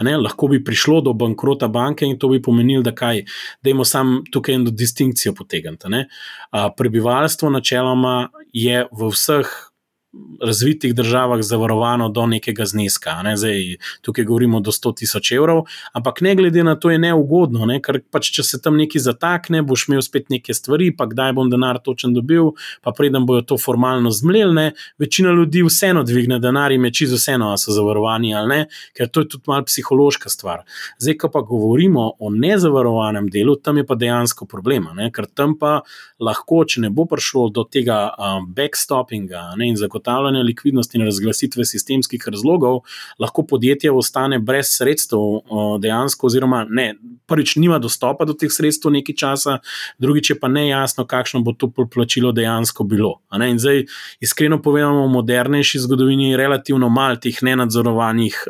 Ne, 0.00 0.16
lahko 0.18 0.48
bi 0.50 0.58
prišlo 0.64 1.00
do 1.06 1.12
bankrota 1.12 1.68
banke 1.68 2.06
in 2.06 2.18
to 2.18 2.28
bi 2.28 2.40
pomenilo, 2.42 2.82
da 2.82 2.90
kaj, 2.94 3.22
da 3.62 3.70
imamo 3.70 3.84
samo 3.84 4.22
tukaj 4.32 4.54
eno 4.54 4.70
distinkcijo 4.70 5.34
potegniti. 5.34 5.86
Prebivalstvo 6.76 7.50
načeloma 7.50 8.28
je 8.52 8.86
v 8.90 9.10
vseh 9.12 9.52
razvitih 10.40 10.94
državah 10.94 11.42
zavarovano 11.42 12.08
do 12.08 12.26
nekega 12.26 12.64
zneska. 12.64 13.22
Ne? 13.22 13.36
Zdaj, 13.36 13.76
tukaj 14.02 14.24
govorimo 14.24 14.60
do 14.60 14.70
100 14.70 14.94
tisoč 14.96 15.32
evrov, 15.32 15.64
ampak 15.92 16.20
ne 16.20 16.34
glede 16.34 16.64
na 16.64 16.74
to 16.76 16.90
je 16.90 16.98
neugodno, 16.98 17.66
ne? 17.66 17.80
ker 17.82 18.00
pač, 18.10 18.30
če 18.34 18.42
se 18.42 18.60
tam 18.62 18.76
nekaj 18.80 19.02
zatakne, 19.04 19.62
boš 19.62 19.88
imel 19.88 20.02
spet 20.04 20.30
neke 20.30 20.54
stvari, 20.54 20.90
pa 20.96 21.06
kdaj 21.10 21.34
bom 21.38 21.50
denar 21.50 21.80
točen 21.84 22.14
dobil, 22.14 22.52
pa 22.82 22.92
preden 22.96 23.26
bojo 23.26 23.42
to 23.42 23.58
formalno 23.58 24.10
zmlelne. 24.10 24.72
Večina 24.98 25.32
ljudi 25.34 25.64
vseeno 25.66 26.04
dvigne 26.04 26.38
denar 26.42 26.72
in 26.72 26.82
meči 26.84 27.06
z 27.10 27.18
vseeno, 27.18 27.50
ali 27.54 27.62
so 27.62 27.74
zavarovani 27.74 28.34
ali 28.34 28.48
ne, 28.48 28.60
ker 28.96 29.08
to 29.08 29.24
je 29.24 29.30
tudi 29.34 29.50
malo 29.50 29.64
psihološka 29.68 30.28
stvar. 30.28 30.64
Zdaj, 30.98 31.18
ko 31.22 31.30
pa 31.34 31.44
govorimo 31.46 32.10
o 32.18 32.30
nezavarovanem 32.30 33.28
delu, 33.32 33.56
tam 33.56 33.80
je 33.80 33.86
pa 33.86 33.94
dejansko 33.98 34.46
problema, 34.50 34.94
ne? 34.94 35.10
ker 35.14 35.26
tam 35.26 35.58
pa 35.58 35.80
lahko, 36.20 36.62
če 36.68 36.84
ne 36.84 36.90
bo 36.94 37.06
prišlo 37.10 37.48
do 37.54 37.64
tega 37.68 38.08
um, 38.14 38.46
backstoppinga 38.54 39.54
ne? 39.58 39.70
in 39.72 39.78
zagotavljanja, 39.80 40.03
zagotavljanja 40.04 40.42
likvidnosti 40.42 40.98
in 40.98 41.04
razglasitve 41.04 41.64
sistemskih 41.64 42.22
razlogov, 42.26 42.80
lahko 43.18 43.42
podjetje 43.42 43.90
ostane 43.90 44.38
brez 44.38 44.66
sredstev, 44.68 45.18
dejansko, 45.80 46.26
oziroma 46.26 46.66
ne, 46.68 46.94
prvič 47.26 47.56
nima 47.56 47.78
dostopa 47.78 48.24
do 48.24 48.32
teh 48.32 48.50
sredstev 48.50 48.92
nekaj 48.92 49.14
časa, 49.14 49.58
drugič 49.98 50.30
je 50.30 50.38
pa 50.40 50.48
ne 50.48 50.68
jasno, 50.68 51.06
kakšno 51.06 51.40
bo 51.40 51.52
to 51.52 51.70
plačilo 51.70 52.32
dejansko 52.32 52.84
bilo. 52.84 53.20
In 53.32 53.58
zdaj, 53.58 53.86
iskreno 54.20 54.60
povedano, 54.62 55.06
v 55.06 55.12
modernejši 55.12 55.78
zgodovini 55.78 56.30
je 56.30 56.36
relativno 56.36 56.88
malo 56.88 57.16
teh 57.16 57.42
nenadzorovanih 57.42 58.44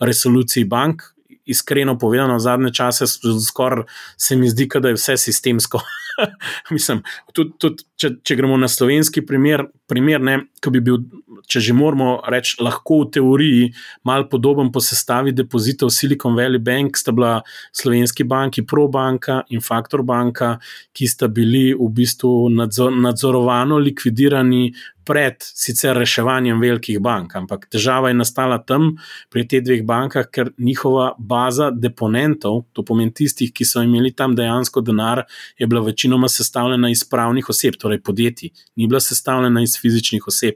resolucij 0.00 0.64
bank. 0.64 1.02
Iskreno 1.46 1.98
povedano, 1.98 2.38
zadnje 2.38 2.72
čase 2.72 3.04
skoraj 3.46 3.84
se 4.16 4.36
mi 4.36 4.48
zdi, 4.48 4.68
da 4.80 4.88
je 4.88 4.94
vse 4.94 5.16
sistemsko. 5.16 5.80
Mislim, 6.74 7.02
tudi, 7.32 7.52
tudi, 7.58 7.84
če, 8.00 8.10
če 8.22 8.36
gremo 8.38 8.56
na 8.60 8.68
slovenski 8.70 9.24
primer, 9.26 9.66
primer 9.90 10.22
ne, 10.24 10.38
bi 10.72 10.80
bil, 10.80 11.02
če 11.50 11.60
že 11.60 11.74
moramo 11.76 12.16
reči, 12.30 12.56
lahko 12.64 13.02
v 13.02 13.10
teoriji 13.18 13.66
malo 14.08 14.28
podoben 14.30 14.70
po 14.72 14.80
sestavi 14.80 15.34
depozitov 15.36 15.92
Silicon 15.92 16.36
Valley 16.38 16.62
Bank, 16.62 16.96
sta 17.00 17.12
bila 17.12 17.36
slovenski 17.72 18.24
banki 18.24 18.64
ProBanka 18.66 19.42
in 19.52 19.60
Factor 19.64 20.02
Banka, 20.06 20.56
ki 20.94 21.08
sta 21.10 21.28
bili 21.28 21.70
v 21.74 21.90
bistvu 21.92 22.48
nadzor, 22.54 22.94
nadzorovano 23.04 23.78
likvidirani 23.82 24.72
pred 25.04 25.36
sicer 25.38 25.96
reševanjem 25.96 26.60
velikih 26.60 27.00
bank. 27.00 27.34
Ampak 27.36 27.66
težava 27.72 28.10
je 28.10 28.16
nastala 28.18 28.58
tam 28.58 28.94
pri 29.32 29.44
teh 29.48 29.62
dveh 29.64 29.84
bankah, 29.86 30.26
ker 30.32 30.50
njihova 30.58 31.12
baza 31.18 31.70
deponentov, 31.70 32.64
to 32.72 32.84
pomeni 32.86 33.12
tistih, 33.12 33.52
ki 33.52 33.66
so 33.68 33.84
imeli 33.84 34.14
tam 34.16 34.34
dejansko 34.36 34.80
denar, 34.84 35.24
je 35.60 35.68
bila 35.68 35.84
večinoma 36.04 36.28
sestavljena 36.28 36.90
iz 36.90 37.04
pravnih 37.04 37.48
oseb, 37.48 37.74
torej 37.80 38.00
podjetij, 38.02 38.50
ni 38.76 38.86
bila 38.86 39.00
sestavljena 39.00 39.62
iz 39.62 39.78
fizičnih 39.80 40.26
oseb. 40.28 40.54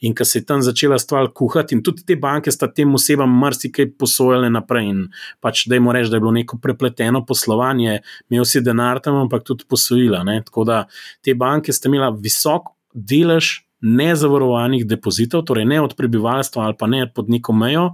In 0.00 0.14
ko 0.14 0.24
se 0.24 0.38
je 0.38 0.44
tam 0.44 0.62
začela 0.62 0.98
stvar 0.98 1.32
kuhati, 1.34 1.74
in 1.74 1.82
tudi 1.82 2.04
te 2.06 2.16
banke 2.16 2.52
sta 2.52 2.68
tem 2.72 2.94
osebam 2.94 3.30
marsikaj 3.30 3.90
posojale 3.98 4.50
naprej. 4.50 4.90
In 4.90 5.08
pač, 5.40 5.66
da 5.66 5.74
jim 5.74 5.90
rečem, 5.90 6.10
da 6.10 6.16
je 6.16 6.20
bilo 6.20 6.32
neko 6.32 6.58
prepleteno 6.62 7.24
poslovanje, 7.26 8.00
imel 8.30 8.44
si 8.44 8.60
denar 8.60 9.00
tam, 9.02 9.16
ampak 9.24 9.42
tudi 9.42 9.64
posojila. 9.68 10.22
Ne? 10.24 10.42
Tako 10.46 10.64
da 10.64 10.84
te 11.22 11.34
banke 11.34 11.72
ste 11.72 11.88
imeli 11.88 12.14
visok 12.22 12.70
delež 12.94 13.63
nezavarovanih 13.84 14.86
depozitov, 14.88 15.44
torej 15.48 15.66
ne 15.68 15.80
od 15.84 15.94
prebivalstva 15.96 16.64
ali 16.64 16.76
pa 16.78 16.86
ne 16.86 17.04
pod 17.12 17.28
neko 17.30 17.52
mejo, 17.52 17.90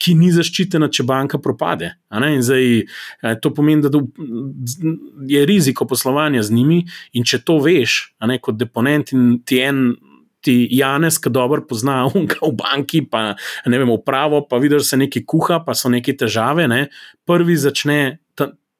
ki 0.00 0.16
ni 0.18 0.30
zaščitena, 0.32 0.88
če 0.88 1.04
banka 1.04 1.38
propade. 1.38 1.94
Zdaj, 2.10 2.64
eh, 2.80 3.36
to 3.42 3.52
pomeni, 3.54 3.84
da 3.84 4.00
je 5.28 5.44
riziko 5.46 5.86
poslovanja 5.86 6.42
z 6.42 6.52
njimi, 6.54 6.82
in 7.12 7.24
če 7.24 7.42
to 7.44 7.58
veš, 7.60 8.14
ne, 8.26 8.38
kot 8.38 8.58
deponent 8.58 9.12
in 9.12 9.38
ti 9.44 9.60
en. 9.60 9.94
Ti 10.44 10.68
Janes, 10.76 11.16
ki 11.24 11.30
dobro 11.32 11.62
pozna 11.64 12.02
unka 12.12 12.42
v 12.44 12.50
banki, 12.52 12.98
pa 13.08 13.30
ne 13.64 13.78
vem, 13.80 13.88
upravo, 13.88 14.42
pa 14.44 14.58
vidiš, 14.60 14.82
da 14.82 14.84
se 14.84 14.98
nekaj 15.00 15.22
kuha, 15.24 15.62
pa 15.64 15.72
so 15.72 15.88
neke 15.88 16.12
težave. 16.12 16.66
Ne? 16.68 16.90
Prvi 17.24 17.56
začne 17.56 18.18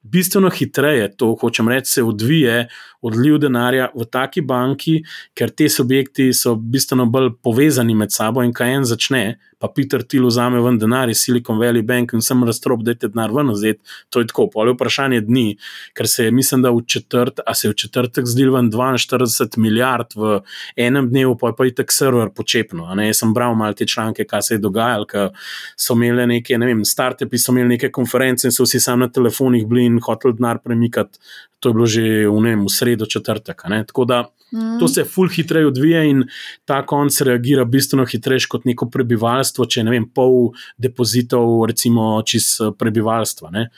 bistveno 0.05 0.50
hitreje, 0.52 1.09
to 1.16 1.32
hočem 1.40 1.68
reči, 1.68 1.90
se 1.90 2.02
odvije 2.05 2.68
odliv 3.05 3.38
denarja 3.40 3.88
v 3.96 4.05
taki 4.05 4.44
banki, 4.44 4.98
ker 5.34 5.50
te 5.50 5.68
subjekti 5.68 6.30
so 6.36 6.55
bistveno 6.55 7.07
bolj 7.07 7.32
povezani 7.42 7.96
med 7.96 8.12
sabo 8.12 8.44
in 8.44 8.52
kaj 8.52 8.76
en 8.76 8.88
začne, 8.88 9.24
pa 9.64 9.72
Peter 9.72 10.02
Thiel 10.04 10.26
vzame 10.28 10.60
ven 10.60 10.76
denar 10.78 11.08
iz 11.08 11.22
Silicon 11.24 11.56
Valley 11.56 11.82
Bank 11.82 12.12
in 12.12 12.20
sem 12.20 12.42
razstrop, 12.44 12.82
da 12.84 12.92
je 12.92 13.08
denar 13.08 13.32
ven 13.32 13.48
nazad. 13.48 13.80
To 14.12 14.20
je 14.20 14.28
tako, 14.28 14.50
pol 14.52 14.68
je 14.68 14.74
vprašanje 14.76 15.22
dni, 15.24 15.56
ker 15.96 16.08
se 16.10 16.26
je, 16.26 16.34
mislim, 16.34 16.62
da 16.66 16.72
v 16.74 16.82
četrt, 16.86 17.40
a 17.46 17.54
se 17.56 17.68
je 17.68 17.72
v 17.72 17.78
četrtek 17.84 18.28
zdel 18.28 18.52
ven 18.52 18.68
42 18.72 19.56
milijard 19.62 20.12
v 20.16 20.42
enem 20.76 21.08
dnevu, 21.08 21.38
pa 21.40 21.52
je 21.52 21.56
pa 21.56 21.68
i 21.68 21.72
tak 21.74 21.92
server 21.92 22.28
počepno. 22.36 22.90
Jaz 23.06 23.22
sem 23.22 23.32
bral 23.34 23.56
malo 23.56 23.72
te 23.72 23.86
članke, 23.88 24.28
kaj 24.28 24.42
se 24.42 24.54
je 24.58 24.64
dogajalo, 24.66 25.08
ker 25.08 25.32
so 25.80 25.96
imeli 25.96 26.26
neke, 26.36 26.58
ne 26.60 26.68
vem, 26.68 26.84
startupi 26.84 27.40
so 27.40 27.54
imeli 27.54 27.76
neke 27.76 27.92
konference 27.94 28.44
in 28.48 28.52
so 28.52 28.68
vsi 28.68 28.82
sami 28.84 29.06
na 29.06 29.12
telefonih 29.12 29.64
bili 29.68 29.88
in 29.88 30.00
hoteli 30.04 30.36
denar 30.36 30.60
premikati. 30.64 31.18
To 31.64 31.70
je 31.70 31.74
bilo 31.74 31.86
že 31.86 32.02
v, 32.28 32.40
ne 32.44 32.56
v 32.60 32.68
sredo 32.68 33.06
četrtek. 33.08 33.62
Tako 33.64 34.04
da 34.04 34.18
mm. 34.52 34.78
to 34.78 34.88
se 34.88 35.04
ful 35.04 35.28
hitreje 35.32 35.66
odvija 35.66 36.02
in 36.04 36.26
ta 36.68 36.82
konc 36.86 37.20
reagira 37.24 37.64
bistveno 37.64 38.04
hitreje 38.04 38.44
kot 38.48 38.66
neko 38.68 38.90
prebivalstvo, 38.90 39.53
če 39.62 39.86
ne 39.86 39.94
vem, 39.94 40.09
pol 40.11 40.50
depozitov, 40.76 41.62
recimo, 41.70 42.18
čez 42.26 42.59
prebivalstva. 42.78 43.55
Ne. 43.55 43.68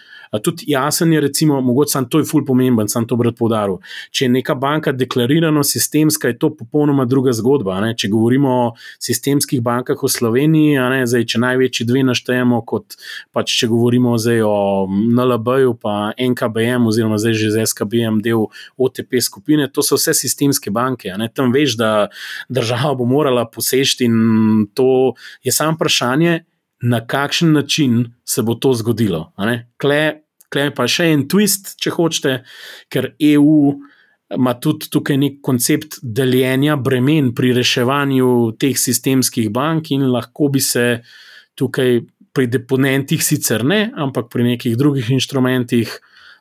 Tudi 0.42 0.64
jasen 0.72 1.12
je, 1.12 1.20
recimo, 1.20 1.60
mogoče 1.60 1.90
sam 1.90 2.08
to 2.10 2.18
je 2.18 2.24
ful 2.24 2.44
pomemben, 2.44 2.88
sam 2.88 3.06
to 3.06 3.16
bi 3.16 3.28
rad 3.28 3.36
poudaril. 3.38 3.78
Če 4.10 4.26
je 4.26 4.32
neka 4.32 4.56
banka 4.58 4.92
deklarirano 4.92 5.62
sistemska, 5.64 6.28
je 6.28 6.38
to 6.38 6.50
popolnoma 6.56 7.04
druga 7.04 7.32
zgodba. 7.36 7.78
Ne? 7.84 7.94
Če 7.98 8.10
govorimo 8.12 8.54
o 8.56 8.72
sistemskih 9.02 9.62
bankah 9.64 10.00
v 10.02 10.10
Sloveniji, 10.10 10.80
zdaj, 11.06 11.26
če 11.32 11.42
največji 11.42 11.86
dve 11.88 12.02
naštejemo, 12.08 12.60
kot 12.66 12.98
pač 13.34 13.54
če 13.60 13.70
govorimo 13.70 14.16
zdaj 14.20 14.42
o 14.46 14.56
NLB-ju, 14.90 15.76
pa 15.82 16.12
NKBM, 16.18 16.88
oziroma 16.90 17.20
zdaj 17.22 17.36
že 17.36 17.52
z 17.54 17.66
SKBM, 17.70 18.20
del 18.24 18.48
OTP 18.80 19.20
skupine, 19.22 19.68
to 19.70 19.84
so 19.84 19.98
vse 20.00 20.14
sistemske 20.16 20.72
banke. 20.74 21.12
Tam 21.36 21.52
veš, 21.54 21.76
da 21.78 21.90
država 22.52 22.94
bo 22.98 23.06
morala 23.08 23.46
posežti 23.50 24.06
in 24.06 24.66
to 24.74 25.14
je 25.44 25.52
samo 25.56 25.76
vprašanje 25.76 26.38
na 26.86 27.00
kakšen 27.06 27.52
način 27.52 28.04
se 28.24 28.42
bo 28.42 28.54
to 28.54 28.74
zgodilo. 28.74 29.32
Kle, 29.80 30.00
kle 30.52 30.70
pa 30.74 30.86
še 30.88 31.10
en 31.14 31.26
twist, 31.28 31.76
če 31.80 31.92
hočete, 31.96 32.40
ker 32.92 33.14
EU 33.32 33.76
ima 34.34 34.56
tudi 34.58 34.90
tukaj 34.90 35.16
nek 35.20 35.38
koncept 35.44 36.00
deljenja 36.02 36.76
bremen 36.76 37.30
pri 37.34 37.52
reševanju 37.56 38.56
teh 38.60 38.76
sistemskih 38.78 39.50
bank, 39.54 39.92
in 39.94 40.08
lahko 40.10 40.50
bi 40.52 40.60
se 40.60 41.00
tukaj 41.56 42.00
pri 42.36 42.50
deponentih, 42.52 43.22
sicer 43.22 43.64
ne, 43.64 43.86
ampak 43.96 44.28
pri 44.32 44.50
nekih 44.52 44.76
drugih 44.76 45.10
inštrumentih. 45.14 45.94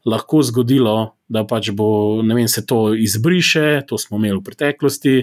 Lahko 0.06 0.44
zgodilo, 0.46 1.16
da 1.28 1.42
pač 1.50 1.72
bo, 1.74 2.22
ne 2.22 2.36
vem, 2.38 2.48
se 2.48 2.62
to 2.66 2.94
izbriše, 2.94 3.82
to 3.90 3.98
smo 3.98 4.20
imeli 4.20 4.38
v 4.38 4.44
preteklosti, 4.46 5.16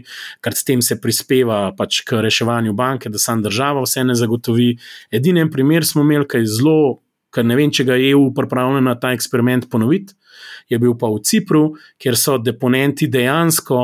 ker 0.43 0.57
s 0.59 0.67
tem 0.67 0.83
se 0.83 0.99
prispeva 1.01 1.69
pač 1.79 2.01
k 2.07 2.19
reševanju 2.25 2.75
banke, 2.75 3.13
da 3.13 3.21
sam 3.23 3.45
država 3.45 3.85
vse 3.87 4.03
ne 4.05 4.17
zagotovi. 4.19 4.73
Edini 5.15 5.47
primer 5.51 5.87
smo 5.87 6.03
imeli, 6.03 6.27
kaj 6.27 6.49
zelo, 6.51 6.99
ker 7.33 7.47
ne 7.47 7.57
vem, 7.57 7.71
če 7.71 7.87
ga 7.89 7.97
je 7.97 8.11
EU 8.13 8.33
pripravljeno 8.35 8.83
na 8.91 8.99
ta 8.99 9.15
eksperiment 9.15 9.71
ponoviti, 9.71 10.17
je 10.69 10.79
bil 10.83 10.97
pa 10.99 11.11
v 11.13 11.23
Cipru, 11.25 11.63
kjer 12.01 12.19
so 12.19 12.39
deponenti 12.43 13.09
dejansko 13.11 13.83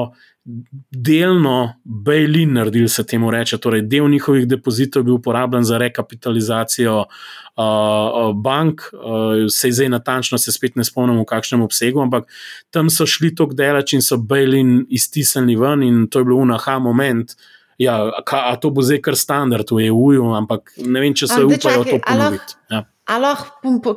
delno 0.91 1.75
bail-in 1.85 2.53
naredili, 2.53 2.89
se 2.89 3.05
temu 3.07 3.31
reče. 3.31 3.59
Torej, 3.59 3.83
del 3.83 4.09
njihovih 4.09 4.47
depozitov 4.49 5.01
je 5.01 5.05
bil 5.05 5.15
uporabljen 5.15 5.65
za 5.65 5.79
rekapitalizacijo 5.79 6.99
uh, 6.99 8.43
bank, 8.43 8.81
uh, 8.93 9.47
se 9.51 9.71
zdaj 9.71 9.89
natančno, 9.89 10.39
se 10.39 10.53
spet 10.53 10.77
ne 10.77 10.85
spomnim, 10.85 11.21
v 11.21 11.27
kakšnem 11.29 11.63
obsegu, 11.63 12.01
ampak 12.01 12.29
tam 12.71 12.91
so 12.91 13.07
šli 13.07 13.35
tako 13.35 13.55
delač 13.55 13.93
in 13.93 14.03
so 14.03 14.17
bail-in 14.17 14.87
iztisnili 14.89 15.57
ven, 15.57 15.83
in 15.83 16.07
to 16.09 16.23
je 16.23 16.29
bil 16.31 16.41
unaha 16.41 16.79
moment. 16.79 17.37
Ja, 17.79 18.01
ka, 18.27 18.49
a 18.51 18.57
to 18.57 18.71
bo 18.75 18.83
zdaj 18.83 19.03
kar 19.05 19.17
standard 19.17 19.69
v 19.71 19.87
EU, 19.93 20.33
ampak 20.35 20.73
ne 20.83 21.01
vem, 21.01 21.15
če 21.15 21.29
se 21.31 21.45
upajo 21.45 21.85
to 21.87 22.01
ponoviti. 22.03 22.57
Ja. 22.73 22.87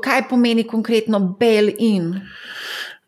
Kaj 0.02 0.28
pomeni 0.30 0.64
konkretno 0.68 1.20
bail-in? 1.40 2.14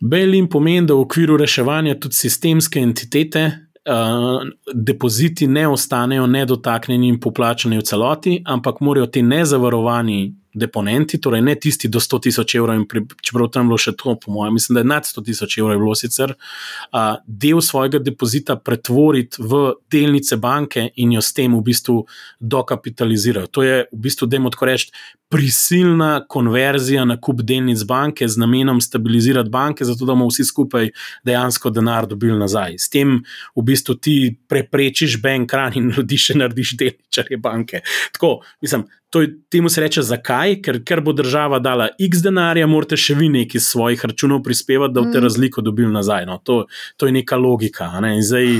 Bail-in 0.03 0.49
pomeni, 0.51 0.87
da 0.87 0.97
v 0.97 1.05
okviru 1.05 1.37
reševanja 1.39 1.95
tudi 1.99 2.17
sistemske 2.19 2.81
entitete, 2.83 3.43
uh, 3.87 4.41
depoziti 4.73 5.47
ne 5.47 5.67
ostanejo 5.67 6.27
nedotaknjeni 6.27 7.07
in 7.07 7.19
poplačani 7.23 7.79
v 7.79 7.85
celoti, 7.87 8.41
ampak 8.45 8.81
morajo 8.83 9.07
ti 9.07 9.21
nezavarovani 9.23 10.21
deponenti, 10.53 11.19
torej 11.21 11.41
ne 11.41 11.55
tisti 11.55 11.89
do 11.89 11.99
100 11.99 12.19
tisoč 12.27 12.55
evrov, 12.55 12.83
čeprav 13.21 13.49
tam 13.53 13.71
bilo 13.71 13.79
še 13.81 13.95
to, 13.97 14.15
po 14.21 14.33
mojem, 14.33 14.57
mislim, 14.57 14.77
da 14.77 14.83
je 14.83 14.89
nad 14.91 15.07
100 15.09 15.25
tisoč 15.25 15.57
evrov 15.61 15.81
bilo 15.81 15.95
sicer, 15.97 16.35
uh, 16.35 17.15
del 17.27 17.61
svojega 17.61 18.01
depozita 18.03 18.55
pretvoriti 18.55 19.41
v 19.41 19.63
delnice 19.91 20.37
banke 20.37 20.89
in 20.95 21.17
jo 21.17 21.21
s 21.21 21.33
tem 21.33 21.55
v 21.55 21.63
bistvu 21.65 22.03
dokapitalizirati. 22.39 23.51
To 23.53 23.65
je 23.65 23.83
v 23.91 24.01
bistvu, 24.07 24.29
da 24.29 24.37
jim 24.37 24.49
tako 24.53 24.69
reči, 24.69 24.93
prisilna 25.33 26.25
konverzija 26.29 27.05
na 27.09 27.15
kup 27.17 27.41
delnic 27.41 27.81
banke 27.89 28.27
z 28.27 28.37
namenom 28.37 28.81
stabilizirati 28.81 29.49
banke, 29.49 29.85
zato 29.85 30.05
da 30.05 30.13
bomo 30.13 30.27
vsi 30.29 30.45
skupaj 30.45 30.91
dejansko 31.25 31.71
denar 31.73 32.05
dobili 32.07 32.37
nazaj. 32.37 32.77
S 32.77 32.89
tem 32.93 33.15
v 33.55 33.63
bistvu 33.65 33.95
ti 33.97 34.15
preprečiš 34.47 35.17
bank 35.23 35.53
run 35.57 35.79
in 35.79 35.89
ljudi 35.95 36.19
še 36.21 36.37
narediš 36.37 36.75
delničarje 36.77 37.39
banke. 37.41 37.81
Tako, 38.13 38.35
mislim, 38.61 38.85
To 39.13 39.21
je, 39.21 39.29
temu 39.49 39.69
se 39.69 39.81
reče 39.81 40.01
zakaj, 40.01 40.55
ker, 40.65 40.79
ker 40.81 41.01
bo 41.05 41.13
država 41.13 41.59
dala 41.61 41.91
x 42.01 42.23
denarja, 42.25 42.65
morate 42.65 42.97
še 42.97 43.13
vi 43.13 43.27
neki 43.29 43.59
iz 43.59 43.67
svojih 43.69 44.01
računov 44.09 44.39
prispevati, 44.41 44.95
da 44.95 45.03
boste 45.03 45.19
mm. 45.19 45.23
razliko 45.23 45.61
dobili 45.61 45.93
nazaj. 45.93 46.25
No. 46.25 46.39
To, 46.49 46.63
to 46.97 47.05
je 47.05 47.13
neka 47.13 47.37
logika. 47.37 47.91
Ne. 48.01 48.15
Zdaj, 48.25 48.55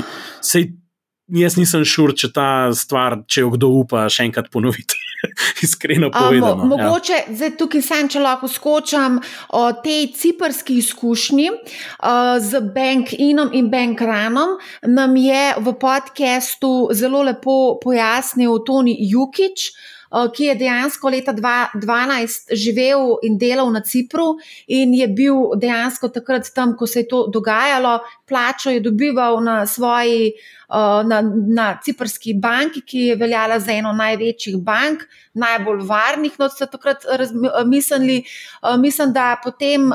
sej, 0.45 0.67
jaz 1.33 1.57
nisem 1.57 1.81
šur, 1.87 2.13
če 2.13 2.29
ta 2.35 2.49
stvar, 2.77 3.23
če 3.25 3.41
jo 3.41 3.55
kdo 3.55 3.71
upa, 3.79 4.05
še 4.13 4.27
enkrat 4.27 4.51
ponoviti. 4.53 4.99
Iskreno 5.65 6.11
povedano. 6.13 6.67
Um, 6.67 6.69
mogoče 6.75 7.15
ja. 7.15 7.23
zdaj 7.31 7.53
tukaj 7.57 7.83
sem, 7.85 8.09
če 8.11 8.21
lahko 8.21 8.49
skočam 8.51 9.17
o 9.57 9.63
tej 9.81 10.11
ciprski 10.19 10.77
izkušnji 10.83 11.47
uh, 11.49 12.35
z 12.43 12.61
Bankinom 12.75 13.55
in 13.57 13.71
Bankranom, 13.73 14.57
nam 14.85 15.17
je 15.17 15.43
v 15.63 15.75
podkastu 15.79 16.73
zelo 16.93 17.23
lepo 17.25 17.79
pojasnil 17.81 18.61
Toni 18.67 18.97
Jukič. 19.09 19.71
Eh, 20.13 20.27
ki 20.29 20.45
je 20.45 20.55
dejansko 20.55 21.09
leta 21.09 21.33
2012 21.33 22.53
živel 22.53 23.15
in 23.25 23.37
delal 23.41 23.71
na 23.73 23.81
Cipru, 23.81 24.35
in 24.67 24.93
je 24.93 25.07
bil 25.09 25.55
dejansko 25.57 26.11
takrat 26.13 26.51
tam, 26.53 26.75
ko 26.77 26.85
se 26.87 27.01
je 27.01 27.07
to 27.09 27.23
dogajalo, 27.33 27.95
plačo 28.29 28.69
je 28.69 28.79
dobival 28.79 29.39
na 29.41 29.65
svoji, 29.65 30.27
eh, 30.29 31.01
na, 31.09 31.21
na 31.57 31.79
ciprski 31.83 32.35
banki, 32.37 32.83
ki 32.85 32.99
je 33.07 33.15
veljala 33.15 33.57
za 33.59 33.71
eno 33.73 33.93
največjih 33.93 34.59
bank, 34.61 35.07
najbolj 35.33 35.81
varnih. 35.89 36.35
No, 36.37 36.49
so 36.49 36.67
takrat 36.69 37.07
mislili, 37.65 38.19
eh, 38.21 38.77
mislim, 38.77 39.13
da 39.13 39.39
potem, 39.43 39.89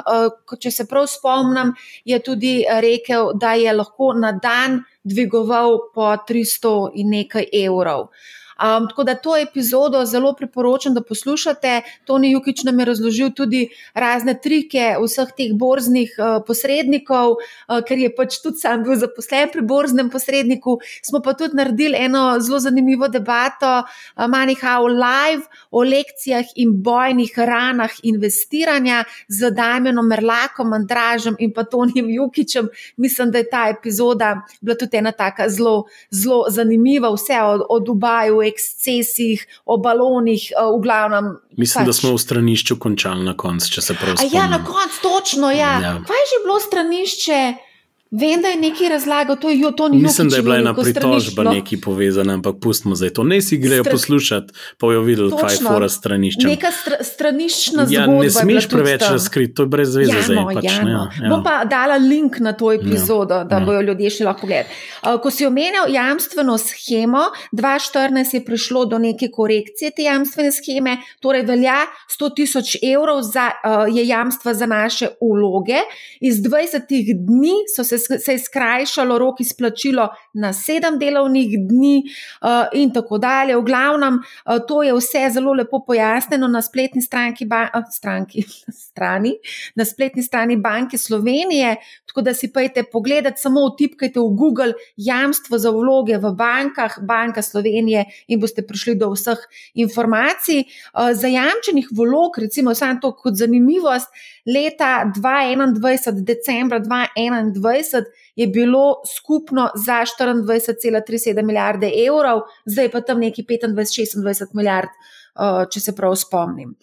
če 0.58 0.70
se 0.70 0.86
prav 0.86 1.06
spomnim, 1.06 1.70
je 2.04 2.18
tudi 2.18 2.64
rekel, 2.66 3.30
da 3.38 3.54
je 3.54 3.72
lahko 3.72 4.10
na 4.18 4.32
dan 4.32 4.82
dvigoval 5.04 5.78
po 5.94 6.10
300 6.26 6.90
in 6.94 7.14
nekaj 7.14 7.46
evrov. 7.54 8.10
Um, 8.58 8.88
tako 8.88 9.04
da 9.04 9.14
to 9.14 9.36
epizodo 9.36 10.04
zelo 10.04 10.32
priporočam, 10.34 10.94
da 10.94 11.00
poslušate. 11.00 11.82
Toni 12.04 12.30
Jukič 12.32 12.64
nam 12.64 12.78
je 12.78 12.84
razložil 12.84 13.30
tudi 13.30 13.68
razne 13.94 14.34
trike 14.42 14.96
vseh 14.98 15.30
teh 15.36 15.52
borznih 15.54 16.16
uh, 16.18 16.42
posrednikov, 16.46 17.36
uh, 17.38 17.78
ker 17.86 17.98
je 17.98 18.10
pač 18.16 18.40
tudi 18.42 18.58
sam 18.58 18.82
bil 18.82 18.98
zaposlen 18.98 19.52
pri 19.52 19.62
borznem 19.62 20.10
posredniku. 20.10 20.78
Smo 21.06 21.20
pa 21.22 21.36
tudi 21.38 21.54
naredili 21.54 21.94
eno 21.98 22.40
zelo 22.40 22.58
zanimivo 22.58 23.08
debato, 23.08 23.84
uh, 23.84 24.26
Manihau 24.26 24.88
Live, 24.90 25.46
o 25.70 25.84
lekcijah 25.86 26.50
in 26.56 26.74
bojnih 26.82 27.38
ranah 27.38 27.94
investiranja 28.02 29.04
z 29.28 29.52
Damienom 29.54 30.06
Merlakom, 30.06 30.72
Andražem 30.72 31.36
in 31.38 31.52
pa 31.54 31.62
Tonijem 31.62 32.10
Jukičem. 32.10 32.68
Mislim, 32.96 33.30
da 33.30 33.38
je 33.38 33.50
ta 33.50 33.68
epizoda 33.68 34.42
bila 34.60 34.76
tudi 34.76 34.96
ena 34.96 35.12
taka 35.12 35.48
zelo, 35.48 35.84
zelo 36.10 36.44
zanimiva, 36.50 37.14
vse 37.14 37.38
od, 37.42 37.62
od 37.68 37.86
Dubaju 37.86 38.47
ekscesih, 38.48 39.46
o 39.64 39.78
balonih, 39.78 40.50
eh, 40.52 40.64
v 40.64 40.82
glavnem. 40.82 41.36
Mislim, 41.56 41.84
pač. 41.84 41.86
da 41.86 41.92
smo 41.92 42.12
v 42.16 42.24
stranišču 42.24 42.78
končali 42.78 43.24
na 43.24 43.36
koncu, 43.36 43.70
če 43.76 43.82
se 43.82 43.94
prav 43.94 44.16
spomnim. 44.16 44.34
Ja, 44.34 44.48
na 44.48 44.64
koncu, 44.64 45.02
točno. 45.02 45.50
Ja. 45.50 45.78
Ja. 45.82 45.94
Kaj 46.06 46.22
je 46.22 46.28
že 46.32 46.44
bilo 46.44 46.60
stranišče? 46.60 47.67
Vem, 48.10 48.42
da 48.42 48.48
je 48.48 48.56
nekaj 48.56 48.88
razlagal, 48.88 49.36
to 49.36 49.50
je 49.50 49.76
to 49.76 49.88
ni 49.88 49.98
Mislim, 49.98 50.28
da 50.28 50.36
je 50.36 50.42
bila 50.42 50.56
ena 50.56 50.74
pritožba 50.74 51.44
neki 51.44 51.80
povezana, 51.80 52.34
ampak 52.34 52.56
pustimo 52.60 52.94
zdaj 52.94 53.10
to. 53.10 53.24
Ne 53.24 53.42
si 53.42 53.56
grejo 53.56 53.84
Stra... 53.84 53.92
poslušati, 53.92 54.52
pa 54.78 54.92
jo 54.92 55.02
videli, 55.02 55.32
kaj 55.40 55.54
je 55.54 55.58
fora 55.68 55.88
stranišča. 55.88 56.48
Neka 56.48 56.70
str 56.72 56.94
straniščna 57.04 57.86
zgodba. 57.86 58.14
Ja, 58.14 58.22
ne 58.22 58.30
smeš 58.30 58.68
preveč 58.68 59.02
razkriti, 59.10 59.54
to 59.54 59.62
je 59.62 59.66
brez 59.66 59.96
veze 59.96 60.12
ja, 60.12 60.22
zdaj. 60.22 60.36
No, 60.36 60.44
pač, 60.54 60.64
ja, 60.64 60.84
no. 60.84 60.90
ja, 60.90 61.24
ja. 61.24 61.32
Bom 61.34 61.42
pa 61.44 61.58
dala 61.68 61.98
link 62.00 62.38
na 62.40 62.52
to 62.52 62.72
epizodo, 62.72 63.42
ja, 63.42 63.44
da 63.44 63.60
ja. 63.60 63.66
bojo 63.66 63.82
ljudje 63.90 64.10
šli 64.10 64.26
lahko 64.26 64.46
gledati. 64.46 64.74
Uh, 65.02 65.20
ko 65.22 65.30
si 65.30 65.46
omenjal 65.46 65.92
jamstveno 65.92 66.56
schemo, 66.58 67.26
2014 67.52 68.34
je 68.34 68.44
prišlo 68.44 68.84
do 68.84 68.98
neke 68.98 69.28
korekcije 69.28 69.90
te 69.90 70.08
jamstvene 70.08 70.52
scheme, 70.52 70.96
torej 71.20 71.44
velja 71.44 71.76
100 72.16 72.32
tisoč 72.40 72.74
evrov 72.94 73.20
za, 73.22 73.50
uh, 73.52 73.84
je 73.92 74.08
jamstva 74.08 74.54
za 74.54 74.66
naše 74.66 75.12
uloge. 75.20 75.84
Iz 76.20 76.40
20 76.40 76.88
dni 77.12 77.54
so 77.76 77.84
se 77.84 77.97
se, 77.98 78.32
je 78.32 78.38
skrajšalo 78.38 79.18
rok 79.18 79.40
izplačilo 79.40 80.08
na 80.34 80.52
sedem 80.52 80.98
delovnih 80.98 81.56
dni 81.68 82.02
uh, 82.06 82.66
in 82.72 82.92
tako 82.94 83.18
dalje. 83.18 83.56
V 83.56 83.62
glavnem, 83.62 84.18
uh, 84.18 84.58
to 84.68 84.82
je 84.82 84.94
vse 84.94 85.28
zelo 85.34 85.52
lepo 85.52 85.82
pojasnjeno 85.86 86.48
na 86.48 86.62
spletni 86.62 87.02
stranki, 87.02 87.46
ba, 87.46 87.68
uh, 87.74 87.84
stranki, 87.90 88.44
strani, 88.86 89.34
na 89.74 89.84
spletni 89.84 90.22
strani 90.22 90.56
Banke 90.56 90.98
Slovenije. 90.98 91.76
Tako 92.18 92.24
da 92.24 92.34
si 92.34 92.52
pojete 92.52 92.82
pogledati, 92.82 93.40
samo 93.40 93.60
vtipkajte 93.68 94.18
v 94.20 94.34
Google 94.34 94.72
jamstvo 94.96 95.58
za 95.58 95.70
vloge 95.70 96.16
v 96.18 96.32
bankah, 96.34 96.96
Banka 97.06 97.42
Slovenije 97.42 98.04
in 98.26 98.40
boste 98.42 98.64
prišli 98.66 98.96
do 98.98 99.12
vseh 99.12 99.38
informacij. 99.78 100.64
Uh, 100.66 101.12
zajamčenih 101.14 101.92
vlog, 101.94 102.40
recimo, 102.42 102.74
samo 102.74 102.98
to 102.98 103.12
kot 103.14 103.38
zanimivost 103.38 104.10
leta 104.50 105.06
2021, 105.14 106.24
decembra 106.26 106.80
2021, 106.80 108.10
je 108.34 108.46
bilo 108.46 108.98
skupno 109.06 109.70
za 109.74 110.02
24,37 110.02 111.42
milijarde 111.42 111.92
evrov, 112.06 112.48
zdaj 112.66 112.90
pa 112.90 113.00
tam 113.00 113.22
neki 113.22 113.46
25-26 113.46 114.58
milijard, 114.58 114.90
uh, 114.90 115.70
če 115.70 115.80
se 115.80 115.94
prav 115.94 116.18
spomnim. 116.18 116.74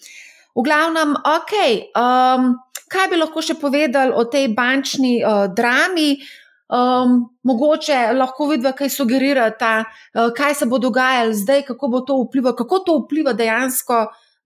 V 0.56 0.64
glavnem, 0.64 1.12
ok, 1.20 1.54
um, 2.00 2.56
kaj 2.88 3.10
bi 3.12 3.20
lahko 3.20 3.44
še 3.44 3.58
povedali 3.60 4.16
o 4.16 4.24
tej 4.32 4.54
bančni 4.56 5.20
uh, 5.20 5.52
drami? 5.52 6.16
Um, 6.66 7.20
mogoče 7.46 8.16
lahko 8.18 8.48
vidva, 8.50 8.72
kaj 8.74 8.90
sugerirata, 8.90 9.74
uh, 9.84 10.32
kaj 10.34 10.56
se 10.62 10.66
bo 10.66 10.80
dogajalo 10.82 11.36
zdaj, 11.36 11.66
kako 11.68 11.92
bo 11.92 12.02
to 12.08 12.18
vplivalo, 12.24 12.56
kako 12.58 12.80
to 12.88 12.98
vpliva 13.04 13.36
dejansko 13.38 14.00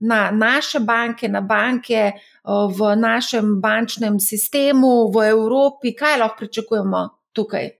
na 0.10 0.28
naše 0.32 0.82
banke, 0.84 1.30
na 1.32 1.39
banke, 1.45 2.12
uh, 2.12 2.68
v 2.68 2.95
našem 2.99 3.60
bančnem 3.62 4.20
sistemu, 4.20 5.12
v 5.14 5.30
Evropi, 5.30 5.93
kaj 5.95 6.20
lahko 6.20 6.41
pričakujemo 6.41 7.05
tukaj? 7.38 7.78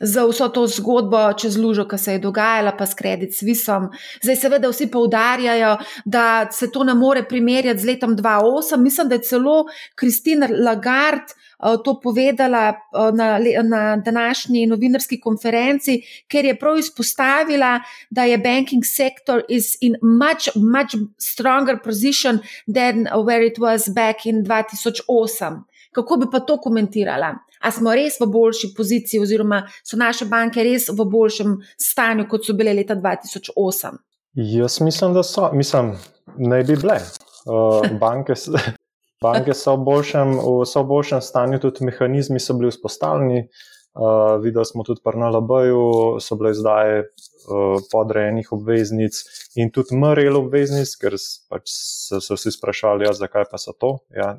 Za 0.00 0.24
vso 0.26 0.48
to 0.48 0.66
zgodbo 0.66 1.32
čez 1.32 1.56
lužo, 1.56 1.84
ki 1.88 1.98
se 1.98 2.12
je 2.12 2.18
dogajala, 2.18 2.72
pa 2.76 2.86
s 2.86 2.94
Credit 2.94 3.36
Suissom. 3.36 3.90
Zdaj, 4.22 4.36
seveda, 4.36 4.68
vsi 4.68 4.90
poudarjajo, 4.90 5.76
da 6.04 6.48
se 6.52 6.70
to 6.72 6.84
ne 6.84 6.94
more 6.94 7.24
primerjati 7.28 7.80
z 7.80 7.86
letom 7.86 8.16
2008. 8.16 8.76
Mislim, 8.76 9.08
da 9.08 9.14
je 9.14 9.22
celo 9.22 9.64
Kristina 9.94 10.48
Lagarde 10.50 11.40
Eh, 11.60 11.76
to 11.84 12.00
povedala 12.00 12.68
eh, 12.68 13.12
na, 13.12 13.38
na 13.62 13.96
današnji 13.96 14.66
novinarski 14.66 15.20
konferenci, 15.20 16.00
ker 16.28 16.44
je 16.44 16.58
prav 16.58 16.78
izpostavila, 16.78 17.80
da 18.10 18.24
je 18.24 18.38
banking 18.38 18.84
sector 18.84 19.42
in 19.80 19.96
much, 20.02 20.48
much 20.56 20.96
stronger 21.18 21.78
position 21.84 22.38
than 22.74 23.06
where 23.24 23.46
it 23.46 23.58
was 23.58 23.94
back 23.94 24.26
in 24.26 24.44
2008. 24.44 25.62
Kako 25.92 26.16
bi 26.16 26.26
pa 26.32 26.40
to 26.40 26.56
komentirala? 26.56 27.34
A 27.60 27.70
smo 27.70 27.92
res 27.94 28.16
v 28.20 28.28
boljši 28.32 28.72
poziciji, 28.76 29.20
oziroma 29.20 29.64
so 29.84 29.98
naše 30.00 30.24
banke 30.30 30.64
res 30.64 30.88
v 30.88 31.04
boljšem 31.04 31.58
stanju, 31.76 32.28
kot 32.30 32.46
so 32.46 32.56
bile 32.56 32.72
leta 32.76 32.96
2008? 32.96 34.00
Jaz 34.40 34.80
mislim, 34.80 35.14
da 35.14 35.22
so, 35.26 35.50
mislim, 35.52 35.92
ne 36.38 36.62
bi 36.64 36.76
bile. 36.76 37.00
Uh, 37.44 37.84
banke, 38.00 38.36
Banke 39.20 39.52
so 39.52 39.74
v 39.76 39.84
boljšem, 39.84 40.30
so 40.64 40.80
v 40.80 40.88
boljšem 40.88 41.20
stanju, 41.20 41.58
tudi 41.60 41.84
mehanizmi 41.84 42.40
so 42.40 42.56
bili 42.56 42.72
vzpostavljeni. 42.72 43.42
Uh, 43.90 44.38
videli 44.40 44.64
smo 44.64 44.84
tudi 44.86 45.02
pri 45.04 45.18
NLB-ju, 45.18 45.82
so 46.22 46.38
bile 46.40 46.54
izdaje 46.54 47.00
uh, 47.02 47.82
podrejenih 47.92 48.52
obveznic 48.54 49.18
in 49.58 49.72
tudi 49.74 49.98
MRL 49.98 50.38
obveznic, 50.38 50.92
ker 50.96 51.18
pač 51.50 51.74
so 51.74 52.20
se 52.22 52.38
vsi 52.38 52.54
sprašvali, 52.54 53.04
ja, 53.04 53.12
zakaj 53.12 53.48
pa 53.50 53.58
so 53.60 53.74
to. 53.74 53.96
Ja, 54.14 54.36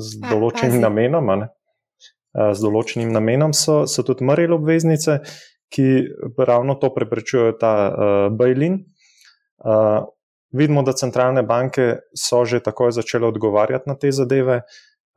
z 0.00 0.18
pa, 0.22 0.32
določenim 0.32 0.80
pazi. 0.80 0.82
namenom, 0.82 1.30
uh, 1.36 1.52
z 2.34 2.58
določenim 2.58 3.12
namenom 3.14 3.54
so, 3.54 3.84
so 3.86 4.02
tudi 4.02 4.26
MRL 4.26 4.56
obveznice, 4.56 5.20
ki 5.70 5.86
ravno 6.38 6.74
to 6.82 6.90
preprečujejo 6.94 7.54
ta 7.58 7.74
uh, 7.88 8.26
bailin. 8.34 8.82
Uh, 9.62 10.02
Vidimo, 10.54 10.84
da 10.86 10.92
centralne 10.94 11.42
banke 11.42 11.98
so 12.14 12.44
že 12.46 12.62
takoj 12.62 12.94
začele 12.94 13.26
odgovarjati 13.26 13.90
na 13.90 13.98
te 13.98 14.12
zadeve. 14.14 14.62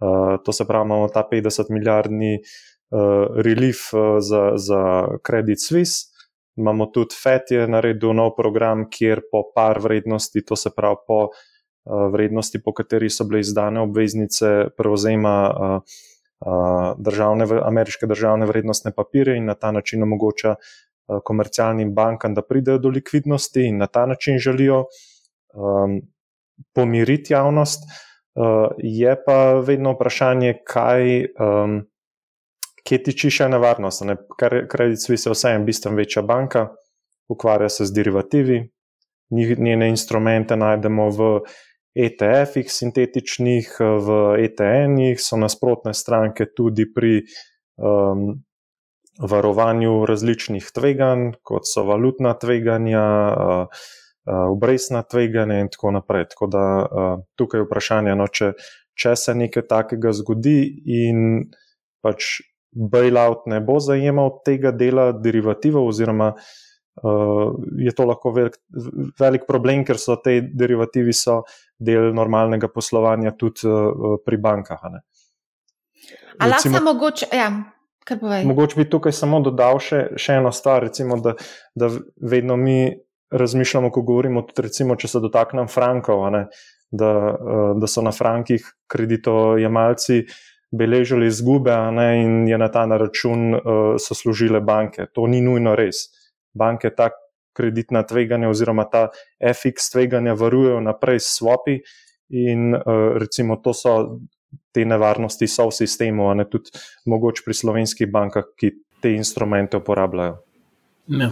Uh, 0.01 0.41
to 0.41 0.53
se 0.53 0.65
pravi, 0.65 0.85
imamo 0.85 1.09
ta 1.13 1.21
50 1.31 1.69
milijardni 1.69 2.39
uh, 2.41 3.29
relief 3.37 3.93
za, 4.19 4.57
za 4.57 5.07
Credit 5.21 5.61
Suisse. 5.61 6.09
Imamo 6.57 6.89
tudi 6.89 7.13
FED 7.13 7.53
je 7.53 7.67
naredil 7.67 8.17
nov 8.17 8.33
program, 8.33 8.89
kjer 8.89 9.21
po 9.31 9.43
par 9.55 9.77
vrednosti, 9.79 10.41
to 10.41 10.55
se 10.55 10.73
pravi 10.73 11.05
po 11.07 11.19
uh, 11.29 12.09
vrednosti, 12.13 12.61
po 12.65 12.73
kateri 12.73 13.09
so 13.09 13.29
bile 13.29 13.45
izdane 13.45 13.81
obveznice, 13.85 14.73
prevzema 14.77 15.37
uh, 15.53 15.97
državne, 16.97 17.45
ameriške 17.65 18.05
državne 18.05 18.45
vrednostne 18.45 18.91
papire 18.95 19.37
in 19.37 19.45
na 19.45 19.55
ta 19.55 19.71
način 19.71 20.03
omogoča 20.03 20.55
komercialnim 21.23 21.93
bankam, 21.95 22.33
da 22.33 22.41
pridejo 22.41 22.77
do 22.77 22.89
likvidnosti 22.89 23.63
in 23.67 23.77
na 23.77 23.87
ta 23.87 24.05
način 24.05 24.37
želijo 24.37 24.79
um, 24.79 26.01
pomiriti 26.73 27.33
javnost. 27.33 27.83
Uh, 28.35 28.71
je 28.77 29.15
pa 29.25 29.53
vedno 29.53 29.93
vprašanje, 29.93 30.53
kaj, 30.67 31.25
um, 31.39 31.79
kje 32.85 33.03
tiči 33.03 33.31
še 33.39 33.47
nevarnost. 33.49 34.03
Ne? 34.05 34.17
Credit 34.71 35.01
Suisse 35.01 35.29
je 35.29 35.33
vseeno 35.33 35.65
bistveno 35.65 35.97
večja 35.97 36.21
banka, 36.21 36.67
ukvarja 37.29 37.69
se 37.69 37.85
z 37.85 37.93
derivativi, 37.93 38.59
njene 39.31 39.89
instrumente 39.89 40.55
najdemo 40.55 41.09
v 41.09 41.31
ETF-ih 42.05 42.69
sintetičnih, 42.71 43.69
v 43.79 44.17
ETN-jih, 44.45 45.21
so 45.21 45.39
nasprotne 45.41 45.95
stranke 45.97 46.45
tudi 46.53 46.85
pri 46.93 47.21
um, 47.81 48.27
varovanju 49.17 50.03
različnih 50.05 50.67
tveganj, 50.73 51.31
kot 51.41 51.65
so 51.65 51.87
valutna 51.87 52.37
tveganja. 52.37 53.07
Uh, 53.33 53.87
Eh, 54.27 54.33
obrestna 54.33 55.03
tveganja 55.03 55.59
in 55.59 55.69
tako 55.71 55.91
naprej. 55.91 56.25
Tako 56.29 56.47
da 56.47 56.63
uh, 56.91 57.19
tukaj 57.35 57.61
je 57.61 57.63
vprašanje, 57.63 58.15
no, 58.19 58.25
če, 58.27 58.49
če 58.99 59.13
se 59.15 59.35
nekaj 59.39 59.63
takega 59.69 60.11
zgodi 60.11 60.57
in 60.91 61.21
pač 62.03 62.41
bailout 62.75 63.45
ne 63.47 63.61
bo 63.63 63.77
zajemal 63.79 64.33
tega 64.43 64.73
dela 64.75 65.13
derivativov, 65.15 65.87
oziroma 65.93 66.33
uh, 66.33 66.49
je 67.77 67.91
to 67.95 68.05
lahko 68.05 68.31
velik, 68.31 68.57
velik 69.19 69.47
problem, 69.47 69.83
ker 69.85 69.99
so 70.01 70.15
te 70.23 70.39
derivativi 70.41 71.13
so 71.13 71.43
del 71.77 72.13
normalnega 72.13 72.69
poslovanja 72.73 73.35
tudi 73.37 73.69
uh, 73.69 74.17
pri 74.25 74.37
bankah. 74.37 74.85
Ali 76.39 76.51
lahko 76.51 76.83
mogoče. 76.83 77.29
Ja. 77.37 77.51
Mogoče 78.45 78.77
bi 78.79 78.89
tukaj 78.89 79.11
samo 79.11 79.41
dodal 79.43 79.81
še, 79.83 79.99
še 80.15 80.39
eno 80.39 80.53
stvar, 80.55 80.85
recimo, 80.87 81.17
da, 81.19 81.33
da 81.75 81.89
vedno 82.23 82.55
mi 82.55 82.87
razmišljamo, 83.31 83.91
ko 83.91 84.01
govorimo, 84.01 84.45
tudi 84.47 84.63
recimo, 84.69 84.95
če 84.95 85.09
se 85.11 85.19
dotaknem 85.19 85.67
frankov, 85.67 86.23
ne, 86.31 86.45
da, 86.91 87.09
eh, 87.35 87.73
da 87.81 87.87
so 87.87 88.01
na 88.01 88.13
frankih 88.15 88.63
kreditojemalci 88.87 90.23
beležili 90.71 91.27
izgube 91.27 91.75
ne, 91.91 92.07
in 92.23 92.47
je 92.47 92.57
na 92.57 92.67
ta 92.71 92.85
račun 92.85 93.53
uh, 93.55 93.61
so 93.99 94.15
služile 94.15 94.59
banke. 94.59 95.05
To 95.15 95.27
ni 95.27 95.39
nujno 95.41 95.75
res. 95.75 96.09
Banke 96.57 96.91
ta 96.95 97.11
kreditna 97.57 98.03
tveganja 98.03 98.49
oziroma 98.49 98.85
ta 98.89 99.07
FX 99.41 99.91
tveganja 99.93 100.35
varujejo 100.37 100.81
naprej 100.81 101.19
s 101.19 101.37
swopi 101.39 101.79
in 102.29 102.75
uh, 102.75 102.81
recimo 103.17 103.57
to 103.63 103.73
so 103.73 104.19
te 104.71 104.85
nevarnosti 104.85 105.47
so 105.47 105.67
v 105.69 105.73
sistemu, 105.73 106.29
a 106.29 106.33
ne 106.37 106.45
tudi 106.49 106.69
mogoče 107.05 107.43
pri 107.45 107.53
slovenskih 107.53 108.11
bankah, 108.11 108.45
ki 108.57 108.71
te 109.01 109.13
instrumente 109.15 109.77
uporabljajo. 109.77 110.37
Ja, 111.07 111.29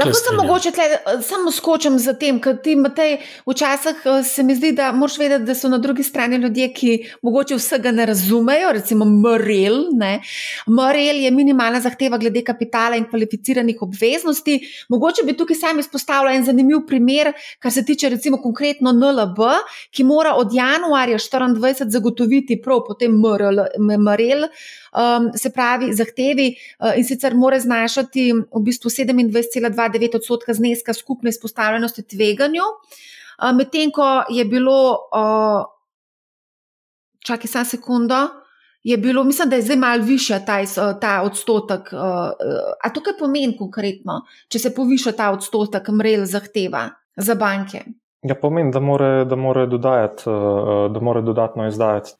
lahko 0.00 0.16
sem 0.16 0.36
mogoče 0.36 0.70
tle, 0.72 0.84
eh, 0.84 1.22
samo 1.22 1.50
skočim 1.52 1.98
za 2.00 2.14
tem, 2.16 2.38
ker 2.40 2.56
ti 2.64 2.76
Matej, 2.76 3.18
včasih 3.46 4.00
eh, 4.04 4.22
se 4.24 4.42
mi 4.42 4.54
zdi, 4.56 4.72
da 4.72 4.92
moraš 4.92 5.18
vedeti, 5.18 5.44
da 5.44 5.54
so 5.54 5.68
na 5.68 5.78
drugi 5.78 6.02
strani 6.02 6.36
ljudje, 6.36 6.70
ki 6.74 6.92
mogoče 7.22 7.58
vsega 7.58 7.92
ne 7.92 8.06
razumejo, 8.06 8.72
recimo 8.72 9.04
MRL. 9.04 9.90
MRL 10.66 11.20
je 11.24 11.30
minimalna 11.30 11.80
zahteva 11.80 12.18
glede 12.18 12.42
kapitala 12.44 12.96
in 12.96 13.04
kvalificiranih 13.10 13.82
obveznosti. 13.82 14.58
Mogoče 14.88 15.26
bi 15.26 15.36
tukaj 15.36 15.56
sam 15.60 15.78
izpostavila 15.78 16.32
en 16.32 16.44
zanimiv 16.44 16.86
primer, 16.88 17.32
kar 17.58 17.72
se 17.72 17.84
tiče 17.84 18.08
recimo 18.08 18.40
konkretno 18.42 18.92
NLB, 18.92 19.44
ki 19.90 20.04
mora 20.04 20.34
od 20.34 20.54
januarja 20.54 21.18
2024 21.18 21.90
zagotoviti 21.92 22.60
prav 22.64 22.84
potem 22.86 23.20
MRL. 23.20 23.68
MRL 23.78 24.48
um, 24.98 25.30
se 25.36 25.50
pravi, 25.50 25.92
zahtevi 25.94 26.48
uh, 26.54 26.98
in 26.98 27.04
sicer 27.04 27.34
mora 27.34 27.60
znašati 27.60 28.32
v 28.32 28.62
bistvu 28.64 28.90
27,29 28.90 30.16
odstotka 30.16 30.54
zneska 30.54 30.94
skupne 30.94 31.30
izpostavljenosti 31.30 32.02
tveganju, 32.02 32.66
uh, 32.66 33.54
medtem 33.56 33.92
ko 33.94 34.08
je 34.30 34.44
bilo, 34.44 34.98
uh, 35.14 35.64
čakaj, 37.26 37.48
samo 37.48 37.64
sekundo. 37.64 38.28
Je 38.82 38.96
bilo, 38.96 39.24
mislim, 39.24 39.48
da 39.50 39.56
je 39.56 39.62
zdaj 39.62 39.76
malo 39.76 40.04
više 40.04 40.38
ta, 40.46 40.58
ta 41.00 41.22
odstotek. 41.22 41.92
Uh, 41.92 41.98
a 42.84 42.92
to 42.94 43.02
kaj 43.02 43.18
pomeni 43.18 43.56
konkretno, 43.58 44.22
če 44.48 44.58
se 44.58 44.74
poviša 44.74 45.12
ta 45.12 45.30
odstotek, 45.34 45.88
mrel 45.88 46.24
zahteva 46.26 46.88
za 47.16 47.34
banke? 47.34 47.82
Ja, 48.26 48.34
pomeni, 48.34 48.72
da 48.72 48.80
more, 48.80 49.24
da 49.24 49.36
more, 49.36 49.66
dodajati, 49.66 50.22
eh, 50.26 50.32
eh, 50.32 50.88
da 50.92 51.00
more 51.00 51.22
dodatno 51.22 51.66
izdajati. 51.68 52.10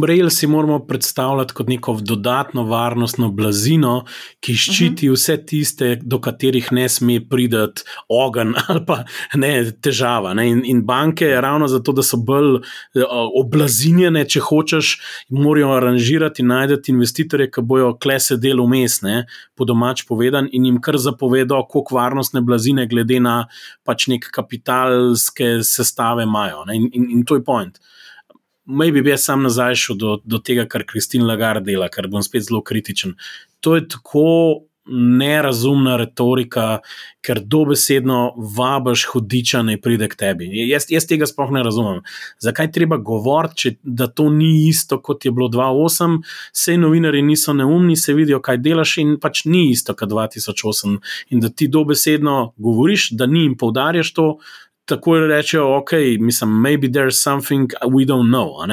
Mrel 0.00 0.30
si 0.30 0.46
moramo 0.46 0.78
predstavljati 0.86 1.54
kot 1.54 1.68
neko 1.68 1.96
dodatno 2.00 2.64
varnostno 2.64 3.28
blazino, 3.30 4.04
ki 4.40 4.54
ščiti 4.54 5.06
mhm. 5.06 5.14
vse 5.14 5.36
tiste, 5.46 5.90
do 6.02 6.18
katerih 6.18 6.72
ne 6.72 6.88
sme 6.88 7.20
priti 7.30 7.84
ogen 8.08 8.54
ali 8.68 8.82
pa 8.86 9.04
ne, 9.34 9.52
težava. 9.70 10.32
Ne. 10.34 10.48
In, 10.50 10.64
in 10.66 10.80
banke, 10.86 11.28
ravno 11.40 11.68
zato, 11.70 11.94
da 11.94 12.02
so 12.02 12.18
bolj 12.18 12.56
eh, 12.58 13.06
oblazinjene, 13.44 14.24
če 14.26 14.42
hočeš, 14.48 14.92
morajo 15.30 15.70
aranžirati 15.76 16.42
in 16.42 16.50
najti 16.50 16.90
investitorje, 16.90 17.52
ki 17.54 17.62
bojo 17.62 17.92
klese 17.94 18.40
del 18.42 18.58
umestne, 18.64 19.28
po 19.54 19.62
domač 19.70 20.02
povedan, 20.08 20.50
in 20.50 20.66
jim 20.66 20.82
kar 20.82 20.98
zapovedo, 20.98 21.62
koliko 21.70 21.94
varnostne 22.00 22.42
blazine, 22.42 22.88
glede 22.90 23.22
na 23.22 23.38
pač 23.86 24.08
nek 24.10 24.26
kapitalske 24.34 25.44
sestave 25.62 26.22
imajo. 26.22 26.64
In, 26.72 26.90
in, 26.92 27.10
in 27.10 27.24
to 27.24 27.38
je 27.38 27.44
point. 27.44 27.78
Maybe 28.64 29.02
bi 29.02 29.10
jaz 29.12 29.24
sam 29.24 29.42
nazaj 29.42 29.74
šel 29.76 29.96
do, 30.00 30.18
do 30.24 30.38
tega, 30.38 30.64
kar 30.68 30.86
Kristina 30.88 31.26
Lagarde 31.28 31.70
dela, 31.70 31.90
ker 31.92 32.08
bom 32.08 32.22
spet 32.24 32.48
zelo 32.48 32.62
kritičen. 32.64 33.14
To 33.60 33.76
je 33.76 33.88
tako 33.88 34.24
nerazumna 34.86 35.96
retorika, 35.96 36.78
ker 37.24 37.40
dobesedno 37.40 38.34
vabiš 38.56 39.06
hudiča, 39.12 39.62
naj 39.64 39.80
pride 39.80 40.08
k 40.12 40.18
tebi. 40.20 40.48
Jaz, 40.68 40.86
jaz 40.92 41.06
tega 41.08 41.26
sploh 41.26 41.52
ne 41.54 41.62
razumem. 41.64 42.02
Zakaj 42.44 42.70
treba 42.72 42.96
govoriti, 42.96 43.76
da 43.82 44.06
to 44.06 44.28
ni 44.30 44.68
isto, 44.68 45.00
kot 45.00 45.24
je 45.24 45.32
bilo 45.32 45.48
2008, 45.48 46.18
vse 46.52 46.76
novinari 46.76 47.22
niso 47.22 47.52
neumni, 47.52 47.96
se 47.96 48.12
vidijo, 48.14 48.42
kaj 48.44 48.60
delaš, 48.60 48.98
in 49.00 49.16
pač 49.20 49.44
ni 49.44 49.70
isto 49.70 49.96
kot 49.96 50.12
2008. 50.12 50.98
In 51.30 51.40
da 51.40 51.48
ti 51.48 51.68
dobesedno 51.68 52.52
govoriš, 52.56 53.10
da 53.16 53.26
ni 53.26 53.46
in 53.48 53.56
poudarjaš 53.56 54.12
to 54.12 54.28
tako 54.84 55.18
rečejo, 55.18 55.76
ok, 55.78 55.92
mislim, 56.20 56.50
maybe 56.50 56.88
there's 56.88 57.22
something 57.22 57.70
we 57.88 58.04
don't 58.04 58.28
know. 58.28 58.64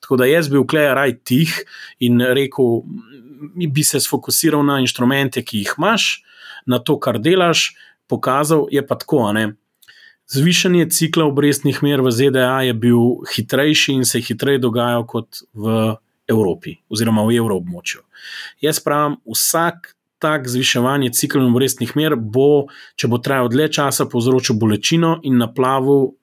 Tako 0.00 0.16
da 0.16 0.26
jaz 0.26 0.48
bi 0.48 0.58
vklejal 0.58 0.94
raj 0.94 1.18
tih 1.24 1.64
in 1.98 2.20
rekel, 2.20 2.82
bi 3.72 3.84
se 3.84 4.00
sfokusiral 4.00 4.64
na 4.64 4.80
inštrumente, 4.80 5.42
ki 5.42 5.64
jih 5.64 5.74
imaš, 5.78 6.22
na 6.66 6.78
to, 6.78 6.98
kar 7.00 7.18
delaš, 7.18 7.74
pokazal 8.08 8.66
je 8.70 8.86
pa 8.86 8.98
tako. 8.98 9.32
Zvišanje 10.26 10.88
cikla 10.90 11.24
obrestnih 11.28 11.82
mer 11.82 12.00
v 12.00 12.10
ZDA 12.10 12.62
je 12.64 12.74
bil 12.74 13.20
hitrejši 13.34 13.92
in 13.92 14.04
se 14.04 14.18
je 14.18 14.24
hitreje 14.28 14.58
dogajal 14.58 15.04
kot 15.06 15.42
v 15.52 15.96
Evropi, 16.28 16.78
oziroma 16.88 17.24
v 17.28 17.36
evroobmočju. 17.36 18.00
Jaz 18.64 18.80
pravim, 18.80 19.18
vsak 19.28 19.92
tak 20.24 20.48
zviševanje 20.48 21.12
ciklov 21.12 21.52
obrestnih 21.52 21.92
mer 22.00 22.16
bo, 22.16 22.66
če 22.96 23.12
bo 23.12 23.20
trajal 23.20 23.52
dlje 23.52 23.70
časa, 23.78 24.08
povzročil 24.08 24.56
bolečino 24.56 25.18
in 25.28 25.36
naplavil 25.42 26.14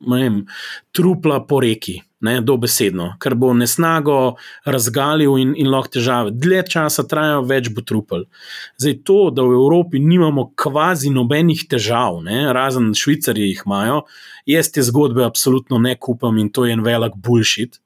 vem, 0.00 0.46
trupla 0.92 1.42
po 1.46 1.60
reki. 1.60 2.02
Ne, 2.18 2.40
dobesedno, 2.42 3.12
ker 3.22 3.36
bo 3.38 3.52
nesnago 3.54 4.40
razgalil 4.66 5.36
in, 5.38 5.52
in 5.54 5.68
lahko 5.70 5.92
težave. 5.94 6.32
Dlje 6.34 6.64
časa 6.72 7.04
trajajo, 7.06 7.44
več 7.46 7.68
bo 7.70 7.84
trupel. 7.86 8.24
Zdaj, 8.74 8.96
to, 9.06 9.18
da 9.30 9.44
v 9.46 9.54
Evropi 9.54 10.00
nimamo 10.02 10.48
kvazi 10.58 11.12
nobenih 11.14 11.62
težav, 11.70 12.18
ne, 12.26 12.40
razen 12.50 12.90
Švicarji 12.98 13.52
jih 13.52 13.62
imajo, 13.62 14.00
jaz 14.50 14.72
te 14.74 14.82
zgodbe 14.82 15.22
absolutno 15.22 15.78
ne 15.78 15.94
kupam 15.94 16.42
in 16.42 16.50
to 16.50 16.66
je 16.66 16.74
en 16.74 16.82
velik 16.82 17.14
bullshit. 17.14 17.78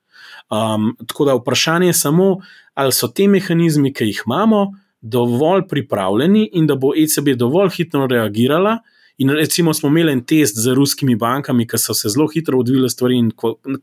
Um, 0.49 0.95
tako 1.05 1.29
da 1.29 1.37
vprašanje 1.37 1.93
je 1.93 2.01
samo, 2.01 2.31
ali 2.73 2.97
so 2.97 3.13
te 3.13 3.29
mehanizmi, 3.29 3.93
ki 3.93 4.09
jih 4.15 4.25
imamo, 4.25 4.63
dovolj 5.03 5.67
pripravljeni 5.69 6.51
in 6.53 6.67
da 6.67 6.77
bo 6.77 6.93
ECB 6.97 7.35
dovolj 7.37 7.71
hitro 7.77 8.07
reagirala. 8.07 8.79
In 9.19 9.31
recimo 9.31 9.75
smo 9.75 9.89
imeli 9.89 10.13
en 10.13 10.25
test 10.25 10.57
z 10.59 10.73
ruskimi 10.75 11.17
bankami, 11.17 11.67
ki 11.69 11.79
so 11.79 11.95
se 11.95 12.09
zelo 12.09 12.27
hitro 12.33 12.59
odvile 12.59 12.89
stvari 12.91 13.19
in 13.19 13.31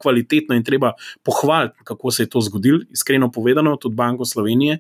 kvalitetno, 0.02 0.56
in 0.56 0.64
treba 0.64 0.94
pohvaliti, 1.24 1.84
kako 1.84 2.12
se 2.12 2.24
je 2.24 2.30
to 2.30 2.42
zgodilo, 2.42 2.80
iskreno 2.92 3.32
povedano, 3.32 3.76
tudi 3.78 3.96
Banko 3.96 4.26
Slovenije. 4.26 4.80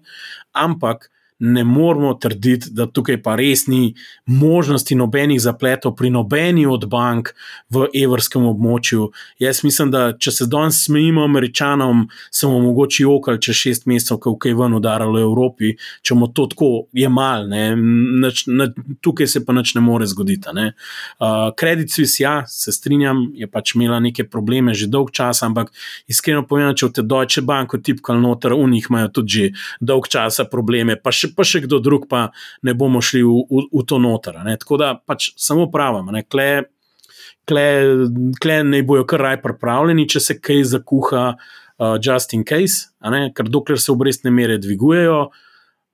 Ampak 0.52 1.12
ne 1.40 1.64
moramo 1.64 2.14
trditi, 2.14 2.68
da 2.72 2.88
tukaj 2.88 3.22
pa 3.24 3.36
res 3.40 3.68
ni 3.68 3.94
možnosti 4.26 4.96
nobenih 4.96 5.40
zapletov 5.42 5.96
pri 5.96 6.10
nobeni 6.10 6.66
od 6.68 6.84
bank 6.92 7.32
v 7.72 7.88
evrskem 7.96 8.44
območju. 8.50 9.10
Jaz 9.40 9.64
mislim, 9.64 9.92
da 9.92 10.12
če 10.20 10.32
se 10.36 10.48
danes 10.52 10.84
smejimo 10.86 11.24
američanom, 11.24 12.08
se 12.32 12.48
bomo 12.48 12.60
mogoče 12.68 13.08
okali 13.08 13.42
čez 13.42 13.56
šest 13.56 13.88
mesecev, 13.88 14.20
ko 14.20 14.36
je 14.44 14.56
ven 14.56 14.76
udaralo 14.76 15.16
v 15.16 15.24
Evropi, 15.24 15.72
če 16.04 16.18
bomo 16.18 16.28
to 16.36 16.50
tako 16.52 16.70
jemali, 16.94 17.62
tukaj 19.02 19.28
se 19.28 19.44
pa 19.46 19.56
nič 19.56 19.74
ne 19.76 19.86
more 19.86 20.08
zgoditi. 20.08 20.52
Kredit 21.56 21.88
uh, 21.88 21.94
Suisse, 21.96 22.24
ja, 22.24 22.44
se 22.48 22.72
strinjam, 22.76 23.30
je 23.36 23.48
pač 23.48 23.76
imela 23.76 24.00
neke 24.04 24.28
probleme 24.28 24.74
že 24.74 24.90
dolg 24.92 25.12
čas, 25.16 25.44
ampak 25.44 25.72
iskreno 26.12 26.44
povedano, 26.48 26.76
če 26.76 26.90
v 26.90 26.94
te 27.00 27.08
Deutsche 27.08 27.44
Bank 27.46 27.78
tipkali 27.84 28.22
noter, 28.22 28.54
v 28.54 28.68
njih 28.70 28.92
imajo 28.92 29.14
tudi 29.20 29.30
že 29.30 29.50
dolg 29.80 30.08
časa 30.12 30.46
probleme, 30.50 30.96
pa 31.00 31.14
še 31.16 31.29
pa 31.36 31.46
še 31.48 31.64
kdo 31.66 31.80
drug, 31.84 32.08
pa 32.10 32.30
ne 32.66 32.76
bomo 32.78 33.02
šli 33.04 33.24
v, 33.26 33.46
v, 33.50 33.64
v 33.74 33.86
to 33.88 34.00
noter. 34.02 34.40
Ne? 34.46 34.58
Tako 34.60 34.80
da 34.82 34.94
pač 34.98 35.32
samo 35.40 35.70
pravim, 35.72 36.12
kle, 36.30 36.50
kle, 37.50 37.68
kle 38.42 38.62
ne 38.68 38.84
bojo 38.86 39.08
kar 39.10 39.26
raj 39.30 39.42
pripravljeni, 39.44 40.08
če 40.10 40.24
se 40.24 40.38
kaj 40.40 40.64
zakuha, 40.76 41.26
uh, 41.36 41.98
just 42.02 42.34
in 42.34 42.46
case, 42.48 42.90
ker 43.36 43.50
dokler 43.50 43.80
se 43.80 43.92
obrestne 43.92 44.32
mere 44.32 44.60
dvigujejo. 44.62 45.30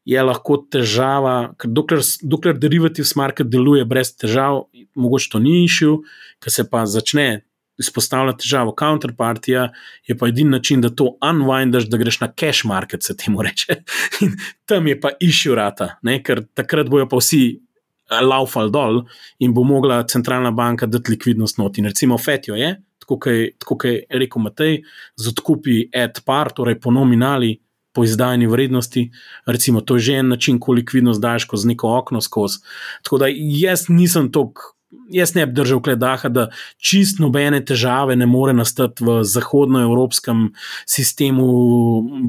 Je 0.06 0.22
lahko 0.22 0.60
težava, 0.70 1.56
ker 1.58 1.72
dokler, 1.74 2.04
dokler 2.22 2.58
derivatives 2.62 3.16
market 3.18 3.50
deluje 3.50 3.88
brez 3.90 4.12
težav, 4.14 4.68
mogoče 4.94 5.32
to 5.34 5.42
ni 5.42 5.64
išil, 5.64 6.04
ker 6.38 6.54
se 6.54 6.68
pa 6.70 6.84
začne 6.86 7.42
izpostavlja 7.78 8.36
težavo 8.40 8.74
counterpartija, 8.80 9.70
je 10.08 10.18
pa 10.18 10.28
edini 10.28 10.50
način, 10.50 10.82
da 10.82 10.90
to 10.90 11.18
unwindaš, 11.24 11.90
da 11.90 11.98
greš 11.98 12.20
na 12.22 12.32
cash 12.40 12.66
market, 12.66 13.04
se 13.04 13.18
temu 13.18 13.42
reče. 13.42 13.76
In 14.24 14.38
tam 14.66 14.88
je 14.88 15.00
pa 15.02 15.12
išil 15.20 15.56
rata, 15.56 15.96
ne? 16.02 16.22
ker 16.24 16.46
takrat 16.54 16.90
bojo 16.90 17.10
pa 17.10 17.20
vsi 17.20 17.44
eh, 17.52 18.22
laufali 18.22 18.72
dol 18.72 19.04
in 19.40 19.54
bo 19.54 19.64
mogla 19.64 20.04
centralna 20.08 20.52
banka 20.52 20.86
dati 20.86 21.12
likvidnost 21.12 21.58
not. 21.58 21.78
In 21.78 21.86
recimo 21.92 22.18
Fetijo 22.18 22.56
je, 22.56 22.76
tako 23.00 23.20
kot 23.66 23.86
je 23.86 24.06
rekel 24.10 24.42
Matej, 24.42 24.82
z 25.16 25.28
odkupi 25.34 25.86
ad 25.94 26.24
par, 26.26 26.54
torej 26.56 26.80
po 26.80 26.92
nominali. 26.92 27.60
Po 27.96 28.04
izdajni 28.04 28.44
vrednosti, 28.52 29.06
recimo, 29.48 29.80
to 29.82 29.96
je 29.96 30.02
že 30.04 30.14
en 30.20 30.28
način, 30.28 30.58
koliko 30.60 30.76
likvidnost 30.76 31.22
daš 31.22 31.46
skozi 31.48 31.68
neko 31.68 31.94
okno. 31.98 32.20
Skozi. 32.22 32.58
Tako 33.04 33.18
da 33.18 33.30
jaz 33.32 33.86
nisem 33.88 34.28
tako 34.32 34.75
jaz 35.12 35.36
ne 35.36 35.46
bi 35.46 35.54
držal 35.56 35.82
kledaha, 35.84 36.30
da 36.30 36.48
čist 36.78 37.20
nobene 37.20 37.62
težave 37.66 38.16
ne 38.16 38.28
more 38.30 38.54
nastati 38.54 39.04
v 39.06 39.20
zahodnoevropskem 39.28 40.48
sistemu 40.90 41.48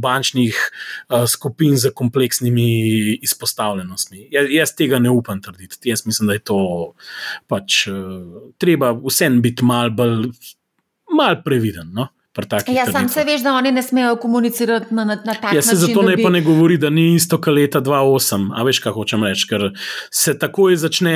bančnih 0.03 0.59
uh, 0.59 1.25
skupin 1.31 1.77
z 1.77 1.93
kompleksnimi 1.95 2.69
izpostavljenostmi. 3.23 4.29
Jaz, 4.35 4.51
jaz 4.51 4.75
tega 4.77 5.01
ne 5.03 5.11
upam 5.11 5.43
trditi. 5.43 5.89
Jaz 5.91 6.07
mislim, 6.07 6.31
da 6.31 6.39
je 6.39 6.45
to 6.45 6.61
pač 7.49 7.87
uh, 7.91 8.53
treba 8.59 8.93
vsem 8.97 9.41
biti 9.43 9.65
mal 9.65 9.91
bolj 9.91 10.31
mal 11.17 11.43
previden. 11.45 11.91
No? 11.95 12.09
Ja, 12.69 12.85
sam 12.93 13.09
se 13.09 13.25
veš, 13.25 13.41
da 13.43 13.55
oni 13.57 13.71
ne 13.73 13.83
smejo 13.83 14.17
komunicirati 14.17 14.95
na, 14.95 15.05
na, 15.05 15.15
na 15.15 15.35
tak 15.35 15.43
način. 15.43 15.57
Ja, 15.57 15.63
se 15.63 15.77
zato 15.77 16.03
ne 16.03 16.17
bi... 16.17 16.23
pa 16.23 16.31
ne 16.31 16.41
govori, 16.41 16.77
da 16.77 16.91
ni 16.91 17.15
isto, 17.15 17.39
kot 17.41 17.55
leta 17.55 17.81
2008. 17.81 18.51
A 18.55 18.63
veš, 18.63 18.81
kaj 18.85 18.93
hočem 18.93 19.25
reči, 19.25 19.47
ker 19.49 19.71
se 20.13 20.37
takoj 20.39 20.77
začne 20.77 21.15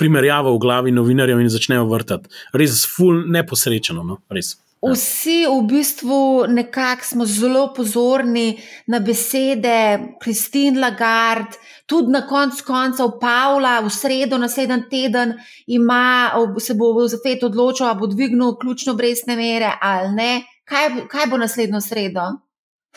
primerjavo 0.00 0.54
v 0.56 0.62
glavi 0.64 0.96
novinarjev 0.96 1.44
in 1.44 1.52
začnejo 1.52 1.84
vrtati. 1.92 2.32
Res, 2.56 2.82
ful, 2.88 3.22
neposrečeno. 3.28 4.04
No? 4.06 4.20
Res. 4.32 4.56
Ja. 4.56 4.94
Vsi 4.94 5.44
v 5.44 5.60
bistvu 5.68 6.46
nekako 6.48 7.04
smo 7.04 7.24
zelo 7.28 7.66
pozorni 7.76 8.62
na 8.88 8.98
besede 8.98 10.16
Kristin 10.22 10.80
Lagarde, 10.80 11.60
tudi 11.86 12.12
na 12.12 12.22
koncu 12.26 12.64
koncev 12.64 13.18
Pavla, 13.20 13.80
v 13.84 13.90
sredo, 13.92 14.38
naslednji 14.38 14.88
teden, 14.90 15.34
ima, 15.66 16.32
se 16.58 16.74
bo 16.74 16.94
za 17.08 17.18
FED 17.20 17.44
odločil, 17.44 17.86
ali 17.86 17.98
bo 17.98 18.06
dvignil 18.06 18.56
ključno 18.56 18.94
brezne 18.94 19.36
mere 19.36 19.72
ali 19.80 20.14
ne. 20.14 20.32
Kaj, 20.64 20.88
kaj 21.08 21.26
bo 21.26 21.36
naslednjo 21.36 21.80
sredo? 21.80 22.24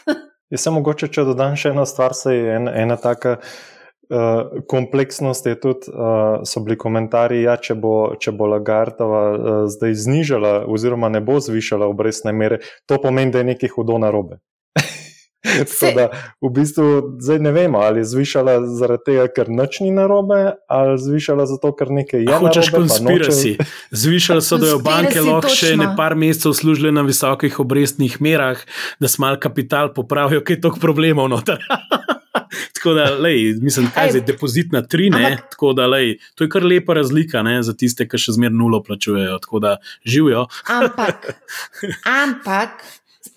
Jaz 0.54 0.64
sem 0.64 0.74
mogoče, 0.78 1.12
če 1.12 1.28
dodam 1.28 1.58
še 1.60 1.74
eno 1.74 1.84
stvar, 1.86 2.16
se 2.16 2.36
je 2.36 2.56
en, 2.56 2.70
ena 2.70 2.96
taka. 2.96 3.42
Uh, 4.10 4.62
kompleksnost 4.68 5.46
je 5.46 5.56
tudi, 5.60 5.92
uh, 5.94 6.44
so 6.44 6.60
bili 6.60 6.76
komentarji, 6.78 7.46
ja, 7.48 7.56
če 7.56 7.78
bo, 7.80 8.14
če 8.20 8.34
bo 8.36 8.50
Lagardova 8.52 9.22
uh, 9.32 9.52
zdaj 9.72 9.96
znižala, 10.06 10.52
oziroma 10.68 11.08
ne 11.10 11.22
bo 11.24 11.40
zvišala 11.40 11.88
obrestne 11.88 12.34
mere, 12.36 12.60
to 12.86 13.00
pomeni, 13.02 13.32
da 13.32 13.40
je 13.40 13.54
nekaj 13.54 13.72
hudo 13.78 13.98
na 14.04 14.12
robe. 14.12 14.42
da, 15.96 16.08
v 16.42 16.50
bistvu 16.56 17.16
zdaj 17.20 17.40
ne 17.40 17.52
vemo, 17.52 17.80
ali 17.80 18.00
je 18.00 18.10
zvišala 18.12 18.58
zaradi 18.80 19.04
tega, 19.06 19.28
ker 19.36 19.50
noč 19.52 19.80
ni 19.84 19.92
na 19.92 20.06
robe, 20.08 20.56
ali 20.72 20.96
zvišala 21.00 21.46
zato, 21.50 21.74
ker 21.76 21.92
nekaj 21.92 22.24
je. 22.24 22.40
Hočeš 22.40 22.72
konspirati. 22.76 23.56
Noče... 23.60 23.70
Zvišali 23.92 24.42
so, 24.42 24.60
da 24.62 24.72
jo 24.72 24.80
banke 24.84 25.22
lahko 25.22 25.52
še 25.52 25.76
ne 25.80 25.92
par 26.00 26.16
mesecev 26.20 26.56
služile 26.58 26.94
na 26.96 27.04
visokih 27.08 27.60
obrestnih 27.60 28.20
merah, 28.24 28.60
da 29.00 29.12
smo 29.12 29.28
mal 29.28 29.40
kapital 29.40 29.94
popravijo, 29.96 30.44
kaj 30.44 30.58
je 30.60 30.64
toliko 30.68 30.84
problemov 30.84 31.32
noter. 31.32 31.64
tako 32.78 32.96
da, 32.98 33.10
lej, 33.18 33.54
mislim, 33.62 33.90
kaj 33.94 34.18
je 34.18 34.24
depozit 34.28 34.74
na 34.76 34.84
tri, 34.86 35.10
ne? 35.14 35.26
Ampak, 35.34 35.54
tako 35.56 35.74
da, 35.78 35.88
lej, 35.92 36.18
to 36.36 36.48
je 36.48 36.54
kar 36.54 36.66
lepa 36.66 36.98
razlika 36.98 37.44
ne, 37.46 37.60
za 37.64 37.76
tiste, 37.78 38.08
ki 38.10 38.22
še 38.22 38.38
zmeraj 38.40 38.58
nulo 38.58 38.84
plačujejo, 38.86 39.40
tako 39.44 39.64
da 39.64 39.78
živijo. 40.06 40.48
ampak, 40.82 41.32
ampak. 42.24 42.84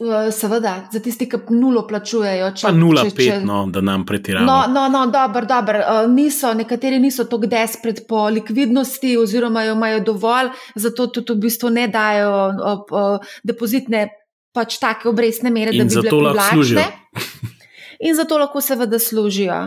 Eh, 0.01 0.33
seveda, 0.33 0.89
za 0.93 1.01
tisti, 1.01 1.29
ki 1.31 1.39
nulo 1.55 1.87
plačujejo. 1.89 2.51
Če, 2.59 2.67
pa 2.67 2.73
nula 2.75 3.07
če, 3.07 3.12
pet, 3.17 3.29
če... 3.31 3.37
no, 3.47 3.62
da 3.73 3.81
nam 3.87 4.03
pretiramo. 4.05 4.45
No, 4.45 4.57
no, 4.69 4.89
no 4.93 5.05
dobro, 5.14 5.47
dobro. 5.49 5.79
Uh, 5.81 6.11
niso, 6.11 6.51
nekateri 6.59 6.99
niso 7.01 7.25
tako 7.31 7.49
despred 7.49 8.03
po 8.11 8.27
likvidnosti, 8.35 9.14
oziroma 9.17 9.62
jo 9.64 9.79
imajo 9.79 10.03
dovolj, 10.11 10.51
zato 10.75 11.07
tudi 11.14 11.39
v 11.39 11.47
bistvu 11.47 11.73
ne 11.79 11.87
dajo 11.89 12.33
uh, 12.51 12.83
uh, 12.93 13.37
depozitne, 13.47 14.09
pač 14.57 14.81
take 14.83 15.09
obrestne 15.09 15.55
mere, 15.55 15.73
In 15.73 15.87
da 15.87 15.89
bi 15.89 16.03
bile 16.03 16.35
privlačne. 16.35 16.89
In 18.01 18.15
zato 18.15 18.39
lahko 18.39 18.61
seveda 18.61 18.99
služijo. 18.99 19.61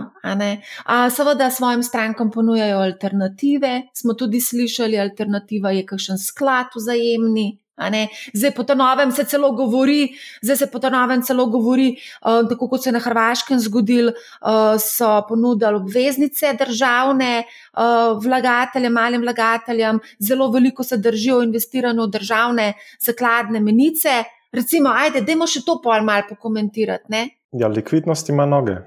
A, 0.85 1.09
seveda 1.09 1.49
svojim 1.51 1.83
strankam 1.83 2.31
ponujajo 2.31 2.79
alternative. 2.79 3.81
Smo 3.93 4.13
tudi 4.13 4.41
slišali, 4.41 4.99
alternativa 4.99 5.71
je 5.71 5.85
kakšen 5.85 6.17
sklad 6.17 6.75
vzajemni, 6.75 7.57
Zdaj, 8.33 8.51
po 8.55 8.63
novem 8.75 9.11
se 9.11 9.23
celo 9.23 9.51
govori, 9.51 10.09
zdaj 10.41 10.57
se 10.57 10.67
po 10.71 10.79
novem 10.89 11.21
celo 11.23 11.45
govori, 11.45 11.95
uh, 12.21 12.49
tako 12.49 12.67
kot 12.69 12.83
se 12.83 12.89
je 12.89 12.93
na 12.93 12.99
Hrvaškem 12.99 13.59
zgodil, 13.59 14.07
uh, 14.07 14.75
so 14.79 15.23
ponudili 15.27 15.75
obveznice 15.75 16.53
državne 16.59 17.43
uh, 17.43 18.19
vlagateljem, 18.23 18.93
malim 18.93 19.21
vlagateljem, 19.21 19.99
zelo 20.19 20.51
veliko 20.51 20.83
se 20.83 20.97
držijo 20.97 21.41
investirano 21.41 22.05
v 22.05 22.11
državne 22.19 22.73
zakladne 22.99 23.59
menice. 23.59 24.23
Recimo, 24.51 24.89
ajde, 24.89 25.21
dajmo 25.21 25.47
še 25.47 25.63
to 25.63 25.79
pol 25.81 26.03
malo 26.03 26.27
pokomentirati. 26.29 27.38
Ja, 27.51 27.67
likvidnost 27.67 28.29
ima 28.29 28.45
noge, 28.45 28.77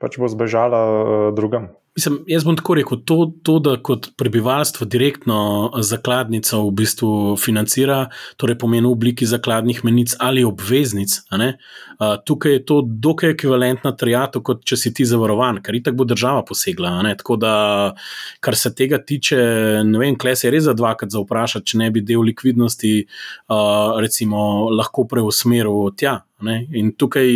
pač 0.00 0.16
bo 0.20 0.28
zbežala 0.32 0.80
uh, 0.86 1.34
drugam. 1.36 1.68
Mislim, 1.96 2.18
jaz 2.28 2.44
bom 2.44 2.56
tako 2.56 2.74
rekel, 2.76 2.98
to, 3.08 3.16
to, 3.44 3.54
da 3.64 3.78
kot 3.80 4.10
prebivalstvo 4.20 4.84
direktno 4.84 5.36
zakladnico 5.80 6.58
v 6.66 6.72
bistvu 6.76 7.12
financira, 7.40 8.02
torej 8.36 8.58
pomeni 8.60 8.84
v 8.84 8.90
obliki 8.92 9.24
zakladnih 9.28 9.80
menic 9.84 10.12
ali 10.20 10.44
obveznic. 10.44 11.14
Uh, 11.32 12.18
tukaj 12.28 12.52
je 12.52 12.64
to 12.68 12.82
dokaj 12.84 13.32
ekvivalentna 13.32 13.94
trijatu, 13.96 14.42
kot 14.44 14.60
če 14.68 14.76
si 14.76 14.92
ti 14.92 15.08
zavarovan, 15.08 15.62
ker 15.64 15.80
itak 15.80 15.96
bo 15.96 16.04
država 16.04 16.44
posegla. 16.44 16.98
Tako 17.16 17.40
da, 17.40 17.54
kar 18.44 18.56
se 18.60 18.74
tega 18.76 19.00
tiče, 19.00 19.40
ne 19.88 20.04
vem, 20.04 20.20
kles 20.20 20.44
je 20.44 20.52
res 20.52 20.68
za 20.68 20.76
dvakrat 20.76 21.16
za 21.16 21.24
vprašati, 21.24 21.72
če 21.72 21.80
ne 21.80 21.90
bi 21.92 22.04
del 22.04 22.28
likvidnosti 22.28 22.94
uh, 23.06 23.96
recimo, 24.04 24.68
lahko 24.68 25.08
preusmeril 25.08 25.96
tja. 25.96 26.18
Ne? 26.44 26.66
In 26.76 26.90
tukaj, 26.92 27.30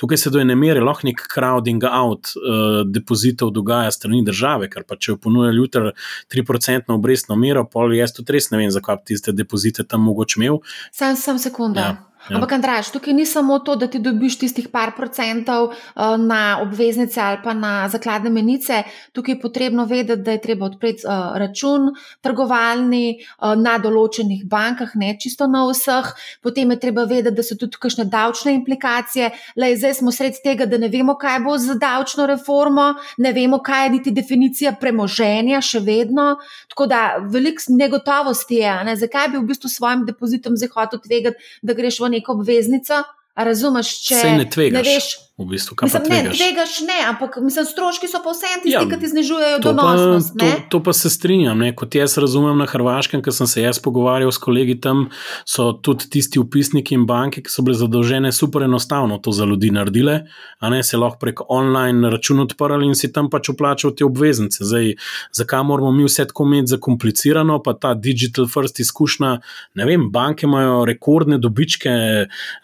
tukaj 0.00 0.16
se 0.16 0.30
do 0.32 0.40
ene 0.40 0.54
mere 0.56 0.80
lahko 0.80 1.04
nek 1.04 1.20
crowding 1.34 1.84
out 1.84 2.32
uh, 2.38 2.78
depozitov 2.88 3.50
dogaja 3.52 3.90
strani 3.92 4.22
države, 4.24 4.70
ker 4.72 4.86
pa 4.88 4.96
če 4.96 5.18
ponuja 5.20 5.52
jutri 5.52 5.92
3% 6.32 6.94
obrestno 6.96 7.36
mero, 7.36 7.66
pol 7.68 7.92
jaz 7.96 8.16
tudi 8.16 8.38
res 8.38 8.48
ne 8.52 8.62
vem, 8.62 8.72
zakaj 8.72 9.02
bi 9.02 9.12
tiste 9.12 9.36
depozite 9.36 9.84
tam 9.84 10.06
mogoče 10.08 10.40
imel. 10.40 10.62
Sam 10.96 11.18
sem 11.20 11.42
sekunda. 11.42 11.84
Ja. 11.90 12.11
Ja. 12.30 12.36
Ampak, 12.36 12.52
Andraš, 12.52 12.92
tukaj 12.94 13.14
ni 13.14 13.26
samo 13.26 13.58
to, 13.58 13.74
da 13.76 13.88
ti 13.90 13.98
dobiš 13.98 14.36
tistih 14.38 14.68
par 14.70 14.92
procentov 14.96 15.72
uh, 15.72 16.14
na 16.18 16.60
obveznice 16.62 17.20
ali 17.20 17.38
pa 17.42 17.54
na 17.54 17.88
zakladne 17.88 18.30
menice. 18.30 18.82
Tukaj 19.12 19.34
je 19.34 19.40
potrebno 19.40 19.84
vedeti, 19.84 20.22
da 20.22 20.36
je 20.36 20.40
treba 20.40 20.66
odpreti 20.66 21.02
uh, 21.06 21.34
račun 21.38 21.90
trgovalni 22.22 23.18
uh, 23.18 23.56
na 23.58 23.74
določenih 23.82 24.44
bankah, 24.46 24.92
ne 24.94 25.16
čisto 25.18 25.48
na 25.50 25.64
vseh. 25.66 26.12
Potem 26.42 26.70
je 26.70 26.78
treba 26.84 27.04
vedeti, 27.10 27.34
da 27.34 27.42
so 27.42 27.56
tudi 27.58 27.80
kakšne 27.82 28.06
davčne 28.06 28.54
implikacije. 28.60 29.32
Lej, 29.58 29.80
zdaj 29.82 29.98
smo 29.98 30.14
sred 30.14 30.38
tega, 30.44 30.66
da 30.70 30.78
ne 30.78 30.92
vemo, 30.92 31.16
kaj 31.18 31.40
bo 31.42 31.56
z 31.58 31.74
davčno 31.82 32.28
reformo, 32.30 32.92
ne 33.18 33.34
vemo, 33.34 33.58
kaj 33.58 33.88
je 33.88 33.94
niti 33.96 34.14
definicija 34.14 34.76
premoženja, 34.78 35.58
še 35.58 35.82
vedno. 35.82 36.36
Tako 36.70 36.86
da 36.86 37.02
veliko 37.18 37.74
negotovosti 37.74 38.62
je. 38.62 38.78
Ne? 38.86 38.96
Zakaj 38.96 39.32
bi 39.34 39.42
v 39.42 39.50
bistvu 39.50 39.68
svojim 39.68 40.06
depozitom 40.06 40.54
zdaj 40.56 40.70
hotel 40.76 41.02
tvegati, 41.02 41.52
da 41.66 41.74
greš 41.74 41.98
v 41.98 42.11
neko 42.12 42.36
obveznico. 42.38 43.02
Razumeš, 43.36 43.90
če 44.04 44.22
ne 44.36 44.48
tvegaš. 44.50 44.76
Ne 44.76 44.82
veš, 44.84 45.06
v 45.38 45.46
bistvu, 45.48 45.76
mislim, 45.82 46.02
ne, 46.08 46.30
tvegaš 46.30 46.80
ne, 46.80 46.98
ampak 47.08 47.36
mislim, 47.40 47.64
stroški 47.64 48.08
so 48.08 48.18
pa 48.24 48.34
vsem 48.34 48.60
tisti, 48.62 48.74
ja, 48.74 48.82
ki 48.84 48.98
ti 49.00 49.08
znižujejo 49.08 49.60
donosnost. 49.64 50.34
Pa, 50.38 50.44
to, 50.44 50.64
to 50.68 50.80
pa 50.84 50.92
se 50.92 51.10
strinjam. 51.10 51.58
Ne? 51.58 51.70
Kot 51.76 51.94
jaz 51.96 52.18
razumem 52.20 52.58
na 52.60 52.66
Hrvaškem, 52.68 53.22
ker 53.24 53.32
sem 53.32 53.48
se 53.48 53.64
jaz 53.64 53.80
pogovarjal 53.80 54.28
s 54.32 54.40
kolegi 54.42 54.76
tam, 54.84 55.06
so 55.48 55.70
tudi 55.72 56.10
tisti 56.12 56.40
upisniki 56.40 56.98
in 56.98 57.06
banke, 57.08 57.40
ki 57.40 57.52
so 57.52 57.64
bile 57.64 57.78
zadolžene, 57.80 58.32
super 58.32 58.66
enostavno 58.66 59.16
to 59.24 59.32
za 59.32 59.48
ljudi 59.48 59.70
naredile. 59.72 60.18
A 60.60 60.70
ne 60.70 60.82
se 60.84 61.00
lahko 61.00 61.22
prek 61.24 61.40
online 61.48 62.12
račun 62.12 62.44
odprli 62.44 62.90
in 62.92 62.94
si 62.98 63.08
tam 63.12 63.30
pač 63.32 63.48
uplačal 63.54 63.96
te 63.96 64.04
obveznice. 64.04 64.66
Zdaj, 64.68 64.92
zakaj 65.32 65.64
moramo 65.64 65.94
mi 65.96 66.04
vse 66.04 66.28
tako 66.28 66.44
imeti 66.50 66.74
zakomplicirano, 66.76 67.56
pa 67.64 67.72
ta 67.72 67.94
digital 67.96 68.50
first 68.52 68.84
izkušnja. 68.84 69.32
Ne 69.80 69.88
vem, 69.88 70.10
banke 70.12 70.44
imajo 70.44 70.84
rekordne 70.84 71.40
dobičke, 71.40 71.96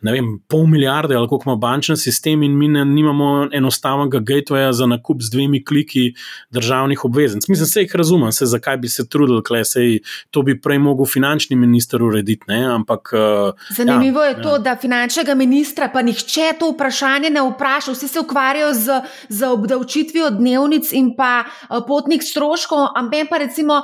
ne 0.05 0.13
vem, 0.13 0.35
pol 0.53 0.69
milijarde 0.69 1.17
ali 1.17 1.29
koliko 1.29 1.51
ima 1.51 1.57
bančni 1.57 1.97
sistem 1.97 2.43
in 2.45 2.58
mi 2.59 2.69
ne, 2.69 2.85
nimamo 2.85 3.49
enostavnega 3.53 4.21
gatewaya 4.21 4.73
za 4.73 4.87
nakup 4.87 5.23
z 5.23 5.31
dvemi 5.31 5.63
kliki 5.65 6.13
državnih 6.51 7.05
obveznic. 7.05 7.49
Mislim, 7.49 7.67
se 7.67 7.81
jih 7.81 7.97
razumem, 7.97 8.33
se, 8.33 8.47
zakaj 8.47 8.77
bi 8.77 8.89
se 8.89 9.07
trudili, 9.09 9.43
kle, 9.45 9.65
sej, 9.65 10.01
to 10.31 10.43
bi 10.43 10.57
prej 10.61 10.79
mogel 10.83 11.07
finančni 11.07 11.57
minister 11.57 12.03
urediti. 12.03 12.45
Ne, 12.49 12.65
ampak, 12.75 13.13
uh, 13.13 13.77
Zanimivo 13.77 14.25
ja, 14.25 14.31
je 14.31 14.43
to, 14.43 14.57
ja. 14.57 14.59
da 14.59 14.77
finančnega 14.77 15.35
ministra 15.35 15.89
pa 15.93 16.03
nihče 16.03 16.53
to 16.59 16.71
vprašanje 16.73 17.31
ne 17.31 17.43
vpraša, 17.51 17.93
vsi 17.93 18.09
se 18.09 18.21
ukvarjajo 18.21 18.73
z, 18.75 19.01
z 19.29 19.53
obdavčitvijo 19.53 20.31
dnevnic 20.31 20.93
in 20.93 21.15
pa 21.17 21.45
uh, 21.45 21.81
potnih 21.87 22.23
stroškov, 22.25 22.89
ampak 22.97 23.31
pa 23.31 23.39
recimo, 23.41 23.81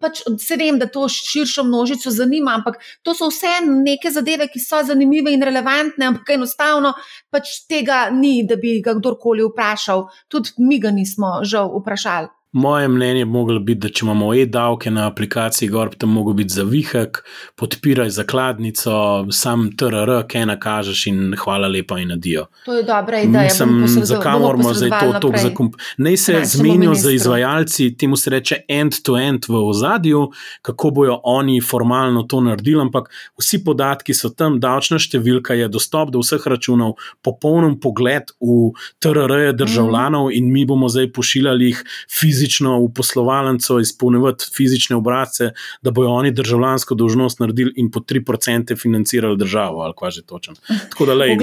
pač, 0.00 0.22
se 0.38 0.56
vem, 0.56 0.78
da 0.78 0.86
to 0.86 1.08
širšo 1.08 1.64
množico 1.64 2.10
zanima, 2.10 2.54
ampak 2.58 2.78
to 3.02 3.14
so 3.14 3.28
vse 3.30 3.58
neke 3.66 4.10
zadeve, 4.10 4.48
ki 4.52 4.60
so 4.62 4.82
zanimive 4.86 5.32
in 5.32 5.42
relevantne, 5.44 6.06
ampak 6.12 6.34
enostavno 6.36 6.94
pač 7.32 7.62
tega 7.68 8.08
ni 8.18 8.42
da 8.48 8.56
bi 8.56 8.78
ga 8.84 8.94
kdorkoli 8.98 9.46
vprašal, 9.48 10.08
tudi 10.28 10.54
mi 10.58 10.80
ga 10.82 10.90
nismo 10.94 11.38
žal 11.42 11.70
vprašali. 11.78 12.28
Moje 12.52 12.88
mnenje 12.88 13.24
bi 13.24 13.30
moglo 13.30 13.60
biti, 13.60 13.80
da 13.80 13.88
če 13.92 14.06
imamo 14.06 14.30
e-davke 14.34 14.90
na 14.90 15.02
aplikaciji 15.06 15.68
Gorb, 15.68 15.92
tam 16.00 16.14
mogo 16.16 16.32
biti 16.32 16.54
za 16.54 16.62
vihek, 16.64 17.18
podpiraj 17.60 18.08
zakladnico, 18.16 18.92
sam 19.36 19.66
TRR, 19.76 20.22
kaj 20.30 20.46
nakažeš 20.48 21.02
in 21.10 21.34
hvala 21.36 21.68
lepa 21.68 21.98
in 22.00 22.14
adijo. 22.14 22.46
To 22.64 22.78
je 22.78 22.86
dobra 22.88 23.20
ideja. 23.20 23.66
Mislim, 23.66 24.04
zakaj 24.08 24.38
moramo 24.40 24.72
zdaj 24.74 24.90
to 24.90 25.12
tako 25.12 25.32
zakomplicirati? 25.42 26.02
Naj 26.02 26.16
se 26.16 26.40
zmenijo 26.44 26.94
za 26.94 27.10
izvajalci, 27.10 27.90
temu 27.96 28.16
se 28.16 28.30
reče 28.30 28.56
end-to-end 28.68 29.44
-end 29.44 29.52
v 29.52 29.68
ozadju, 29.68 30.30
kako 30.62 30.90
bojo 30.90 31.20
oni 31.24 31.60
formalno 31.60 32.22
to 32.22 32.40
naredili, 32.40 32.80
ampak 32.80 33.10
vsi 33.38 33.64
podatki 33.64 34.14
so 34.14 34.32
tam, 34.32 34.56
davčna 34.60 34.96
številka 34.98 35.52
je 35.54 35.68
dostop 35.68 36.10
do 36.10 36.24
vseh 36.24 36.46
računov, 36.46 36.96
popolnom 37.22 37.76
pogled 37.80 38.32
v 38.40 38.72
TRR 38.98 39.52
državljanov 39.52 40.28
mm. 40.28 40.32
in 40.32 40.52
mi 40.52 40.64
bomo 40.64 40.88
zdaj 40.88 41.12
pošiljali 41.12 41.64
jih 41.64 41.84
fizično 42.20 42.37
fizično 42.38 42.78
v 42.84 42.92
poslovalnico 42.94 43.78
izpolnjevati 43.80 44.44
fizične 44.56 44.96
obrazce, 44.96 45.50
da 45.82 45.90
bojo 45.90 46.10
oni 46.10 46.30
državljansko 46.30 46.94
dožnost 46.94 47.40
naredili 47.40 47.72
in 47.76 47.90
po 47.90 48.00
3% 48.00 48.80
financirali 48.80 49.36
državo, 49.36 49.80
ali 49.80 49.94
kaj 49.98 50.10
že 50.10 50.22
točno. 50.22 50.54
Tako 50.90 51.06
da, 51.06 51.14
lej, 51.14 51.36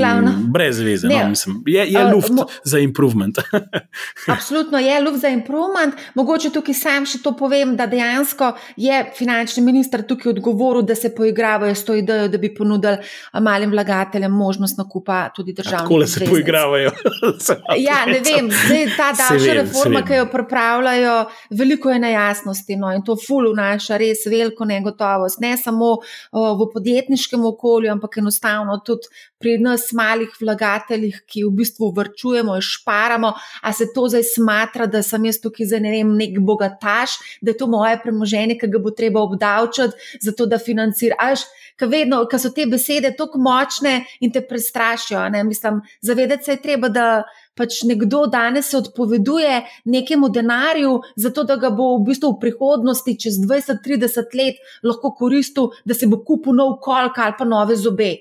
brez 0.53 0.79
veze, 0.79 1.07
no, 1.07 1.29
mislim, 1.29 1.63
je, 1.67 1.87
je 1.91 2.03
luft 2.13 2.29
uh, 2.29 2.35
mo- 2.35 2.45
za 2.63 2.79
improvement. 2.79 3.37
Absolutno 4.35 4.79
je 4.79 5.01
luft 5.01 5.21
za 5.21 5.27
improvement. 5.27 5.95
Mogoče 6.15 6.49
tukaj 6.49 6.73
sam 6.73 7.05
še 7.05 7.19
to 7.23 7.35
povem, 7.35 7.75
da 7.75 7.87
dejansko 7.87 8.53
je 8.75 9.03
finančni 9.17 9.63
minister 9.63 10.03
tukaj 10.07 10.29
odgovoril, 10.29 10.81
da 10.81 10.95
se 10.95 11.15
poigravajo 11.15 11.75
s 11.75 11.85
to 11.85 11.95
idejo, 11.95 12.27
da 12.27 12.37
bi 12.37 12.53
ponudili 12.55 12.97
malim 13.41 13.71
vlagateljem 13.71 14.31
možnost 14.31 14.77
nakupa 14.77 15.29
tudi 15.35 15.53
državnih. 15.53 15.89
Tako 15.89 16.07
se 16.07 16.25
poigravajo. 16.25 16.91
ja, 17.89 18.05
ne 18.05 18.19
vem, 18.19 18.51
zdaj 18.51 18.85
ta 18.97 19.11
davčna 19.17 19.53
reforma, 19.53 20.01
ki 20.05 20.13
jo 20.13 20.25
pripravljajo 20.31 20.84
prihajajo, 20.86 21.25
veliko 21.49 21.89
je 21.89 21.99
nejasnosti 21.99 22.75
no, 22.75 22.91
in 22.93 23.03
to 23.03 23.15
ful 23.15 23.51
vnaša 23.51 23.97
res 23.97 24.25
veliko 24.29 24.65
negotovost, 24.65 25.39
ne 25.41 25.55
samo 25.57 25.95
uh, 25.97 26.53
v 26.59 26.67
podjetniškem 26.73 27.45
okolju, 27.45 27.91
ampak 27.91 28.17
enostavno 28.17 28.77
tudi 28.86 29.09
pri 29.39 29.57
nas 29.61 29.91
malih 29.93 30.29
vlagateljih, 30.41 31.21
ki 31.27 31.45
v 31.45 31.51
bistvu 31.59 31.91
vrčujemo 31.95 32.55
in 32.55 32.63
šparamo. 32.65 33.33
A 33.61 33.73
se 33.73 33.88
to 33.93 34.07
zdaj 34.09 34.23
smatra, 34.23 34.88
da 34.88 35.03
sem 35.03 35.25
jaz 35.25 35.39
tukaj 35.41 35.69
za 35.69 35.79
ne 35.79 35.91
vem, 35.93 36.15
nek 36.17 36.39
bogataš, 36.39 37.17
da 37.41 37.53
je 37.53 37.57
to 37.59 37.67
moje 37.67 37.99
premoženje, 38.01 38.57
ki 38.59 38.71
ga 38.73 38.81
bo 38.81 38.93
treba 38.95 39.21
obdavčati, 39.21 40.17
zato 40.21 40.45
da 40.49 40.61
financiraš. 40.61 41.45
Ker 41.75 41.89
vedno, 41.91 42.21
ker 42.31 42.39
so 42.39 42.53
te 42.55 42.63
besede 42.71 43.11
tako 43.17 43.41
močne 43.43 44.05
in 44.23 44.31
te 44.31 44.41
prestrašijo. 44.41 45.25
Mislim, 45.43 45.81
zavedati 46.01 46.47
se 46.47 46.55
je 46.55 46.61
treba, 46.63 46.89
da 46.89 47.23
pač 47.56 47.82
nekdo 47.88 48.26
danes 48.28 48.70
se 48.72 48.78
odpoveduje 48.78 49.62
nekemu 49.86 50.30
denarju, 50.30 50.99
zato 51.16 51.43
da 51.43 51.56
ga 51.56 51.70
bo 51.70 51.95
v 51.97 52.06
bistvu 52.10 52.36
v 52.36 52.39
prihodnosti, 52.41 53.18
čez 53.20 53.39
20-30 53.41 54.38
let, 54.39 54.62
lahko 54.84 55.16
koristil, 55.16 55.72
da 55.86 55.93
se 55.93 56.08
bo 56.08 56.22
kupil 56.24 56.56
nov 56.56 56.80
kolk 56.84 57.18
ali 57.18 57.38
pa 57.38 57.47
nove 57.47 57.76
zobe. 57.76 58.14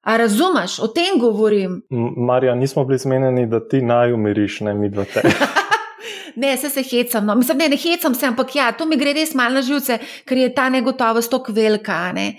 A 0.00 0.16
razumeš, 0.16 0.78
o 0.80 0.88
tem 0.88 1.18
govorim? 1.20 1.82
Marja, 2.16 2.54
nismo 2.54 2.84
bili 2.88 2.98
zmenjeni, 2.98 3.46
da 3.46 3.60
ti 3.60 3.82
naj 3.84 4.14
umiriš, 4.16 4.60
ne 4.64 4.74
mi 4.74 4.88
dva 4.88 5.04
te. 5.04 5.20
ne, 6.36 6.56
se 6.56 6.70
se 6.70 6.82
hecam. 6.82 7.26
No. 7.26 7.34
Mislim, 7.34 7.58
ne, 7.58 7.68
ne 7.68 7.76
hecam 7.76 8.14
se, 8.14 8.26
ampak 8.26 8.54
ja, 8.56 8.72
to 8.72 8.86
mi 8.86 8.96
gre 8.96 9.12
res 9.16 9.34
malo 9.34 9.58
na 9.58 9.62
živce, 9.62 9.98
ker 10.28 10.38
je 10.38 10.50
ta 10.54 10.68
negotovost 10.68 11.30
tako 11.30 11.52
velika. 11.52 12.12
Ne. 12.12 12.34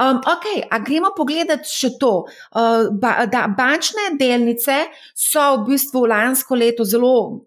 Um, 0.00 0.16
ok, 0.16 0.46
a 0.70 0.78
gremo 0.80 1.10
pogledati 1.16 1.68
še 1.68 1.90
to. 2.00 2.12
Uh, 2.54 2.88
ba, 3.02 3.26
da, 3.30 3.44
bančne 3.56 4.12
delnice 4.20 4.76
so 5.18 5.42
v 5.60 5.72
bistvu 5.72 6.04
lansko 6.08 6.56
leto 6.56 6.86
zelo, 6.88 7.42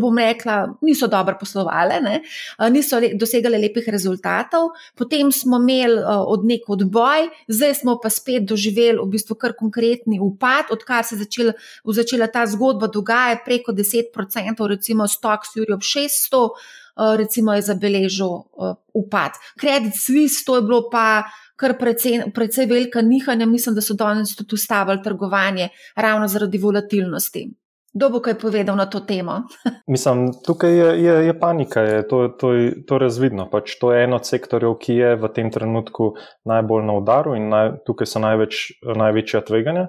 bom 0.00 0.18
rekla, 0.18 0.58
niso 0.84 1.08
dobro 1.08 1.38
poslovale, 1.40 2.00
ne. 2.04 2.18
uh, 2.58 2.66
niso 2.74 2.98
le, 3.00 3.14
dosegale 3.20 3.60
lepih 3.62 3.86
rezultatov, 3.94 4.72
potem 4.98 5.30
smo 5.32 5.60
imeli 5.62 6.00
uh, 6.02 6.26
od 6.34 6.44
nek 6.48 6.66
odboj, 6.76 7.30
zdaj 7.48 7.76
smo 7.80 7.96
pa 8.02 8.10
spet 8.12 8.48
doživeli 8.50 8.98
v 9.00 9.08
bistvu 9.14 9.38
kar 9.40 9.54
konkretni 9.56 10.18
upad, 10.20 10.74
odkar 10.74 11.06
se 11.06 11.14
je 11.14 11.22
začela, 11.24 11.54
začela 11.94 12.28
ta 12.28 12.44
zgodba 12.50 12.90
dogajati 12.90 13.46
preko 13.46 13.72
10%, 13.72 14.68
recimo 14.74 15.06
100 15.34 15.44
Fox 15.44 15.56
Europe 15.56 15.82
600, 15.82 16.50
uh, 16.96 17.16
recimo, 17.16 17.54
je 17.54 17.62
zabeležil 17.62 18.26
uh, 18.26 18.76
upad. 18.94 19.32
Credit 19.60 19.94
Suisse, 19.94 20.44
to 20.46 20.56
je 20.56 20.62
bilo 20.62 20.88
pa 20.90 21.24
kar 21.56 21.78
precej, 21.78 22.30
precej 22.34 22.66
velika 22.66 23.02
nihanja, 23.02 23.46
mislim, 23.46 23.74
da 23.74 23.80
so 23.80 23.94
danes 23.94 24.36
tudi 24.36 24.54
ustavili 24.54 25.02
trgovanje 25.02 25.68
ravno 25.96 26.28
zaradi 26.28 26.58
volatilnosti. 26.58 27.50
Kdo 27.94 28.08
bo 28.10 28.18
kaj 28.18 28.34
povedal 28.42 28.74
na 28.76 28.88
to 28.90 29.00
temo? 29.00 29.42
mislim, 29.94 30.32
tukaj 30.46 30.72
je, 30.74 30.88
je, 31.02 31.14
je 31.26 31.40
panika, 31.40 31.80
je, 31.80 32.08
to, 32.08 32.28
to, 32.28 32.50
to 32.86 32.94
je 32.94 32.98
razvidno. 32.98 33.46
Pač 33.50 33.76
to 33.78 33.92
je 33.92 34.04
eno 34.04 34.18
od 34.18 34.26
sektorjev, 34.26 34.74
ki 34.82 34.96
je 34.98 35.12
v 35.16 35.30
tem 35.34 35.50
trenutku 35.50 36.16
najbolj 36.44 36.82
na 36.90 36.96
udaru 36.98 37.36
in 37.38 37.46
naj, 37.54 37.70
tukaj 37.86 38.10
so 38.10 38.18
največ, 38.18 38.64
največja 38.82 39.44
tveganja, 39.46 39.86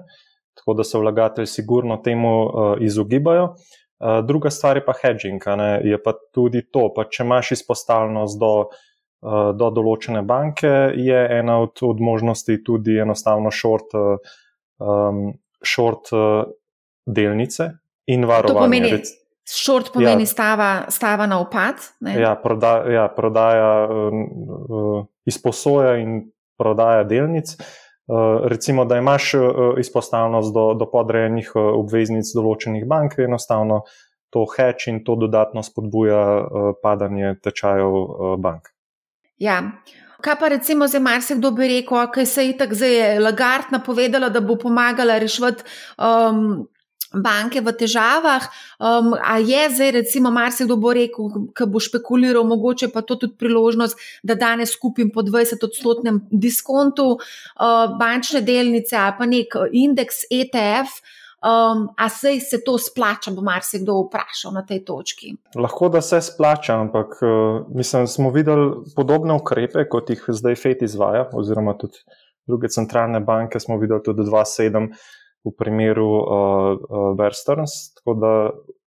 tako 0.54 0.78
da 0.78 0.86
se 0.86 1.02
vlagatelji 1.02 1.50
sigurno 1.50 1.98
temu 2.04 2.30
uh, 2.46 2.78
izogibajo. 2.80 3.56
Eh, 4.00 4.22
druga 4.22 4.50
stvar 4.50 4.76
je 4.76 4.84
pa 4.84 4.92
hedging, 5.02 5.42
je 5.84 6.02
pa 6.02 6.12
tudi 6.32 6.62
to. 6.70 6.92
Pa 6.94 7.04
če 7.04 7.24
imaš 7.24 7.52
izpostavljenost 7.56 8.38
do, 8.40 8.52
uh, 8.68 9.52
do 9.56 9.70
določene 9.72 10.20
banke, 10.22 10.72
je 11.00 11.22
ena 11.38 11.60
od, 11.64 11.80
od 11.82 12.00
možnosti 12.00 12.58
tudi 12.64 12.98
enostavno 13.00 13.50
short, 13.50 13.96
um, 13.96 15.22
short 15.64 16.12
delnice 17.06 17.70
in 18.12 18.28
varovanje. 18.28 19.00
Short 19.46 19.92
pomeni 19.94 20.26
ja, 20.26 20.26
stava, 20.26 20.70
stava 20.90 21.26
na 21.30 21.38
upad. 21.38 21.80
Ja, 22.02 22.34
proda, 22.42 22.80
ja, 22.90 23.08
prodaja, 23.14 23.72
uh, 23.86 24.22
uh, 24.66 25.04
izposoja 25.24 25.96
in 26.02 26.24
prodaja 26.58 27.04
delnic. 27.06 27.54
Eh, 28.08 28.48
recimo, 28.48 28.84
da 28.84 28.96
imaš 28.96 29.34
eh, 29.34 29.40
izpostavljenost 29.78 30.54
do, 30.54 30.74
do 30.74 30.86
podrejenih 30.90 31.50
eh, 31.54 31.58
obveznic 31.58 32.30
določenih 32.34 32.84
bank, 32.86 33.18
enostavno 33.18 33.80
to 34.30 34.44
heč 34.52 34.86
in 34.92 35.00
to 35.04 35.16
dodatno 35.18 35.62
spodbuja 35.62 36.20
padanje 36.82 37.36
tečajev 37.42 37.94
bank. 38.42 38.68
Ja. 39.38 39.60
Kaj 40.20 40.34
pa 40.40 40.48
recimo 40.50 40.88
za 40.90 40.98
marsikdo 41.00 41.52
bi 41.54 41.68
rekel, 41.70 42.08
da 42.14 42.24
se 42.26 42.44
je 42.46 42.56
tako 42.58 42.74
zdaj 42.74 43.20
Lagard 43.22 43.70
napovedala, 43.72 44.28
da 44.34 44.40
bo 44.40 44.56
pomagala 44.58 45.18
rešiti 45.22 45.64
um, 45.96 46.66
banke 47.14 47.60
v 47.60 47.72
težavah. 47.72 48.48
Um, 48.78 49.14
a 49.14 49.38
je 49.38 49.68
zdaj, 49.70 49.90
recimo, 50.00 50.30
marsikdo 50.30 50.76
bo 50.76 50.92
rekel, 50.96 51.30
da 51.54 51.66
bo 51.66 51.82
špekuliral, 51.82 52.44
mogoče 52.44 52.90
pa 52.92 53.02
to 53.02 53.16
tudi 53.16 53.36
priložnost, 53.38 53.98
da 54.22 54.34
danes 54.34 54.76
kupim 54.76 55.12
po 55.14 55.22
20-odstotnem 55.22 56.26
diskontu 56.30 57.16
uh, 57.16 57.98
bančne 57.98 58.42
delnice 58.42 58.96
ali 58.96 59.14
pa 59.18 59.26
nek 59.26 59.60
indeks 59.72 60.26
ETF. 60.30 61.00
Um, 61.46 61.90
a 61.96 62.08
se 62.08 62.40
se 62.40 62.58
to 62.64 62.78
splača, 62.78 63.30
bo 63.30 63.42
marsikdo 63.44 64.00
vprašal 64.06 64.54
na 64.56 64.64
tej 64.66 64.80
točki? 64.84 65.34
Lahko 65.54 65.88
da 65.92 66.00
se 66.00 66.18
splača, 66.20 66.74
ampak 66.80 67.20
uh, 67.22 67.66
mislim, 67.76 68.06
smo 68.06 68.30
videli 68.30 68.72
podobne 68.96 69.36
ukrepe, 69.36 69.84
kot 69.88 70.10
jih 70.10 70.24
zdaj 70.28 70.56
FED 70.56 70.82
izvaja, 70.82 71.28
oziroma 71.32 71.76
tudi 71.78 72.00
druge 72.46 72.68
centralne 72.72 73.20
banke. 73.20 73.60
Smo 73.60 73.78
videli 73.78 74.02
tudi 74.02 74.24
2-7 74.26 74.88
v 75.46 75.54
primeru 75.58 76.08
uh, 76.18 76.26
uh, 76.74 77.12
Bear 77.18 77.34
Stearns. 77.34 77.94
Tako 77.98 78.14
da 78.20 78.32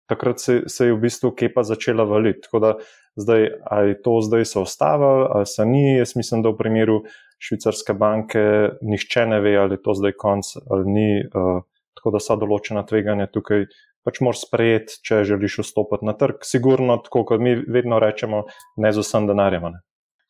takrat 0.09 0.39
se, 0.39 0.61
se 0.67 0.87
je 0.87 0.95
v 0.95 1.01
bistvu 1.05 1.31
kepa 1.37 1.63
začela 1.63 2.03
valiti. 2.03 2.41
Tako 2.47 2.59
da 2.59 2.73
zdaj, 3.15 3.49
ali 3.69 3.97
to 4.01 4.19
zdaj 4.21 4.45
se 4.45 4.59
ostava, 4.59 5.29
ali 5.35 5.45
se 5.45 5.65
ni. 5.65 5.97
Jaz 5.97 6.15
mislim, 6.15 6.41
da 6.41 6.49
v 6.49 6.57
primeru 6.57 7.01
švicarske 7.37 7.93
banke 7.93 8.43
nišče 8.81 9.25
ne 9.29 9.41
ve, 9.41 9.57
ali 9.57 9.77
je 9.77 9.83
to 9.85 9.93
zdaj 9.93 10.17
konc 10.17 10.55
ali 10.69 10.91
ni. 10.91 11.11
Uh, 11.27 11.61
tako 11.97 12.13
da 12.15 12.21
so 12.23 12.37
določena 12.39 12.85
tveganja 12.87 13.29
tukaj. 13.33 13.67
Pač 14.07 14.21
moraš 14.23 14.45
sprejeti, 14.45 15.01
če 15.03 15.25
želiš 15.27 15.57
vstopiti 15.65 16.07
na 16.07 16.13
trg. 16.15 16.45
Sigurno, 16.47 16.95
tako 17.03 17.25
kot 17.27 17.41
mi 17.43 17.57
vedno 17.59 17.99
rečemo, 17.99 18.45
ne 18.79 18.91
z 18.95 19.03
vsem 19.03 19.27
denarjem. 19.27 19.73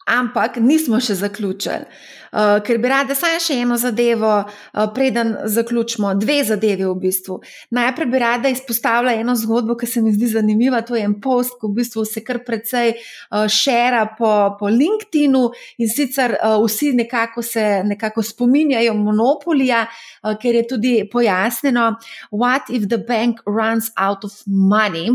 Ampak 0.07 0.55
nismo 0.63 1.01
še 1.03 1.17
zaključili, 1.19 1.83
uh, 2.31 2.61
ker 2.63 2.77
bi 2.79 2.87
rada 2.87 3.15
samo 3.15 3.41
še 3.43 3.57
eno 3.59 3.75
zadevo, 3.75 4.29
uh, 4.47 4.85
preden 4.95 5.33
zaključimo, 5.51 6.13
dve 6.15 6.37
zadevi 6.47 6.85
v 6.87 6.93
bistvu. 7.01 7.35
Najprej 7.75 8.07
bi 8.13 8.21
rada 8.23 8.47
izpostavila 8.47 9.11
eno 9.19 9.35
zgodbo, 9.35 9.75
ki 9.75 9.89
se 9.91 10.05
mi 10.05 10.13
zdi 10.15 10.31
zanimiva. 10.31 10.79
To 10.87 10.95
je 10.95 11.03
en 11.03 11.17
post, 11.19 11.57
ki 11.59 11.67
v 11.67 11.81
bistvu 11.81 12.05
se 12.07 12.23
kar 12.23 12.39
precej 12.47 12.93
uh, 12.95 13.49
šera 13.51 14.05
po, 14.15 14.31
po 14.55 14.71
LinkedIn-u 14.71 15.43
in 15.83 15.91
sicer 15.91 16.37
uh, 16.37 16.55
vsi 16.63 16.93
nekako 16.95 17.43
se 17.43 17.67
nekako 17.83 18.23
spominjajo 18.23 18.95
monopolija, 18.95 19.83
uh, 19.91 20.37
ker 20.39 20.61
je 20.61 20.65
tudi 20.71 20.95
pojasnjeno, 21.11 21.89
what 22.31 22.71
if 22.71 22.87
the 22.87 23.03
bank 23.03 23.43
runs 23.43 23.91
out 23.99 24.23
of 24.23 24.39
money. 24.47 25.11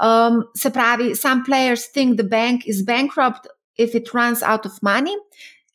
Um, 0.00 0.44
se 0.56 0.72
pravi, 0.72 1.12
some 1.14 1.44
players 1.44 1.90
think 1.92 2.16
the 2.16 2.24
bank 2.24 2.64
is 2.66 2.80
bankrupt 2.80 3.51
if 3.78 3.94
it 3.94 4.12
runs 4.14 4.42
out 4.42 4.66
of 4.66 4.72
money? 4.82 5.16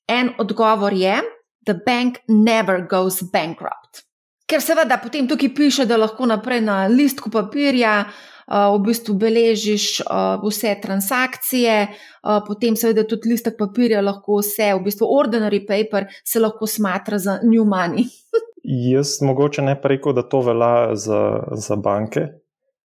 En 0.07 0.33
odgovor 0.37 0.93
je, 0.93 1.21
the 1.65 1.75
bank 1.85 2.17
never 2.27 2.87
goes 2.87 3.21
bankrupt. 3.21 4.07
Ker 4.47 4.63
seveda 4.63 4.95
potem 5.03 5.27
tukaj 5.27 5.51
piše, 5.55 5.85
da 5.85 5.97
lahko 5.99 6.25
naprej 6.25 6.61
na 6.63 6.85
listku 6.87 7.29
papirja 7.29 8.05
uh, 8.07 8.69
v 8.77 8.79
bistvu 8.85 9.17
beležiš 9.19 9.87
uh, 10.05 10.37
vse 10.39 10.71
transakcije, 10.81 11.75
uh, 11.87 12.37
potem 12.47 12.77
seveda 12.79 13.03
tudi 13.03 13.33
listek 13.33 13.57
papirja 13.59 13.99
lahko 14.01 14.39
vse, 14.39 14.71
v 14.77 14.85
bistvu 14.87 15.09
ordinary 15.11 15.59
paper 15.67 16.07
se 16.23 16.39
lahko 16.39 16.67
smatra 16.67 17.19
za 17.19 17.39
new 17.43 17.67
money. 17.67 18.07
Jaz 18.93 19.17
mogoče 19.21 19.61
ne 19.67 19.75
preko, 19.81 20.15
da 20.15 20.23
to 20.23 20.41
velja 20.47 20.95
za, 20.95 21.21
za 21.51 21.75
banke, 21.75 22.27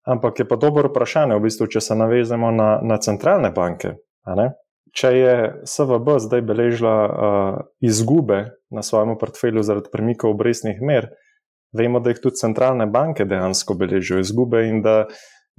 ampak 0.05 0.39
je 0.39 0.47
pa 0.49 0.57
dobro 0.57 0.89
vprašanje, 0.89 1.37
v 1.37 1.45
bistvu, 1.45 1.69
če 1.69 1.81
se 1.81 1.97
navezemo 1.97 2.51
na, 2.51 2.71
na 2.81 2.97
centralne 2.97 3.53
banke 3.53 3.95
če 4.91 5.11
je 5.15 5.35
SVB 5.65 6.17
zdaj 6.19 6.41
beležila 6.43 6.95
uh, 7.07 7.59
izgube 7.79 8.43
na 8.69 8.83
svojem 8.83 9.15
portfelju 9.19 9.63
zaradi 9.63 9.91
premika 9.91 10.27
obrestnih 10.27 10.81
mer, 10.81 11.09
vemo, 11.75 11.99
da 11.99 12.11
jih 12.11 12.19
tudi 12.23 12.41
centralne 12.41 12.87
banke 12.91 13.25
dejansko 13.25 13.75
beležijo 13.79 14.19
izgube 14.19 14.65
in 14.67 14.81
da 14.83 15.05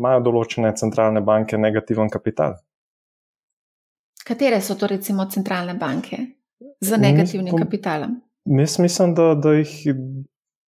imajo 0.00 0.20
določene 0.28 0.74
centralne 0.76 1.22
banke 1.24 1.58
negativen 1.58 2.10
kapital. 2.12 2.58
Katere 4.22 4.60
so 4.62 4.76
to, 4.78 4.86
recimo, 4.86 5.26
centralne 5.30 5.74
banke 5.80 6.18
z 6.80 6.98
negativnim 7.00 7.56
Mis, 7.56 7.62
kapitalom? 7.64 8.20
Jaz 8.58 8.76
mislim, 8.78 9.16
da, 9.18 9.32
da 9.34 9.56
jih, 9.56 9.72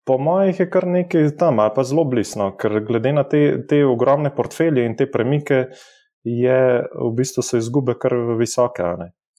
po 0.08 0.16
mojih, 0.18 0.58
je 0.64 0.66
kar 0.70 0.88
nekaj 0.90 1.28
tam, 1.38 1.60
ali 1.62 1.72
pa 1.76 1.84
zelo 1.86 2.04
blizu, 2.08 2.48
ker 2.60 2.80
glede 2.86 3.12
na 3.14 3.24
te, 3.28 3.44
te 3.68 3.84
ogromne 3.86 4.32
portfelje 4.34 4.88
in 4.88 4.96
te 4.98 5.06
premike, 5.10 5.60
uh, 5.68 5.84
je 6.24 6.60
v 6.82 7.10
bistvu 7.16 7.42
so 7.44 7.60
izgube 7.60 7.94
kar 8.00 8.16
visoke. 8.38 8.82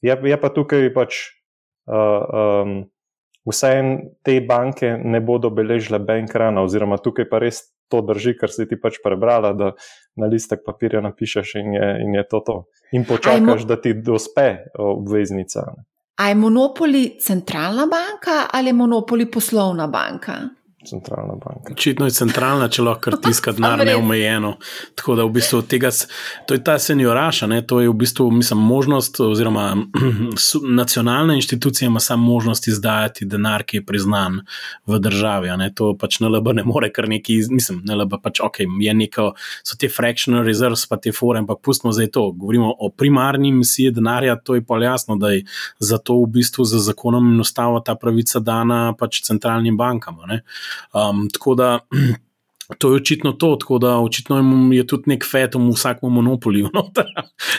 Je, 0.02 0.14
je 0.14 0.36
pa 0.40 0.50
tukaj 0.50 0.92
pač. 0.94 1.24
Uh, 1.86 2.62
um, 2.66 2.76
Vseeno 3.46 4.16
te 4.26 4.40
banke 4.42 4.96
ne 4.98 5.20
bodo 5.22 5.52
beležile 5.54 6.00
bankrana, 6.02 6.64
oziroma 6.66 6.96
tukaj 6.98 7.28
pa 7.30 7.38
res 7.38 7.60
to 7.86 8.00
drži, 8.02 8.34
kar 8.34 8.50
si 8.50 8.66
ti 8.66 8.74
pač 8.74 8.98
prebrala, 9.04 9.52
da 9.54 9.70
na 10.18 10.26
listek 10.26 10.64
papirja 10.66 10.98
napišeš 11.04 11.52
in 11.62 11.76
je, 11.76 11.90
in 12.02 12.16
je 12.18 12.24
to 12.26 12.40
to. 12.42 12.56
In 12.98 13.06
počakaš, 13.06 13.62
da 13.70 13.78
ti 13.78 13.94
dospe 13.94 14.66
obveznica. 14.82 15.62
A 16.18 16.28
je 16.28 16.34
monopoli 16.34 17.18
centralna 17.20 17.86
banka 17.86 18.48
ali 18.52 18.72
je 18.72 18.72
monopoli 18.72 19.30
poslovna 19.30 19.86
banka? 19.86 20.40
Centralna 20.88 21.34
banka. 21.34 21.72
Očitno 21.72 22.06
je 22.06 22.14
centralna, 22.16 22.68
če 22.68 22.82
lahko 22.82 23.16
tiska 23.22 23.52
denar 23.56 23.82
neomejeno. 23.86 24.56
Tako 24.94 25.16
da 25.18 25.24
v 25.26 25.32
bistvu 25.36 25.62
tega, 25.68 25.90
to 26.46 26.54
je 26.54 26.62
ta 26.64 26.78
senioraša, 26.78 27.46
ne? 27.50 27.62
to 27.66 27.80
je 27.80 27.88
v 27.88 27.94
bistvu 27.94 28.30
mislim, 28.30 28.60
možnost, 28.60 29.20
oziroma 29.20 29.76
nacionalna 30.80 31.34
inštitucija 31.34 31.86
ima 31.86 32.00
samo 32.00 32.26
možnost 32.32 32.68
izdajati 32.68 33.26
denar, 33.26 33.64
ki 33.64 33.80
je 33.80 33.86
priznan 33.86 34.40
v 34.86 34.98
državi. 34.98 35.52
Ne? 35.56 35.70
To 35.74 35.92
pač 35.98 36.20
NLB 36.20 36.56
ne 36.60 36.66
more, 36.66 36.90
ker 36.92 37.08
neki, 37.08 37.38
mislim, 37.50 37.82
NLB 37.86 38.18
pač 38.22 38.40
ok, 38.44 38.62
je 38.80 38.94
neko, 38.94 39.30
so 39.66 39.78
te 39.80 39.88
fractional 39.92 40.44
reserves, 40.46 40.86
pa 40.88 41.00
te 41.02 41.12
fore, 41.12 41.42
ampak 41.42 41.62
pustimo 41.62 41.92
zdaj 41.92 42.10
to. 42.14 42.28
Govorimo 42.32 42.72
o 42.78 42.90
primarni 42.90 43.52
misiji 43.52 43.94
denarja, 43.96 44.36
to 44.36 44.54
je 44.54 44.64
pa 44.64 44.78
jasno, 44.82 45.16
da 45.16 45.30
je 45.34 45.44
zato 45.78 46.18
v 46.22 46.30
bistvu 46.38 46.64
za 46.64 46.78
zakonom 46.78 47.32
in 47.32 47.40
ustavo 47.40 47.80
ta 47.80 47.94
pravica 47.94 48.40
dana 48.40 48.94
pač 48.98 49.22
centralnim 49.26 49.76
bankam. 49.76 50.16
Um, 50.92 51.28
tako 51.32 51.54
da. 51.54 51.78
To 52.78 52.88
je 52.90 52.96
očitno 52.96 53.32
to, 53.32 53.56
tako 53.56 53.78
da 53.78 53.96
očitno 53.98 54.40
je 54.72 54.86
tudi 54.86 55.02
nek 55.06 55.24
fetum 55.30 55.68
v 55.68 55.74
vsakem 55.74 56.10
monopoliju. 56.10 56.70
No? 56.74 56.90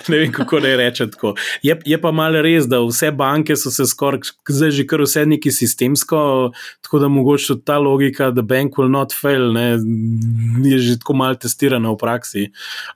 ne 0.08 0.18
vem, 0.18 0.32
kako 0.32 0.60
naj 0.60 0.76
rečem 0.76 1.12
tako. 1.12 1.34
Je, 1.64 1.78
je 1.86 2.02
pa 2.02 2.12
malo 2.12 2.42
res, 2.44 2.68
da 2.68 2.82
vse 2.84 3.12
banke 3.16 3.56
so 3.56 3.72
se 3.72 3.86
skoraj, 3.88 4.28
zdaj 4.50 4.72
že 4.76 4.86
kar 4.88 5.02
vse 5.02 5.24
neki 5.26 5.52
sistemsko, 5.52 6.52
tako 6.84 7.00
da 7.00 7.08
mogoče 7.08 7.56
ta 7.66 7.78
logika, 7.80 8.32
da 8.32 8.42
bank 8.44 8.76
will 8.76 8.92
not 8.92 9.16
fail, 9.16 9.54
ne, 9.56 9.80
je 10.68 10.80
že 10.80 11.00
tako 11.00 11.16
malo 11.24 11.40
testirana 11.40 11.96
v 11.96 12.02
praksi. 12.04 12.48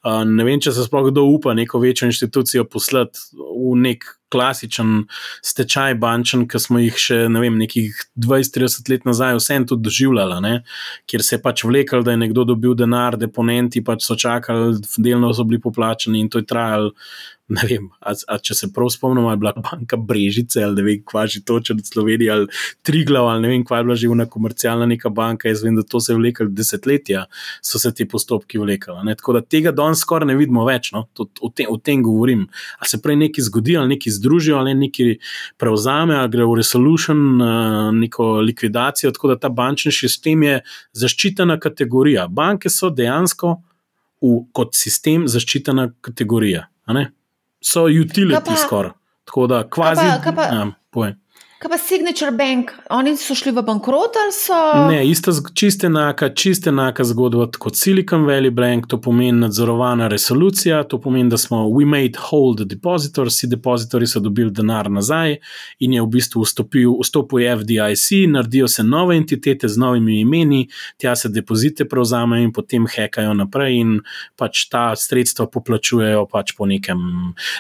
Uh, 0.04 0.26
ne 0.28 0.44
vem, 0.44 0.60
če 0.60 0.76
se 0.76 0.84
sploh 0.84 1.08
kdo 1.14 1.24
upa 1.32 1.56
neko 1.56 1.80
večjo 1.80 2.12
inštitucijo 2.12 2.68
poslati 2.68 3.24
v 3.40 3.78
nek 3.88 4.04
klasičen 4.32 5.06
stečaj 5.46 5.96
bančen, 6.02 6.48
ki 6.50 6.62
smo 6.62 6.82
jih 6.82 6.98
še 6.98 7.20
ne 7.32 7.44
vem, 7.44 7.58
nekih 7.62 7.98
20-30 8.16 8.92
let 8.94 9.08
nazaj 9.10 9.38
vsem 9.40 9.68
tudi 9.70 9.88
doživljali, 9.90 10.40
ne? 10.46 10.54
kjer 11.10 11.26
se 11.26 11.36
je 11.36 11.44
pač 11.44 11.66
vlekel, 11.68 12.06
da 12.08 12.16
je 12.16 12.24
nekdo 12.24 12.46
dobil 12.48 12.76
denar, 12.78 13.18
deponenti 13.20 13.84
pač 13.84 14.08
so 14.08 14.16
čakali, 14.20 14.80
delno 14.98 15.34
so 15.36 15.46
bili 15.48 15.62
poplačeni 15.62 16.24
in 16.24 16.32
to 16.32 16.42
je 16.42 16.48
trajalo 16.48 16.96
ne 17.52 17.66
vem, 17.68 17.88
a, 18.00 18.14
a 18.16 18.38
če 18.40 18.56
se 18.56 18.70
prav 18.74 18.90
spomnim, 18.94 19.26
ali 19.28 19.36
je 19.36 19.42
bila 19.44 19.52
banka 19.60 19.98
Brežice 20.00 20.64
ali 20.64 20.78
ne 20.78 20.86
vem, 20.86 21.02
kva 21.06 21.26
že 21.28 21.44
točno 21.46 21.76
od 21.76 21.88
Slovenije 21.88 22.32
ali 22.32 22.48
Triglav 22.88 23.28
ali 23.28 23.44
ne 23.44 23.52
vem, 23.52 23.66
kva 23.68 23.82
je 23.82 23.88
bila 23.88 23.98
že 24.00 24.10
una 24.12 24.26
komercialna 24.26 24.88
neka 24.88 25.12
banka. 25.12 25.50
Jaz 25.52 25.64
vem, 25.66 25.76
da 25.76 25.84
to 25.84 26.00
se 26.00 26.14
je 26.14 26.18
vlekel 26.20 26.50
desetletja, 26.56 27.26
so 27.62 27.80
se 27.80 27.92
ti 27.94 28.08
postopki 28.08 28.62
vlekali. 28.62 29.16
Tako 29.18 29.36
da 29.38 29.42
tega 29.42 29.74
danes 29.76 30.04
skoraj 30.06 30.30
ne 30.32 30.38
vidimo 30.40 30.64
več, 30.66 30.92
no? 30.96 31.06
to, 31.14 31.28
o, 31.42 31.50
tem, 31.50 31.68
o 31.70 31.78
tem 31.78 32.04
govorim. 32.04 32.48
A 32.80 32.88
se 32.88 33.02
prej 33.02 33.20
nekaj 33.26 33.48
zgodi, 33.50 33.76
ali 33.78 33.96
nekaj 33.96 34.16
združijo, 34.18 34.60
ali 34.62 34.76
nekaj 34.78 35.18
prevzame, 35.60 36.16
ali 36.18 36.32
gre 36.32 36.48
v 36.48 36.58
resolution, 36.62 37.24
neko 38.00 38.32
likvidacijo. 38.48 39.12
Tako 39.12 39.34
da 39.34 39.40
ta 39.44 39.52
bančni 39.52 39.92
sistem 39.96 40.48
je 40.48 40.62
zaščitena 41.04 41.60
kategorija. 41.60 42.28
Banke 42.32 42.72
so 42.72 42.92
dejansko 42.94 43.58
v, 44.22 44.38
kot 44.56 44.78
sistem 44.78 45.28
zaščitena 45.32 45.92
kategorija 46.06 46.68
so 47.62 47.86
utility 47.88 48.56
skoraj. 48.66 48.92
Tako 49.26 49.48
da, 49.48 49.70
kvazi. 49.70 50.02
Kaj 50.02 50.18
pa, 50.18 50.24
kaj 50.24 50.36
pa, 50.36 51.06
ja, 51.06 51.16
Kaj 51.62 51.70
pa 51.70 51.78
Signature 51.78 52.32
Bank, 52.32 52.72
oni 52.90 53.12
so 53.18 53.36
šli 53.38 53.52
v 53.54 53.62
bankrot 53.62 54.16
ali 54.18 54.34
so? 54.34 54.56
Ne, 54.90 55.04
ista, 55.06 55.30
čiste 55.54 55.86
enaka, 55.92 56.32
čiste 56.34 56.72
enaka 56.74 57.04
zgodba 57.06 57.46
kot 57.54 57.76
Silicon 57.78 58.24
Valley 58.26 58.50
Bank, 58.50 58.88
to 58.90 58.98
pomeni 59.02 59.44
nadzorovana 59.44 60.08
resolucija, 60.10 60.80
to 60.90 60.98
pomeni, 61.02 61.30
da 61.30 61.38
smo 61.38 61.60
we 61.70 61.86
made 61.86 62.18
hold 62.18 62.64
depositors, 62.66 63.36
vsi 63.36 63.50
depozitorji 63.52 64.10
so 64.10 64.20
dobili 64.20 64.50
denar 64.52 64.90
nazaj 64.92 65.36
in 65.80 65.94
je 65.94 66.02
v 66.02 66.08
bistvu 66.16 66.42
vstopil, 66.42 66.96
vstopil 67.04 67.46
FDIC, 67.60 68.08
naredijo 68.34 68.68
se 68.68 68.84
nove 68.84 69.18
entitete 69.22 69.70
z 69.70 69.78
novimi 69.78 70.20
imeni, 70.22 70.64
tja 70.98 71.14
se 71.16 71.30
depozite 71.30 71.86
prevzamejo 71.86 72.42
in 72.42 72.56
potem 72.58 72.90
hekajo 72.90 73.38
naprej 73.38 73.78
in 73.84 73.94
pač 74.36 74.66
ta 74.66 74.96
sredstva 74.98 75.46
poplačujejo 75.46 76.26
pač 76.26 76.58
po 76.58 76.66
nekem. 76.66 77.06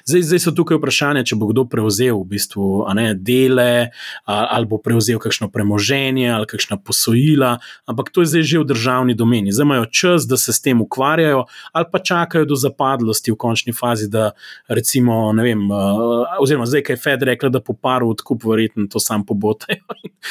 Zdaj, 0.09 0.25
zdaj 0.31 0.45
so 0.47 0.57
tukaj 0.57 0.81
vprašanje, 0.81 1.27
če 1.29 1.37
bo 1.37 1.53
kdo 1.53 1.69
prevzel 1.69 2.17
v 2.17 2.29
bistvu, 2.33 2.73
ne 2.97 3.11
dele 3.13 3.90
ali 4.25 4.65
bo 4.65 4.77
prevzel 4.77 5.19
kakšno 5.19 5.49
premoženje 5.51 6.29
ali 6.31 6.47
kakšna 6.47 6.77
posojila, 6.77 7.57
ampak 7.85 8.09
to 8.09 8.21
je 8.21 8.33
zdaj 8.33 8.43
že 8.43 8.59
v 8.59 8.69
državni 8.73 9.13
domeni. 9.13 9.51
Zdaj 9.51 9.65
imajo 9.65 9.85
čas, 9.85 10.27
da 10.27 10.37
se 10.37 10.53
s 10.53 10.61
tem 10.61 10.81
ukvarjajo, 10.81 11.45
ali 11.71 11.85
pa 11.91 11.99
čakajo 11.99 12.45
do 12.45 12.55
zapadlosti 12.55 13.31
v 13.31 13.37
končni 13.37 13.73
fazi, 13.73 14.09
da 14.09 14.31
recimo, 14.67 15.33
ne 15.33 15.43
vem, 15.43 15.67
oziroma 16.39 16.65
zdaj, 16.65 16.83
kaj 16.87 16.93
je 16.93 17.01
Fed 17.01 17.23
rekel, 17.23 17.49
da 17.49 17.61
po 17.61 17.73
paru 17.73 18.09
odkup, 18.09 18.43
verjetno 18.45 18.87
to 18.91 18.99
sam 18.99 19.25
pobotajo. 19.25 19.83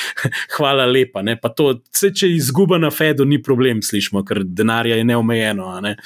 Hvala 0.56 0.86
lepa. 0.86 1.22
To, 1.56 1.72
vse, 1.92 2.12
če 2.14 2.30
izguba 2.34 2.78
na 2.78 2.90
Fedu, 2.94 3.24
ni 3.24 3.40
problem, 3.42 3.82
slišimo, 3.82 4.22
ker 4.26 4.42
denarja 4.44 4.98
je 5.00 5.06
neomejeno. 5.08 5.72
Ne? 5.84 5.96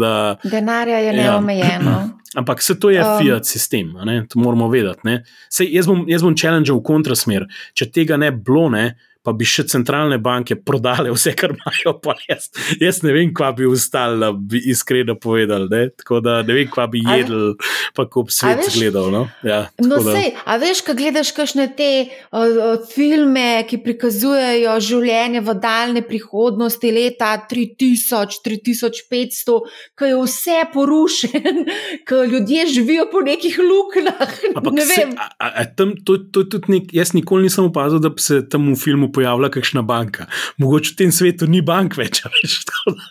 Da, 0.00 0.14
denarja 0.44 0.98
je 0.98 1.12
ja. 1.14 1.18
neomejeno. 1.22 1.96
Ampak 2.38 2.62
se 2.62 2.76
to 2.78 2.90
je 2.90 3.02
um, 3.02 3.18
Fiat 3.18 3.46
sistem, 3.46 3.94
to 4.28 4.38
moramo 4.38 4.68
vedeti. 4.70 5.18
Sej, 5.50 5.72
jaz 5.74 5.86
bom, 5.90 6.04
bom 6.22 6.36
challenge 6.36 6.70
v 6.70 6.82
kontrasmer. 6.86 7.46
Če 7.74 7.90
tega 7.90 8.18
ne 8.20 8.30
bilo, 8.30 8.68
ne, 8.70 8.94
pa 9.22 9.34
bi 9.36 9.44
še 9.48 9.66
centralne 9.68 10.16
banke 10.22 10.56
prodale 10.56 11.12
vse, 11.12 11.34
kar 11.36 11.52
imajo, 11.52 11.94
pa 12.00 12.14
jaz, 12.24 12.48
jaz 12.80 13.02
ne 13.04 13.12
vem, 13.12 13.32
kva 13.36 13.50
bi 13.56 13.66
ustala, 13.68 14.30
bi 14.32 14.62
iskreno 14.72 15.16
povedal. 15.20 15.66
Ne? 15.70 15.90
Tako 16.00 16.22
da 16.24 16.38
ne 16.46 16.56
vem, 16.56 16.68
kva 16.72 16.86
bi 16.90 17.02
jedel, 17.04 17.52
pa 17.96 18.06
ko 18.08 18.24
bi 18.28 18.34
svet 18.34 18.64
gledal. 18.72 19.10
No, 19.12 19.22
ja, 19.44 19.66
no 19.84 20.00
sej, 20.04 20.32
a 20.48 20.56
veš, 20.60 20.82
ko 20.86 20.94
gledaš 20.96 21.34
kakšne 21.36 21.68
te 21.76 21.90
uh, 22.06 22.80
filme, 22.88 23.60
ki 23.68 23.80
prikazujejo 23.84 24.78
življenje 24.88 25.44
v 25.44 25.56
daljne 25.60 26.04
prihodnosti, 26.06 26.92
leta 26.94 27.34
3000, 27.50 28.40
3500, 28.46 29.58
ko 29.98 30.08
je 30.08 30.16
vse 30.24 30.58
porušen, 30.72 31.62
ko 32.08 32.22
ljudje 32.24 32.66
živijo 32.72 33.08
po 33.12 33.20
nekih 33.26 33.60
luknjah. 33.60 34.34
Ne 34.70 34.88
se, 34.88 35.06
a, 35.12 35.28
a, 35.50 35.68
tam, 35.76 35.92
to, 36.06 36.16
to, 36.32 36.46
to, 36.48 36.62
nek, 36.72 36.88
jaz 36.94 37.12
nikoli 37.16 37.48
nisem 37.48 37.68
opazil, 37.68 38.00
da 38.00 38.12
bi 38.14 38.22
se 38.22 38.40
tam 38.48 38.70
v 38.72 38.78
filmu 38.80 39.09
pojavila 39.12 39.50
kakšna 39.50 39.82
banka. 39.82 40.26
Mogoče 40.58 40.92
v 40.92 40.96
tem 40.96 41.12
svetu 41.12 41.46
ni 41.50 41.60
bank 41.62 41.96
več. 41.98 42.22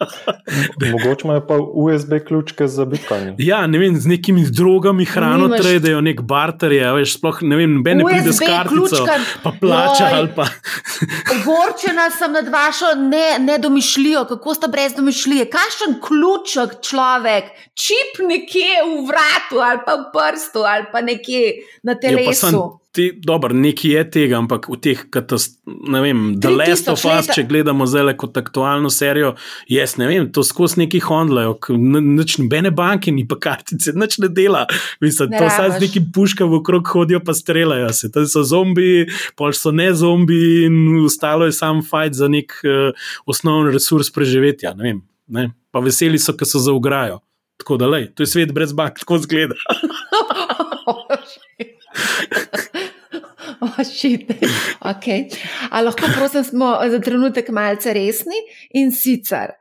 Mogoče 0.93 1.27
imajo 1.27 1.45
pa 1.47 1.57
USB 1.59 2.19
ključke 2.27 2.67
za 2.67 2.85
Bitcoin. 2.85 3.35
Ja, 3.37 3.65
ne 3.67 3.79
vem, 3.79 3.97
z 3.99 4.09
nekimi 4.09 4.45
drogami 4.49 5.05
hrano 5.05 5.49
tradejo, 5.53 6.01
nek 6.01 6.21
barter 6.21 6.73
je, 6.73 6.87
veš, 6.99 7.17
sploh 7.19 7.41
ne 7.45 7.59
vem, 7.59 7.77
noben 7.79 8.01
ne 8.01 8.07
pride 8.07 8.33
s 8.33 8.41
kartico, 8.43 9.05
pa 9.43 9.53
plača 9.61 10.09
ali 10.19 10.31
pa. 10.35 10.47
Ogorčena 11.35 12.09
sem 12.13 12.33
nad 12.35 12.49
vašo 12.53 12.93
nedomišljijo, 13.45 14.25
ne 14.25 14.29
kako 14.33 14.53
ste 14.53 14.67
brez 14.67 14.95
domišljije. 14.97 15.49
Kakšen 15.53 15.99
ključek 16.03 16.79
človek, 16.85 17.53
čip 17.73 18.21
nekje 18.27 18.83
v 18.85 19.07
vratu 19.07 19.63
ali 19.63 19.83
pa 19.85 19.97
v 20.01 20.09
prstu 20.13 20.65
ali 20.65 20.85
pa 20.91 21.01
nekje 21.01 21.53
na 21.83 21.95
telesu. 21.95 22.79
Ja, 22.97 23.11
Dobro, 23.21 23.53
nekaj 23.53 23.91
je 23.91 24.03
tega, 24.11 24.37
ampak 24.41 24.65
v 24.65 24.75
teh, 24.81 25.01
ne 25.93 25.99
vem, 26.01 26.21
The 26.41 26.49
Last 26.49 26.87
of 26.89 27.03
Us, 27.05 27.27
če 27.29 27.43
gledamo 27.45 27.85
zdaj 27.85 28.15
kot 28.17 28.37
aktualno 28.41 28.89
serijo, 28.89 29.35
jaz 29.69 29.93
ne 30.01 30.07
vem, 30.09 30.25
to 30.33 30.41
skozi 30.43 30.81
neki 30.81 31.01
hondlajo, 31.05 31.53
nobene 31.69 32.71
banke, 32.73 33.13
ni 33.13 33.27
pa 33.29 33.37
kartice, 33.37 33.93
noč 33.93 34.17
ne 34.23 34.31
dela. 34.33 34.65
Mislim, 35.05 35.29
ne 35.29 35.37
to 35.37 35.51
saj 35.53 35.75
z 35.75 35.83
nekim 35.85 36.07
puškam 36.15 36.49
v 36.49 36.63
krog 36.65 36.89
hodijo, 36.89 37.21
pa 37.21 37.37
streljajo 37.37 37.91
se. 37.93 38.09
To 38.15 38.25
so 38.25 38.41
zombi, 38.47 39.05
pol 39.37 39.53
so 39.53 39.69
ne 39.69 39.91
zombi 39.93 40.65
in 40.65 41.05
ostalo 41.05 41.45
je 41.45 41.53
sam 41.53 41.83
fajn 41.85 42.17
za 42.17 42.27
nek 42.31 42.57
uh, 42.65 42.89
osnovni 43.29 43.75
resurs 43.77 44.09
preživetja. 44.15 44.73
Ne 44.73 44.87
vem, 44.87 45.03
ne? 45.29 45.51
Pa 45.69 45.85
veseli 45.85 46.17
so, 46.17 46.33
ker 46.33 46.49
so 46.49 46.57
za 46.57 46.73
ugrajo. 46.73 47.21
Tako 47.61 47.77
da, 47.77 47.85
lej, 47.91 48.09
to 48.17 48.25
je 48.25 48.33
svet 48.33 48.55
brez 48.55 48.73
bank, 48.73 48.97
tako 49.03 49.21
zgleda. 49.21 49.53
Ošite. 53.79 54.35
Okay. 54.81 55.29
Lahko, 55.71 56.11
prosim, 56.15 56.43
smo 56.43 56.77
za 56.89 56.99
trenutek 56.99 57.49
malce 57.49 57.93
resni 57.93 58.39
in 58.73 58.91
sicer. 58.91 59.55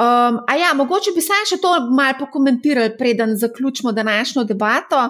Um, 0.00 0.38
a 0.48 0.54
ja, 0.56 0.70
mogoče 0.74 1.12
bi 1.12 1.20
se 1.20 1.36
še 1.50 1.58
to 1.60 1.72
malo 1.92 2.14
pokomentirali, 2.22 2.94
preden 2.96 3.34
zaključimo 3.36 3.92
današnjo 3.92 4.44
debato. 4.48 5.00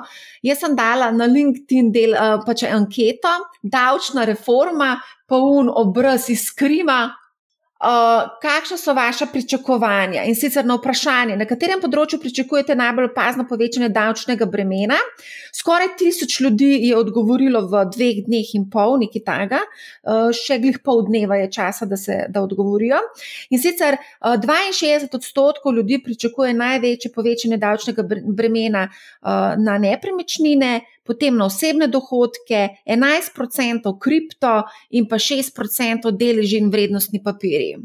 Jaz 0.42 0.64
sem 0.64 0.74
dala 0.76 1.10
na 1.14 1.28
LinkedIn 1.30 1.92
del 1.94 2.16
uh, 2.16 2.40
pač 2.46 2.64
anketo, 2.66 3.30
davčna 3.62 4.24
reforma, 4.26 4.96
pa 5.28 5.38
un 5.38 5.70
obraz 5.70 6.30
iz 6.32 6.48
Krima, 6.56 7.04
Uh, 7.80 8.28
kakšna 8.42 8.76
so 8.76 8.92
vaša 8.92 9.26
pričakovanja 9.32 10.26
in 10.28 10.34
sicer 10.36 10.66
na 10.68 10.74
vprašanje, 10.76 11.38
na 11.40 11.46
katerem 11.48 11.80
področju 11.80 12.18
pričakujete 12.20 12.74
najbolj 12.76 13.06
opazno 13.08 13.46
povečanje 13.48 13.88
davčnega 13.94 14.44
bremena? 14.44 14.98
Skoraj 15.56 15.94
tisoč 16.02 16.36
ljudi 16.44 16.68
je 16.84 16.98
odgovorilo 16.98 17.62
v 17.72 17.86
dveh 17.94 18.20
dneh 18.26 18.50
in 18.58 18.66
pol, 18.68 18.98
nekaj 19.00 19.24
tega, 19.30 19.62
uh, 19.64 20.28
še 20.28 20.60
glih 20.60 20.76
pol 20.84 21.06
dneva 21.08 21.40
je 21.40 21.48
časa, 21.56 21.88
da 21.88 21.96
se 21.96 22.18
da 22.28 22.44
odgovorijo. 22.44 23.00
In 23.48 23.64
sicer 23.64 23.96
uh, 23.96 24.36
62 24.36 25.16
odstotkov 25.16 25.80
ljudi 25.80 26.02
pričakuje 26.04 26.52
največje 26.60 27.14
povečanje 27.16 27.56
davčnega 27.56 28.04
bremena 28.04 28.90
na 29.56 29.74
nepremičnine, 29.80 30.80
potem 31.10 31.36
na 31.36 31.50
osebne 31.50 31.90
dohodke, 31.90 32.68
11% 32.86 33.96
kripto 33.98 34.60
in 34.94 35.08
pa 35.10 35.18
6% 35.18 36.14
deleži 36.14 36.62
in 36.62 36.70
vrednostni 36.70 37.22
papirji. 37.24 37.80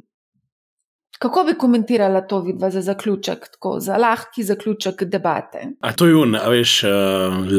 Kako 1.19 1.43
bi 1.43 1.53
komentirala 1.53 2.21
to 2.27 2.41
vidva 2.43 2.69
za 2.71 2.81
zaključek, 2.81 3.47
tako 3.51 3.79
za 3.79 3.97
lahki 3.97 4.43
zaključek 4.43 5.03
debate? 5.03 5.67
A 5.79 5.93
to 5.93 6.07
je 6.07 6.15
un, 6.15 6.35
a 6.35 6.49
veš, 6.51 6.73
uh, 6.83 6.91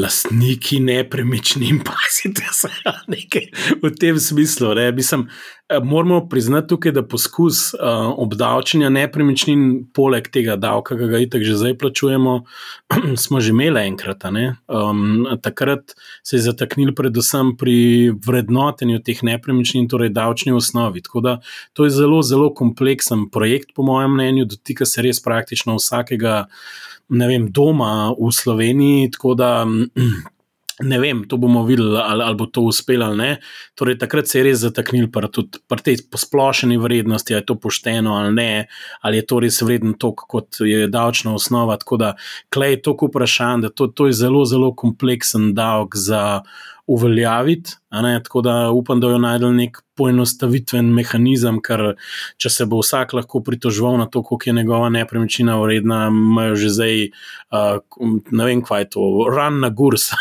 lastniki 0.01 0.79
nepremičnin, 0.79 1.81
pazite 1.89 2.45
se, 2.53 2.69
nekaj 3.07 3.49
v 3.81 3.91
tem 3.99 4.19
smislu. 4.19 4.75
Ne? 4.77 4.91
Mislim, 4.91 5.25
moramo 5.83 6.27
priznati 6.29 6.67
tukaj, 6.67 6.91
da 6.91 7.03
poskus 7.07 7.73
uh, 7.73 7.79
obdavčenja 8.17 8.89
nepremičnin, 8.89 9.87
poleg 9.93 10.29
tega 10.31 10.55
davka, 10.55 10.95
ki 10.95 11.09
ga 11.11 11.19
itek 11.23 11.43
že 11.43 11.57
zdaj 11.59 11.75
plačujemo, 11.81 12.35
smo 13.23 13.41
že 13.43 13.51
imeli 13.51 13.83
enkrat. 13.87 14.23
Um, 14.23 15.27
takrat 15.43 15.95
se 16.23 16.37
je 16.37 16.45
zataknil 16.47 16.93
predvsem 16.95 17.55
pri 17.59 18.13
vrednotenju 18.25 19.03
teh 19.03 19.23
nepremičnin, 19.23 19.89
torej 19.91 20.13
davčni 20.15 20.55
osnovi. 20.55 21.03
Tako 21.03 21.21
da 21.21 21.37
to 21.73 21.83
je 21.83 21.91
zelo, 21.91 22.21
zelo 22.23 22.53
kompleksen 22.53 23.27
projekt, 23.31 23.75
po 23.75 23.83
mojem 23.83 24.15
mnenju, 24.15 24.45
dotika 24.45 24.85
se 24.85 25.03
res 25.03 25.21
praktično 25.23 25.75
vsakega. 25.75 26.45
Ne 27.09 27.27
vem, 27.27 27.51
doma 27.51 28.11
v 28.15 28.31
Sloveniji, 28.31 29.11
tako 29.11 29.35
da 29.35 29.51
Ne 30.85 30.99
vem, 31.01 31.23
to 31.25 31.39
bomo 31.41 31.63
videli, 31.65 31.97
ali, 31.97 32.21
ali 32.23 32.37
bo 32.37 32.45
to 32.45 32.61
uspelo 32.61 33.05
ali 33.05 33.17
ne. 33.17 33.29
Torej, 33.75 33.97
takrat 33.97 34.27
se 34.29 34.37
je 34.37 34.43
res 34.45 34.59
zataknil 34.61 35.07
tudi 35.33 35.57
pri 35.65 35.81
tej 35.81 36.03
posplošeni 36.11 36.77
vrednosti, 36.77 37.33
ali 37.33 37.41
je 37.41 37.45
to 37.49 37.55
pošteno 37.57 38.13
ali 38.13 38.33
ne, 38.33 38.67
ali 39.01 39.17
je 39.17 39.25
to 39.25 39.39
res 39.39 39.61
vredno 39.61 39.93
toliko, 39.97 40.27
kot 40.29 40.61
je 40.61 40.87
davčna 40.87 41.33
osnova. 41.33 41.79
Tako 41.81 41.97
da, 41.97 42.13
klej 42.53 42.77
je 42.77 42.81
to 42.81 42.93
vprašanje, 42.93 43.61
da 43.61 43.69
to, 43.69 43.87
to 43.87 44.07
je 44.07 44.13
zelo, 44.13 44.45
zelo 44.45 44.75
kompleksen 44.75 45.55
davek 45.57 45.97
za 45.97 46.41
uveljaviti. 46.87 47.71
Tako 48.23 48.41
da 48.41 48.69
upam, 48.69 48.99
da 48.99 49.07
jo 49.07 49.17
najdel 49.17 49.55
nek 49.55 49.77
poenostavitven 49.97 50.85
mehanizem, 50.93 51.61
ker 51.63 51.95
če 52.37 52.49
se 52.53 52.65
bo 52.69 52.79
vsak 52.83 53.13
lahko 53.17 53.41
pritoževal 53.43 53.97
na 53.97 54.05
to, 54.11 54.21
koliko 54.23 54.49
je 54.49 54.53
njegova 54.53 54.89
nepremičnina 54.93 55.55
vredna, 55.61 56.07
imajo 56.11 56.55
že 56.55 56.69
zdaj, 56.75 57.07
uh, 57.55 57.79
ne 58.31 58.45
vem, 58.45 58.61
kaj 58.61 58.81
je 58.85 58.89
to, 58.95 59.01
ran 59.33 59.59
na 59.63 59.69
gurs. 59.69 60.11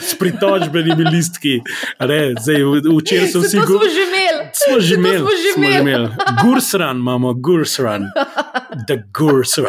S 0.00 0.14
pritožbenimi 0.18 1.04
listki. 1.10 1.60
Včeraj 2.00 3.28
so 3.32 3.40
vsi 3.44 3.58
govorili. 3.66 4.24
Smo 4.54 4.80
že 4.80 4.94
imeli, 4.94 5.26
smo 5.54 5.62
že 5.62 5.80
imeli. 5.80 6.08
Gurs 6.42 6.74
run, 6.74 6.96
imamo 7.04 7.34
gurs 7.34 7.78
run. 7.78 8.10
The 8.88 9.02
gurs 9.12 9.58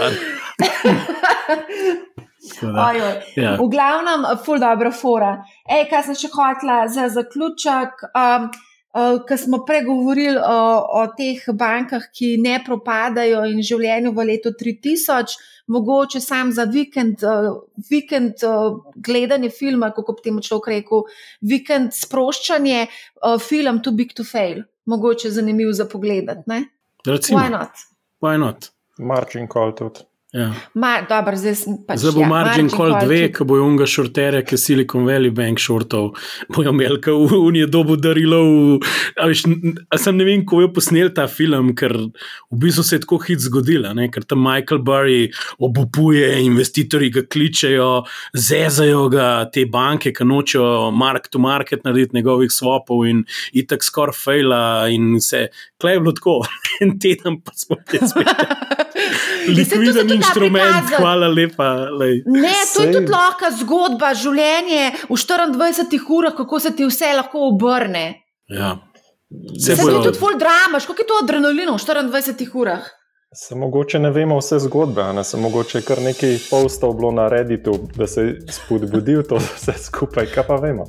run. 2.74 3.02
Ja. 3.36 3.56
V 3.60 3.68
glavnem, 3.72 4.26
full 4.46 4.60
dobro 4.60 4.92
fora. 4.92 5.38
Ej, 5.70 5.88
kaj 5.92 6.08
sem 6.10 6.20
še 6.26 6.32
hotla 6.34 6.86
za 6.92 7.10
zaključek? 7.14 8.06
Um, 8.12 8.48
uh, 8.96 9.18
Ker 9.28 9.40
smo 9.40 9.64
pregovorili 9.68 10.38
o, 10.40 10.60
o 11.02 11.04
teh 11.18 11.44
bankah, 11.54 12.08
ki 12.16 12.36
ne 12.44 12.60
propadajo 12.66 13.44
in 13.52 13.62
življenju 13.66 14.14
v 14.16 14.28
letu 14.32 14.54
3000, 14.56 15.36
mogoče 15.72 16.22
sam 16.22 16.54
za 16.56 16.68
vikend, 16.70 17.26
uh, 17.26 17.52
vikend 17.90 18.46
uh, 18.46 18.80
gledanje 18.96 19.50
filma, 19.54 19.92
kako 19.96 20.18
bi 20.18 20.30
temu 20.30 20.46
človek 20.46 20.72
rekel, 20.74 21.06
vikend 21.42 21.94
sproščanje, 21.98 22.86
uh, 22.86 23.36
film 23.42 23.82
Too 23.84 23.94
Big 23.98 24.16
to 24.18 24.24
Fail. 24.28 24.64
Mogoče 24.86 25.32
zanimiv 25.34 25.72
za 25.74 25.88
pogled. 25.90 26.30
Recimo, 27.06 27.40
Why 27.40 27.50
not? 27.50 27.86
Why 28.22 28.38
not? 28.38 28.70
Marčin 28.98 29.48
Call 29.50 29.74
tudi. 29.76 30.06
Ja. 30.36 30.50
Ma, 30.76 30.98
dober, 31.08 31.38
zdaj, 31.40 31.54
pač, 31.88 32.02
zdaj 32.02 32.12
bo 32.12 32.24
ja, 32.26 32.28
margin 32.28 32.68
call 32.68 32.92
2, 33.00 33.30
ki 33.38 33.46
bo 33.48 33.56
unga 33.64 33.86
šortere, 33.88 34.42
ki 34.44 34.58
Silicon 34.60 35.06
Valley 35.08 35.32
Bank 35.32 35.62
šortov, 35.64 36.10
bojo 36.52 36.74
imeli, 36.76 36.98
ki 37.00 37.14
v 37.16 37.40
Uniji 37.40 37.70
dobu 37.72 37.96
darilo. 37.96 38.42
Sam 39.40 40.20
ne 40.20 40.28
vem, 40.28 40.44
ko 40.44 40.60
je 40.66 40.72
posnel 40.76 41.14
ta 41.16 41.30
film, 41.32 41.72
ker 41.80 41.96
v 41.96 42.60
bistvu 42.66 42.84
se 42.84 43.00
je 43.00 43.06
tako 43.06 43.22
hit 43.24 43.46
zgodila, 43.46 43.94
ne? 43.96 44.10
ker 44.12 44.28
tam 44.28 44.44
Michael 44.44 44.84
Burry 44.84 45.30
obupuje, 45.64 46.28
investitorji 46.44 47.14
ga 47.16 47.24
kličejo, 47.32 47.90
zezajo 48.36 49.08
ga 49.16 49.30
te 49.56 49.64
banke, 49.72 50.12
ki 50.12 50.28
nočejo 50.28 50.92
mark 50.92 51.32
to 51.32 51.40
market 51.40 51.88
narediti 51.88 52.20
njegovih 52.20 52.52
swapov 52.52 53.08
in 53.08 53.24
itak 53.56 53.88
skoraj 53.88 54.20
fejla 54.20 54.64
in 54.92 55.16
se, 55.24 55.48
klej 55.80 55.96
je 55.96 56.04
bilo 56.04 56.18
tako, 56.20 56.42
en 56.84 56.98
teden 57.00 57.40
pa 57.40 57.56
smo 57.56 57.80
te 57.88 58.04
spet. 58.04 58.84
Likviden 59.56 60.10
inštrument, 60.26 60.92
hvala 60.98 61.28
lepa. 61.28 61.70
Lej. 62.00 62.24
Ne, 62.26 62.54
to 62.74 62.82
Sej. 62.82 62.88
je 62.88 62.98
tudi 62.98 63.14
lahka 63.14 63.52
zgodba, 63.62 64.14
življenje 64.14 64.92
v 65.10 65.16
24 65.16 66.18
urah, 66.18 66.36
kako 66.36 66.60
se 66.60 66.76
ti 66.76 66.86
vse 66.86 67.14
lahko 67.16 67.48
obrne. 67.52 68.06
Ja. 68.50 68.76
Se 69.60 69.74
je 69.74 69.78
tudi 69.78 70.18
full 70.18 70.38
drama, 70.40 70.80
kako 70.80 71.02
je 71.02 71.08
to 71.08 71.24
adrenalino 71.24 71.76
v 71.76 71.82
24 71.82 72.54
urah. 72.54 72.86
Se 73.38 73.56
mogoče 73.56 74.00
ne 74.00 74.12
vemo 74.12 74.38
vse 74.38 74.60
zgodbe, 74.60 75.04
ne 75.14 75.24
se 75.24 75.38
mogoče 75.38 75.82
kar 75.82 76.02
nekaj 76.02 76.38
postov 76.50 76.94
bilo 76.94 77.12
na 77.12 77.28
Redditu, 77.28 77.80
da 77.96 78.08
se 78.08 78.22
je 78.22 78.42
spodbudil 78.52 79.24
to 79.24 79.36
vse 79.56 79.74
skupaj, 79.78 80.26
kaj 80.26 80.44
pa 80.48 80.56
vemo. 80.56 80.84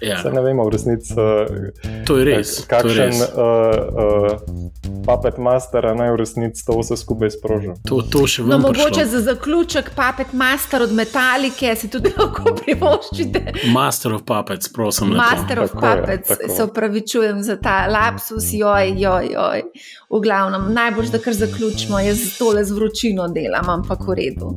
Ja. 0.00 0.22
Se 0.22 0.30
ne 0.30 0.40
vemo 0.40 0.64
v 0.64 0.70
resnici. 0.70 1.12
Uh, 1.12 2.06
to 2.06 2.16
je 2.16 2.24
res. 2.24 2.54
Kakšen 2.66 3.12
uh, 3.12 3.28
uh, 3.28 5.04
papet 5.06 5.36
master 5.38 5.90
naj 5.96 6.14
v 6.14 6.16
resnici 6.16 6.64
to 6.66 6.78
vse 6.80 6.96
skupaj 6.96 7.34
sproži. 7.36 7.76
To, 7.88 8.00
to 8.00 8.24
še 8.24 8.46
vedno. 8.46 8.56
No, 8.56 8.68
mogoče 8.68 9.04
za 9.04 9.20
zaključek 9.20 9.92
papet 9.96 10.32
master 10.32 10.88
od 10.88 10.96
metalike 10.96 11.76
si 11.76 11.92
tudi 11.92 12.14
lahko 12.20 12.56
privoščite. 12.62 13.44
Master 13.76 14.16
of 14.16 14.24
puppets, 14.24 14.72
prosim. 14.72 15.12
Master 15.20 15.66
of 15.66 15.76
puppets, 15.76 16.32
se 16.56 16.64
upravičujem 16.64 17.42
za 17.44 17.60
ta 17.60 17.84
lapsus, 17.92 18.54
joj, 18.56 18.94
joj, 18.96 19.34
joj. 19.36 19.68
V 20.10 20.20
glavnem, 20.20 20.72
najbolj, 20.74 21.10
da 21.12 21.18
kar 21.22 21.34
zaključim 21.34 21.86
smo 21.88 22.00
jaz 22.02 22.38
tole 22.38 22.64
z 22.64 22.74
vročino 22.74 23.28
delam, 23.30 23.68
ampak 23.70 24.00
v 24.08 24.14
redu. 24.18 24.56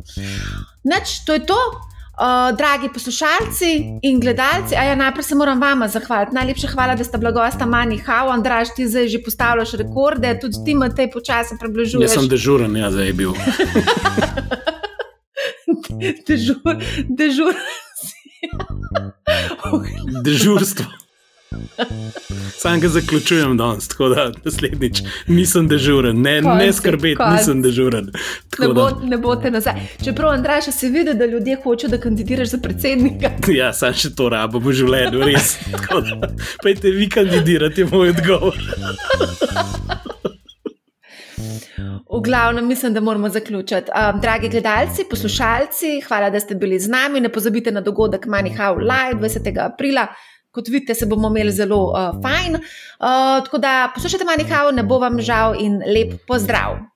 Neč, 0.84 1.20
to 1.26 1.34
je 1.34 1.45
to. 1.45 1.58
Uh, 2.14 2.58
dragi 2.58 2.89
poslušalci 2.93 3.70
in 4.06 4.20
gledalci, 4.22 4.74
ja, 4.74 4.95
najprej 4.95 5.24
se 5.24 5.36
moram 5.36 5.62
vama 5.62 5.88
zahvaliti. 5.88 6.36
Najlepša 6.36 6.68
hvala, 6.68 6.95
da 6.95 7.04
ste 7.04 7.18
blagosta 7.18 7.66
Mani 7.66 7.97
Hau, 8.06 8.30
Andraš, 8.30 8.76
ti 8.76 8.86
zdaj 8.88 9.08
že 9.08 9.22
postavljaš 9.26 9.72
rekorde, 9.82 10.39
tudi 10.41 10.62
ti 10.66 10.76
me 10.76 10.89
te 10.95 11.08
počasi 11.10 11.58
približuješ. 11.60 12.06
Jaz 12.06 12.14
sem 12.20 12.30
dežuren, 12.30 12.78
ja, 12.78 12.91
zdaj 12.91 13.08
je 13.08 13.14
bil. 13.14 13.34
Dežur, 16.28 16.78
dežur. 17.10 17.56
Dežurstvo. 20.24 20.86
Sam 22.62 22.80
ga 22.80 22.88
zaključujem 22.88 23.58
danes, 23.58 23.88
tako 23.88 24.10
da 24.10 24.32
naslednjič 24.45 25.01
nisem 25.28 25.68
dežuren, 25.68 26.22
ne, 26.22 26.41
ne 26.41 26.74
skrbeti, 26.74 27.24
nisem 27.32 27.62
dežuren. 27.62 28.12
Ne, 28.60 28.68
bo, 28.74 28.89
ne 29.04 29.18
bote 29.18 29.51
nazaj. 29.51 29.74
Čeprav, 30.04 30.32
Andrej, 30.32 30.62
se 30.62 30.89
vidi, 30.89 31.14
da 31.14 31.26
ljudje 31.26 31.58
hočejo, 31.64 31.89
da 31.89 31.97
kandidiraš 31.97 32.47
za 32.47 32.58
predsednika. 32.58 33.32
Ja, 33.60 33.74
sam 33.74 33.93
še 33.93 34.10
to 34.16 34.30
rabo 34.34 34.60
v 34.60 34.74
življenju, 34.74 35.20
res. 35.28 35.58
Pejte 36.64 36.91
vi 36.91 37.10
kandidirati, 37.10 37.84
je 37.84 37.88
moj 37.91 38.14
odgovor. 38.16 38.58
V 42.14 42.22
glavnem, 42.22 42.68
mislim, 42.68 42.93
da 42.93 43.01
moramo 43.01 43.30
zaključiti. 43.30 43.91
Um, 43.91 44.22
dragi 44.22 44.49
gledalci, 44.49 45.06
poslušalci, 45.10 46.01
hvala, 46.08 46.30
da 46.30 46.39
ste 46.39 46.56
bili 46.56 46.80
z 46.80 46.89
nami. 46.89 47.20
Ne 47.20 47.30
pozabite 47.30 47.72
na 47.72 47.82
dogodek 47.82 48.26
Manihau 48.26 48.78
Live 48.78 49.22
20. 49.22 49.66
aprila 49.66 50.08
kot 50.54 50.70
vidite, 50.70 50.95
se 50.95 51.10
bomo 51.10 51.32
imeli 51.34 51.51
zelo 51.51 51.82
uh, 51.89 52.22
fajn. 52.22 52.56
Uh, 52.56 53.41
tako 53.45 53.58
da 53.58 53.91
poslušajte, 53.95 54.26
manj 54.30 54.47
kao, 54.49 54.72
ne 54.72 54.86
bo 54.86 55.01
vam 55.01 55.22
žal 55.22 55.58
in 55.60 55.82
lep 55.82 56.20
pozdrav. 56.28 56.92